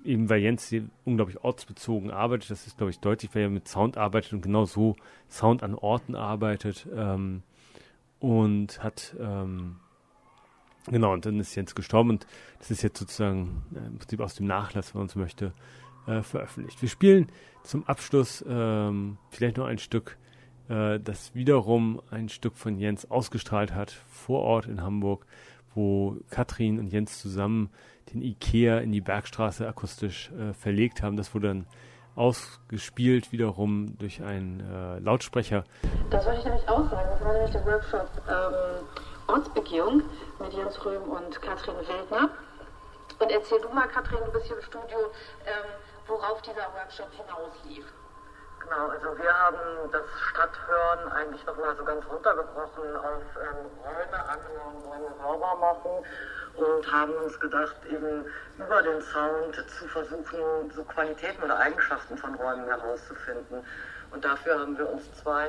eben 0.03 0.29
weil 0.29 0.39
Jens 0.39 0.67
hier 0.67 0.85
unglaublich 1.03 1.43
ortsbezogen 1.43 2.11
arbeitet, 2.11 2.49
das 2.49 2.65
ist, 2.65 2.77
glaube 2.77 2.91
ich, 2.91 2.99
deutlich, 2.99 3.35
weil 3.35 3.43
er 3.43 3.49
mit 3.49 3.67
Sound 3.67 3.97
arbeitet 3.97 4.33
und 4.33 4.41
genau 4.41 4.65
so 4.65 4.95
Sound 5.29 5.63
an 5.63 5.75
Orten 5.75 6.15
arbeitet 6.15 6.87
ähm, 6.95 7.43
und 8.19 8.81
hat, 8.81 9.15
ähm, 9.19 9.75
genau, 10.87 11.13
und 11.13 11.25
dann 11.25 11.39
ist 11.39 11.55
Jens 11.55 11.75
gestorben 11.75 12.11
und 12.11 12.27
das 12.59 12.71
ist 12.71 12.81
jetzt 12.81 12.97
sozusagen 12.97 13.63
äh, 13.75 13.85
im 13.85 13.97
Prinzip 13.99 14.21
aus 14.21 14.35
dem 14.35 14.47
Nachlass, 14.47 14.95
wenn 14.95 15.01
man 15.01 15.09
so 15.09 15.19
möchte, 15.19 15.53
äh, 16.07 16.21
veröffentlicht. 16.21 16.81
Wir 16.81 16.89
spielen 16.89 17.29
zum 17.63 17.85
Abschluss 17.85 18.43
ähm, 18.47 19.17
vielleicht 19.29 19.57
noch 19.57 19.65
ein 19.65 19.77
Stück, 19.77 20.17
äh, 20.69 20.99
das 20.99 21.35
wiederum 21.35 22.01
ein 22.11 22.29
Stück 22.29 22.55
von 22.57 22.77
Jens 22.77 23.09
ausgestrahlt 23.09 23.73
hat, 23.73 23.91
vor 23.91 24.41
Ort 24.41 24.65
in 24.67 24.81
Hamburg 24.81 25.25
wo 25.75 26.17
Katrin 26.29 26.79
und 26.79 26.87
Jens 26.87 27.21
zusammen 27.21 27.69
den 28.13 28.21
Ikea 28.21 28.79
in 28.79 28.91
die 28.91 29.01
Bergstraße 29.01 29.67
akustisch 29.67 30.31
äh, 30.31 30.53
verlegt 30.53 31.03
haben. 31.03 31.17
Das 31.17 31.35
wurde 31.35 31.49
dann 31.49 31.67
ausgespielt 32.15 33.31
wiederum 33.33 33.97
durch 33.97 34.23
einen 34.23 34.61
äh, 34.61 34.99
Lautsprecher. 34.99 35.65
Das 36.09 36.25
wollte 36.25 36.39
ich 36.39 36.45
nämlich 36.45 36.69
auch 36.69 36.89
sagen. 36.89 37.09
Das 37.11 37.21
war 37.21 37.33
nämlich 37.33 37.51
der 37.51 37.65
Workshop 37.65 38.09
ähm, 38.29 38.87
Ortsbegehung 39.27 40.03
mit 40.39 40.53
Jens 40.53 40.85
Röhm 40.85 41.03
und 41.03 41.41
Katrin 41.41 41.75
Wildner. 41.75 42.29
Und 43.19 43.31
erzähl 43.31 43.59
du 43.59 43.69
mal, 43.69 43.87
Katrin, 43.87 44.19
bist 44.31 44.45
hier 44.45 44.55
im 44.55 44.61
Studio, 44.61 44.97
ähm, 45.45 45.71
worauf 46.07 46.41
dieser 46.41 46.67
Workshop 46.73 47.09
hinauslief. 47.11 47.85
Genau, 48.67 48.87
also 48.87 49.17
wir 49.17 49.31
haben 49.31 49.91
das 49.91 50.01
Stadthören 50.31 51.11
eigentlich 51.11 51.45
nochmal 51.45 51.75
so 51.75 51.83
ganz 51.85 52.03
runtergebrochen 52.09 52.95
auf 52.97 53.21
ähm, 53.39 53.69
Räume 53.83 54.19
anhören, 54.25 54.75
Räume 54.87 55.15
sauber 55.21 55.55
machen 55.55 56.05
und 56.55 56.91
haben 56.91 57.13
uns 57.23 57.39
gedacht, 57.39 57.75
eben 57.91 58.25
über 58.57 58.81
den 58.81 59.01
Sound 59.01 59.55
zu 59.77 59.87
versuchen, 59.87 60.71
so 60.73 60.83
Qualitäten 60.85 61.43
oder 61.43 61.57
Eigenschaften 61.59 62.17
von 62.17 62.33
Räumen 62.35 62.65
herauszufinden. 62.65 63.63
Und 64.11 64.25
dafür 64.25 64.59
haben 64.59 64.77
wir 64.77 64.89
uns 64.89 65.03
zwei 65.21 65.47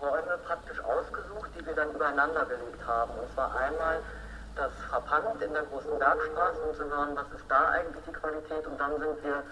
Räume 0.00 0.38
praktisch 0.44 0.80
ausgesucht, 0.80 1.50
die 1.56 1.64
wir 1.64 1.74
dann 1.74 1.92
übereinander 1.92 2.46
gelegt 2.46 2.84
haben. 2.84 3.12
Und 3.12 3.32
zwar 3.32 3.54
einmal 3.54 4.00
das 4.56 4.72
Frappant 4.88 5.40
in 5.42 5.52
der 5.52 5.62
großen 5.64 5.98
Bergstraße, 5.98 6.60
um 6.62 6.74
zu 6.74 6.84
hören, 6.84 7.14
was 7.14 7.26
ist 7.38 7.48
da 7.48 7.68
eigentlich 7.70 8.04
die 8.06 8.12
Qualität. 8.12 8.66
Und 8.66 8.80
dann 8.80 8.98
sind 8.98 9.22
wir 9.22 9.44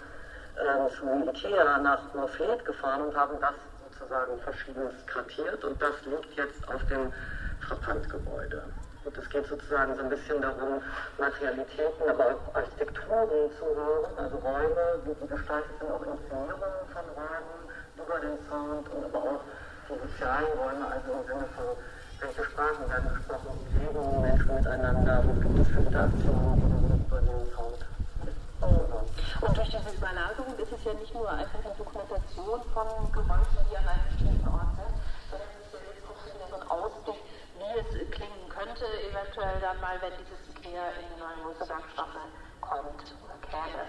äh, 0.59 0.99
zum 0.99 1.29
Ikea 1.29 1.79
nach 1.79 2.03
Morflet 2.15 2.65
gefahren 2.65 3.03
und 3.03 3.17
haben 3.17 3.39
das 3.41 3.55
sozusagen 3.91 4.39
verschiedenes 4.41 4.95
kartiert 5.07 5.63
und 5.65 5.81
das 5.81 5.95
liegt 6.05 6.37
jetzt 6.37 6.69
auf 6.69 6.85
dem 6.87 7.13
Frappant-Gebäude. 7.61 8.63
Und 9.05 9.17
es 9.17 9.29
geht 9.31 9.47
sozusagen 9.47 9.97
so 9.97 10.03
ein 10.03 10.11
bisschen 10.11 10.43
darum, 10.43 10.83
Materialitäten, 11.19 12.09
aber 12.09 12.27
auch 12.27 12.55
Architekturen 12.55 13.51
zu 13.59 13.65
hören, 13.65 14.19
also 14.19 14.37
Räume, 14.39 15.01
wie 15.05 15.15
die 15.15 15.29
gestaltet 15.29 15.71
sind, 15.79 15.91
auch 15.91 16.03
Inszenierungen 16.03 16.85
von 16.93 17.05
Räumen 17.15 17.59
über 17.97 18.19
den 18.21 18.39
Sound 18.49 18.89
und 18.91 19.05
aber 19.05 19.19
auch 19.19 19.41
die 19.89 19.99
sozialen 19.99 20.53
Räume, 20.59 20.87
also 20.91 21.13
im 21.13 21.27
Sinne 21.27 21.49
von, 21.57 21.77
welche 22.21 22.45
Sprachen 22.45 22.91
werden 22.91 23.15
gesprochen, 23.15 23.67
wie 23.71 23.79
leben 23.79 24.21
Menschen 24.21 24.55
miteinander, 24.55 25.25
was 25.25 25.41
gibt 25.41 25.59
es 25.61 25.69
für 25.69 25.79
Interaktionen 25.79 27.07
über 27.07 27.21
den 27.21 27.55
Sound. 27.55 27.88
Und 28.61 29.57
durch 29.57 29.71
diese 29.71 29.91
Überlagerung 29.95 30.59
ist 30.59 30.73
es 30.73 30.85
ja 30.85 30.93
nicht 30.95 31.15
nur 31.15 31.31
einfach 31.31 31.65
eine 31.65 31.75
Dokumentation 31.75 32.63
von 32.75 33.13
Geräuschen, 33.13 33.63
die 33.71 33.77
an 33.77 33.87
einem 33.87 34.09
bestimmten 34.11 34.49
Ort 34.49 34.75
sind, 34.75 34.95
sondern 35.31 35.49
es 35.55 35.67
ist 35.67 35.75
ja 35.75 35.81
jetzt 35.95 36.07
auch 36.11 36.21
wieder 36.27 36.49
so 36.51 36.57
ein 36.57 36.67
Ausblick, 36.69 37.21
wie 37.59 37.79
es 37.79 38.11
klingen 38.11 38.49
könnte, 38.49 38.85
eventuell 39.11 39.61
dann 39.61 39.81
mal, 39.81 40.01
wenn 40.03 40.13
dieses 40.19 40.43
Ikea 40.51 40.91
in 40.99 41.07
die 41.15 41.21
neue 41.21 41.37
Musterwerkstatt 41.47 42.13
kommt 42.61 43.15
oder 43.23 43.39
käme, 43.47 43.87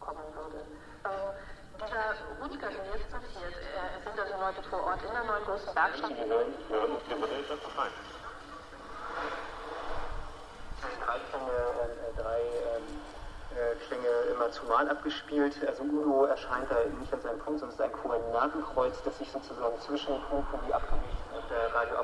kommen 0.00 0.28
würde. 0.36 0.60
Ähm, 1.04 1.32
dieser 1.80 2.12
Rundgang, 2.40 2.72
der 2.76 2.84
jetzt 2.92 3.10
passiert, 3.10 3.56
äh, 3.56 4.04
sind 4.04 4.20
also 4.20 4.36
Leute 4.36 4.62
vor 4.68 4.84
Ort 4.84 5.00
in 5.02 5.12
der 5.12 5.24
neuen 5.24 5.44
großen 5.44 5.74
Werkstatt? 5.74 6.12
Halt 11.06 11.22
von 11.30 11.40
äh, 11.40 12.20
drei 12.20 12.40
ähm, 12.40 13.05
Klänge 13.86 14.08
immer 14.32 14.50
zumal 14.50 14.88
abgespielt. 14.88 15.56
Also 15.66 15.82
Uno 15.82 16.24
erscheint 16.24 16.70
da 16.70 16.76
nicht 16.98 17.12
als 17.12 17.24
ein 17.26 17.38
Punkt, 17.38 17.60
sondern 17.60 17.68
es 17.68 17.74
ist 17.74 17.80
ein 17.80 17.92
Koordinatenkreuz, 17.92 19.02
das 19.04 19.18
sich 19.18 19.30
sozusagen 19.30 19.78
zwischen 19.80 20.20
Kuchen 20.28 20.58
wie 20.66 20.74
abgelegt 20.74 21.20
und 21.34 21.50
der 21.50 21.74
Radio 21.74 21.96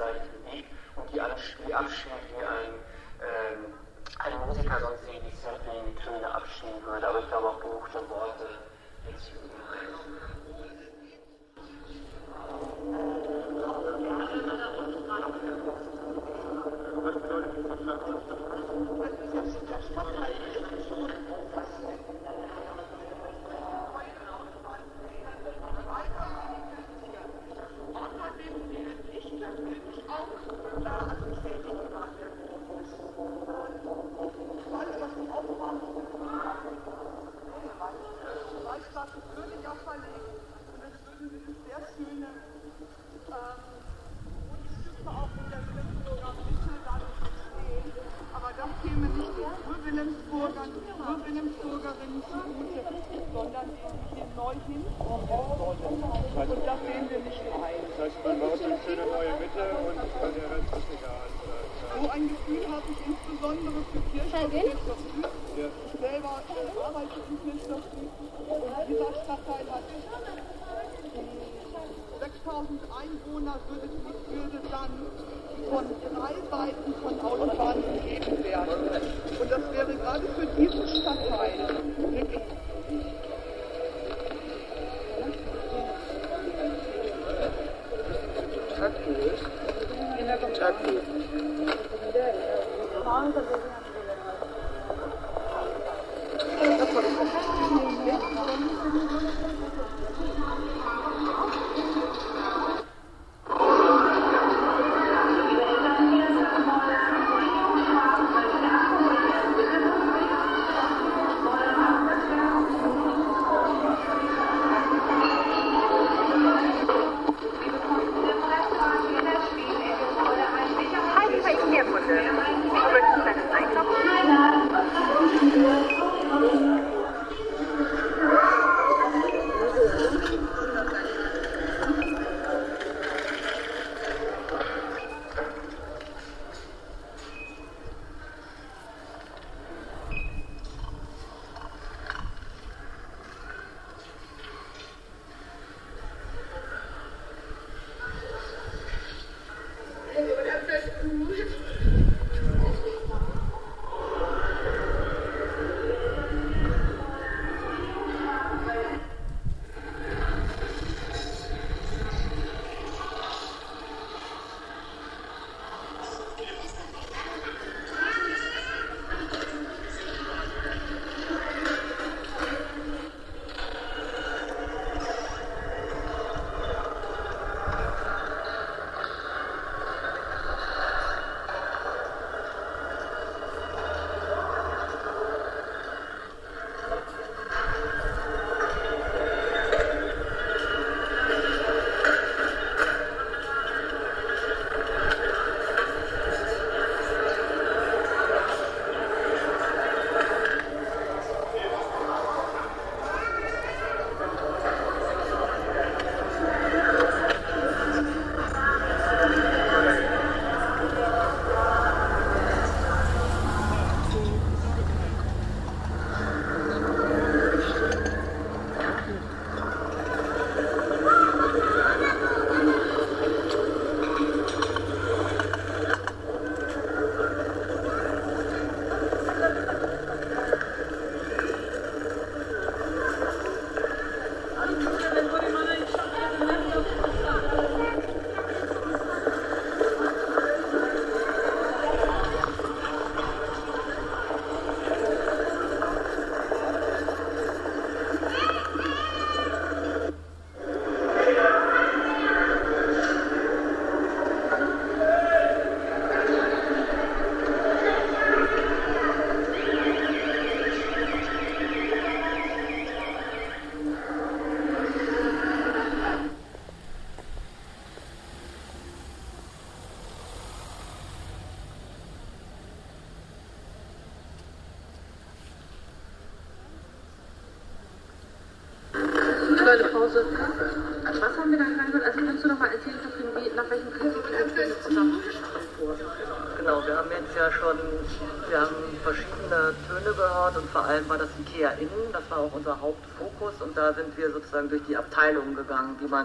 Seite 0.00 0.20
bewegt 0.44 0.70
und 0.96 1.08
die, 1.10 1.20
die 1.66 1.74
abspielt 1.74 2.24
wie 2.36 2.44
ein, 2.44 2.72
ähm, 3.20 3.74
ein 4.18 4.46
Musiker 4.46 4.80
sonst 4.80 5.02
die 5.06 5.20
die 5.86 5.94
Töne 6.02 6.34
abspielen 6.34 6.82
würde. 6.84 7.06
Aber 7.06 7.18
ich 7.20 7.28
glaube 7.28 7.48
auch 7.48 7.60
genug 7.60 7.92
der 7.92 8.08
Worte 8.08 8.48
jetzt 9.10 9.32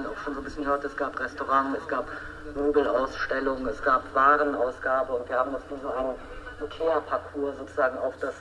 auch 0.05 0.17
schon 0.17 0.33
so 0.33 0.41
ein 0.41 0.43
bisschen 0.43 0.65
hört. 0.65 0.83
Es 0.83 0.95
gab 0.95 1.19
Restaurant, 1.19 1.75
es 1.77 1.87
gab 1.87 2.07
Möbelausstellung, 2.55 3.67
es 3.67 3.81
gab 3.81 4.03
Warenausgabe 4.13 5.13
und 5.13 5.29
wir 5.29 5.37
haben 5.37 5.53
das 5.53 5.61
wie 5.69 5.81
so 5.81 5.89
einen 5.89 6.15
IKEA-Parcours 6.61 7.57
sozusagen 7.57 7.97
auf 7.97 8.13
das 8.19 8.33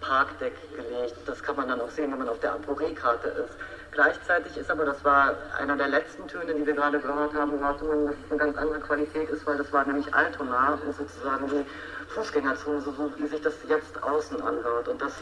Parkdeck 0.00 0.54
gelegt. 0.74 1.16
Das 1.26 1.42
kann 1.42 1.56
man 1.56 1.68
dann 1.68 1.80
auch 1.80 1.90
sehen, 1.90 2.10
wenn 2.12 2.18
man 2.18 2.28
auf 2.28 2.40
der 2.40 2.54
Aporie-Karte 2.54 3.28
ist. 3.28 3.54
Gleichzeitig 3.92 4.56
ist 4.56 4.70
aber, 4.70 4.84
das 4.84 5.04
war 5.04 5.34
einer 5.58 5.76
der 5.76 5.88
letzten 5.88 6.26
Töne, 6.28 6.54
die 6.54 6.64
wir 6.64 6.74
gerade 6.74 7.00
gehört 7.00 7.34
haben, 7.34 7.58
hörte 7.58 7.84
man, 7.84 8.06
dass 8.06 8.14
es 8.14 8.30
eine 8.30 8.38
ganz 8.38 8.56
andere 8.56 8.80
Qualität 8.80 9.28
ist, 9.28 9.46
weil 9.46 9.58
das 9.58 9.72
war 9.72 9.84
nämlich 9.84 10.14
Altona 10.14 10.78
und 10.86 10.94
sozusagen 10.94 11.48
die 11.48 11.66
Fußgängerzone, 12.14 12.80
so 12.80 13.12
wie 13.16 13.26
sich 13.26 13.40
das 13.42 13.54
jetzt 13.68 14.02
außen 14.02 14.40
anhört. 14.42 14.88
Und 14.88 15.02
das 15.02 15.12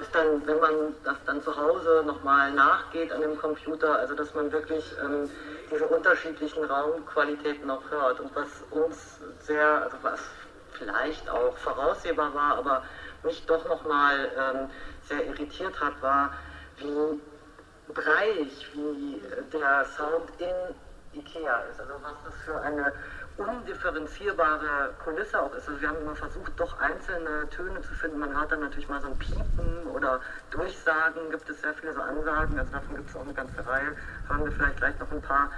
ist 0.00 0.14
dann, 0.14 0.46
wenn 0.46 0.60
man 0.60 0.94
das 1.04 1.16
dann 1.24 1.42
zu 1.42 1.56
Hause 1.56 2.02
nochmal 2.06 2.52
nachgeht 2.52 3.12
an 3.12 3.22
dem 3.22 3.36
Computer, 3.38 3.98
also 3.98 4.14
dass 4.14 4.34
man 4.34 4.52
wirklich 4.52 4.94
ähm, 5.02 5.30
diese 5.70 5.86
unterschiedlichen 5.86 6.64
Raumqualitäten 6.64 7.70
auch 7.70 7.82
hört. 7.90 8.20
Und 8.20 8.34
was 8.34 8.48
uns 8.70 9.20
sehr, 9.40 9.82
also 9.82 9.96
was 10.02 10.20
vielleicht 10.72 11.28
auch 11.30 11.56
voraussehbar 11.56 12.34
war, 12.34 12.58
aber 12.58 12.82
mich 13.22 13.44
doch 13.46 13.66
nochmal 13.66 14.30
ähm, 14.38 14.70
sehr 15.02 15.26
irritiert 15.26 15.80
hat, 15.80 16.00
war, 16.02 16.32
wie 16.76 17.20
breich, 17.92 18.68
wie 18.74 19.22
der 19.52 19.84
Sound 19.96 20.30
in 20.38 21.18
Ikea 21.18 21.60
ist. 21.70 21.80
Also 21.80 21.94
was 22.02 22.12
das 22.24 22.34
für 22.44 22.60
eine 22.60 22.92
undifferenzierbare 23.38 24.94
Kulisse 25.04 25.40
auch 25.40 25.54
ist. 25.54 25.68
Also 25.68 25.80
wir 25.80 25.88
haben 25.88 26.00
immer 26.00 26.16
versucht, 26.16 26.52
doch 26.56 26.78
einzelne 26.80 27.48
Töne 27.50 27.80
zu 27.82 27.94
finden. 27.94 28.18
Man 28.18 28.34
hört 28.34 28.52
dann 28.52 28.60
natürlich 28.60 28.88
mal 28.88 29.00
so 29.00 29.08
ein 29.08 29.18
Piepen 29.18 29.86
oder 29.92 30.20
Durchsagen, 30.50 31.30
gibt 31.30 31.48
es 31.48 31.60
sehr 31.60 31.74
viele 31.74 31.92
so 31.92 32.00
Ansagen, 32.00 32.58
also 32.58 32.72
davon 32.72 32.96
gibt 32.96 33.10
es 33.10 33.16
auch 33.16 33.22
eine 33.22 33.34
ganze 33.34 33.66
Reihe. 33.66 33.96
Hören 34.28 34.44
wir 34.44 34.52
vielleicht 34.52 34.76
gleich 34.78 34.98
noch 34.98 35.10
ein 35.12 35.22
paar. 35.22 35.50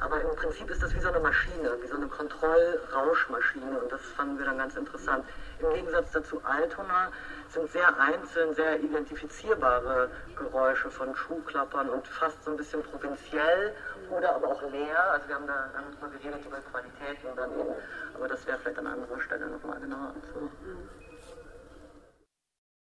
Aber 0.00 0.20
im 0.20 0.36
Prinzip 0.36 0.70
ist 0.70 0.82
das 0.82 0.94
wie 0.94 1.00
so 1.00 1.08
eine 1.08 1.20
Maschine, 1.20 1.76
wie 1.80 1.86
so 1.86 1.96
eine 1.96 2.06
Kontrollrauschmaschine 2.06 3.78
und 3.78 3.90
das 3.90 4.02
fanden 4.16 4.38
wir 4.38 4.44
dann 4.44 4.58
ganz 4.58 4.76
interessant. 4.76 5.24
Im 5.58 5.72
Gegensatz 5.72 6.12
dazu 6.12 6.40
Altona 6.44 7.10
sind 7.48 7.70
sehr 7.70 7.98
einzeln, 7.98 8.54
sehr 8.54 8.78
identifizierbare 8.80 10.10
Geräusche 10.36 10.90
von 10.90 11.16
Schuhklappern 11.16 11.88
und 11.88 12.06
fast 12.08 12.44
so 12.44 12.50
ein 12.50 12.58
bisschen 12.58 12.82
provinziell 12.82 13.74
oder 14.10 14.34
aber 14.34 14.48
auch 14.48 14.62
leer. 14.70 15.10
Also 15.12 15.28
wir 15.28 15.34
haben 15.34 15.46
da 15.46 15.70
haben 15.74 15.86
uns 15.86 16.00
mal 16.00 16.10
geredet 16.10 16.44
über 16.44 16.58
Qualitäten 16.58 17.28
dann 17.36 17.50
eben, 17.52 17.74
aber 18.14 18.28
das 18.28 18.46
wäre 18.46 18.58
vielleicht 18.58 18.78
an 18.78 18.86
anderer 18.86 19.20
Stelle 19.20 19.46
nochmal 19.46 19.80
genauer 19.80 20.12
anzu, 20.14 20.50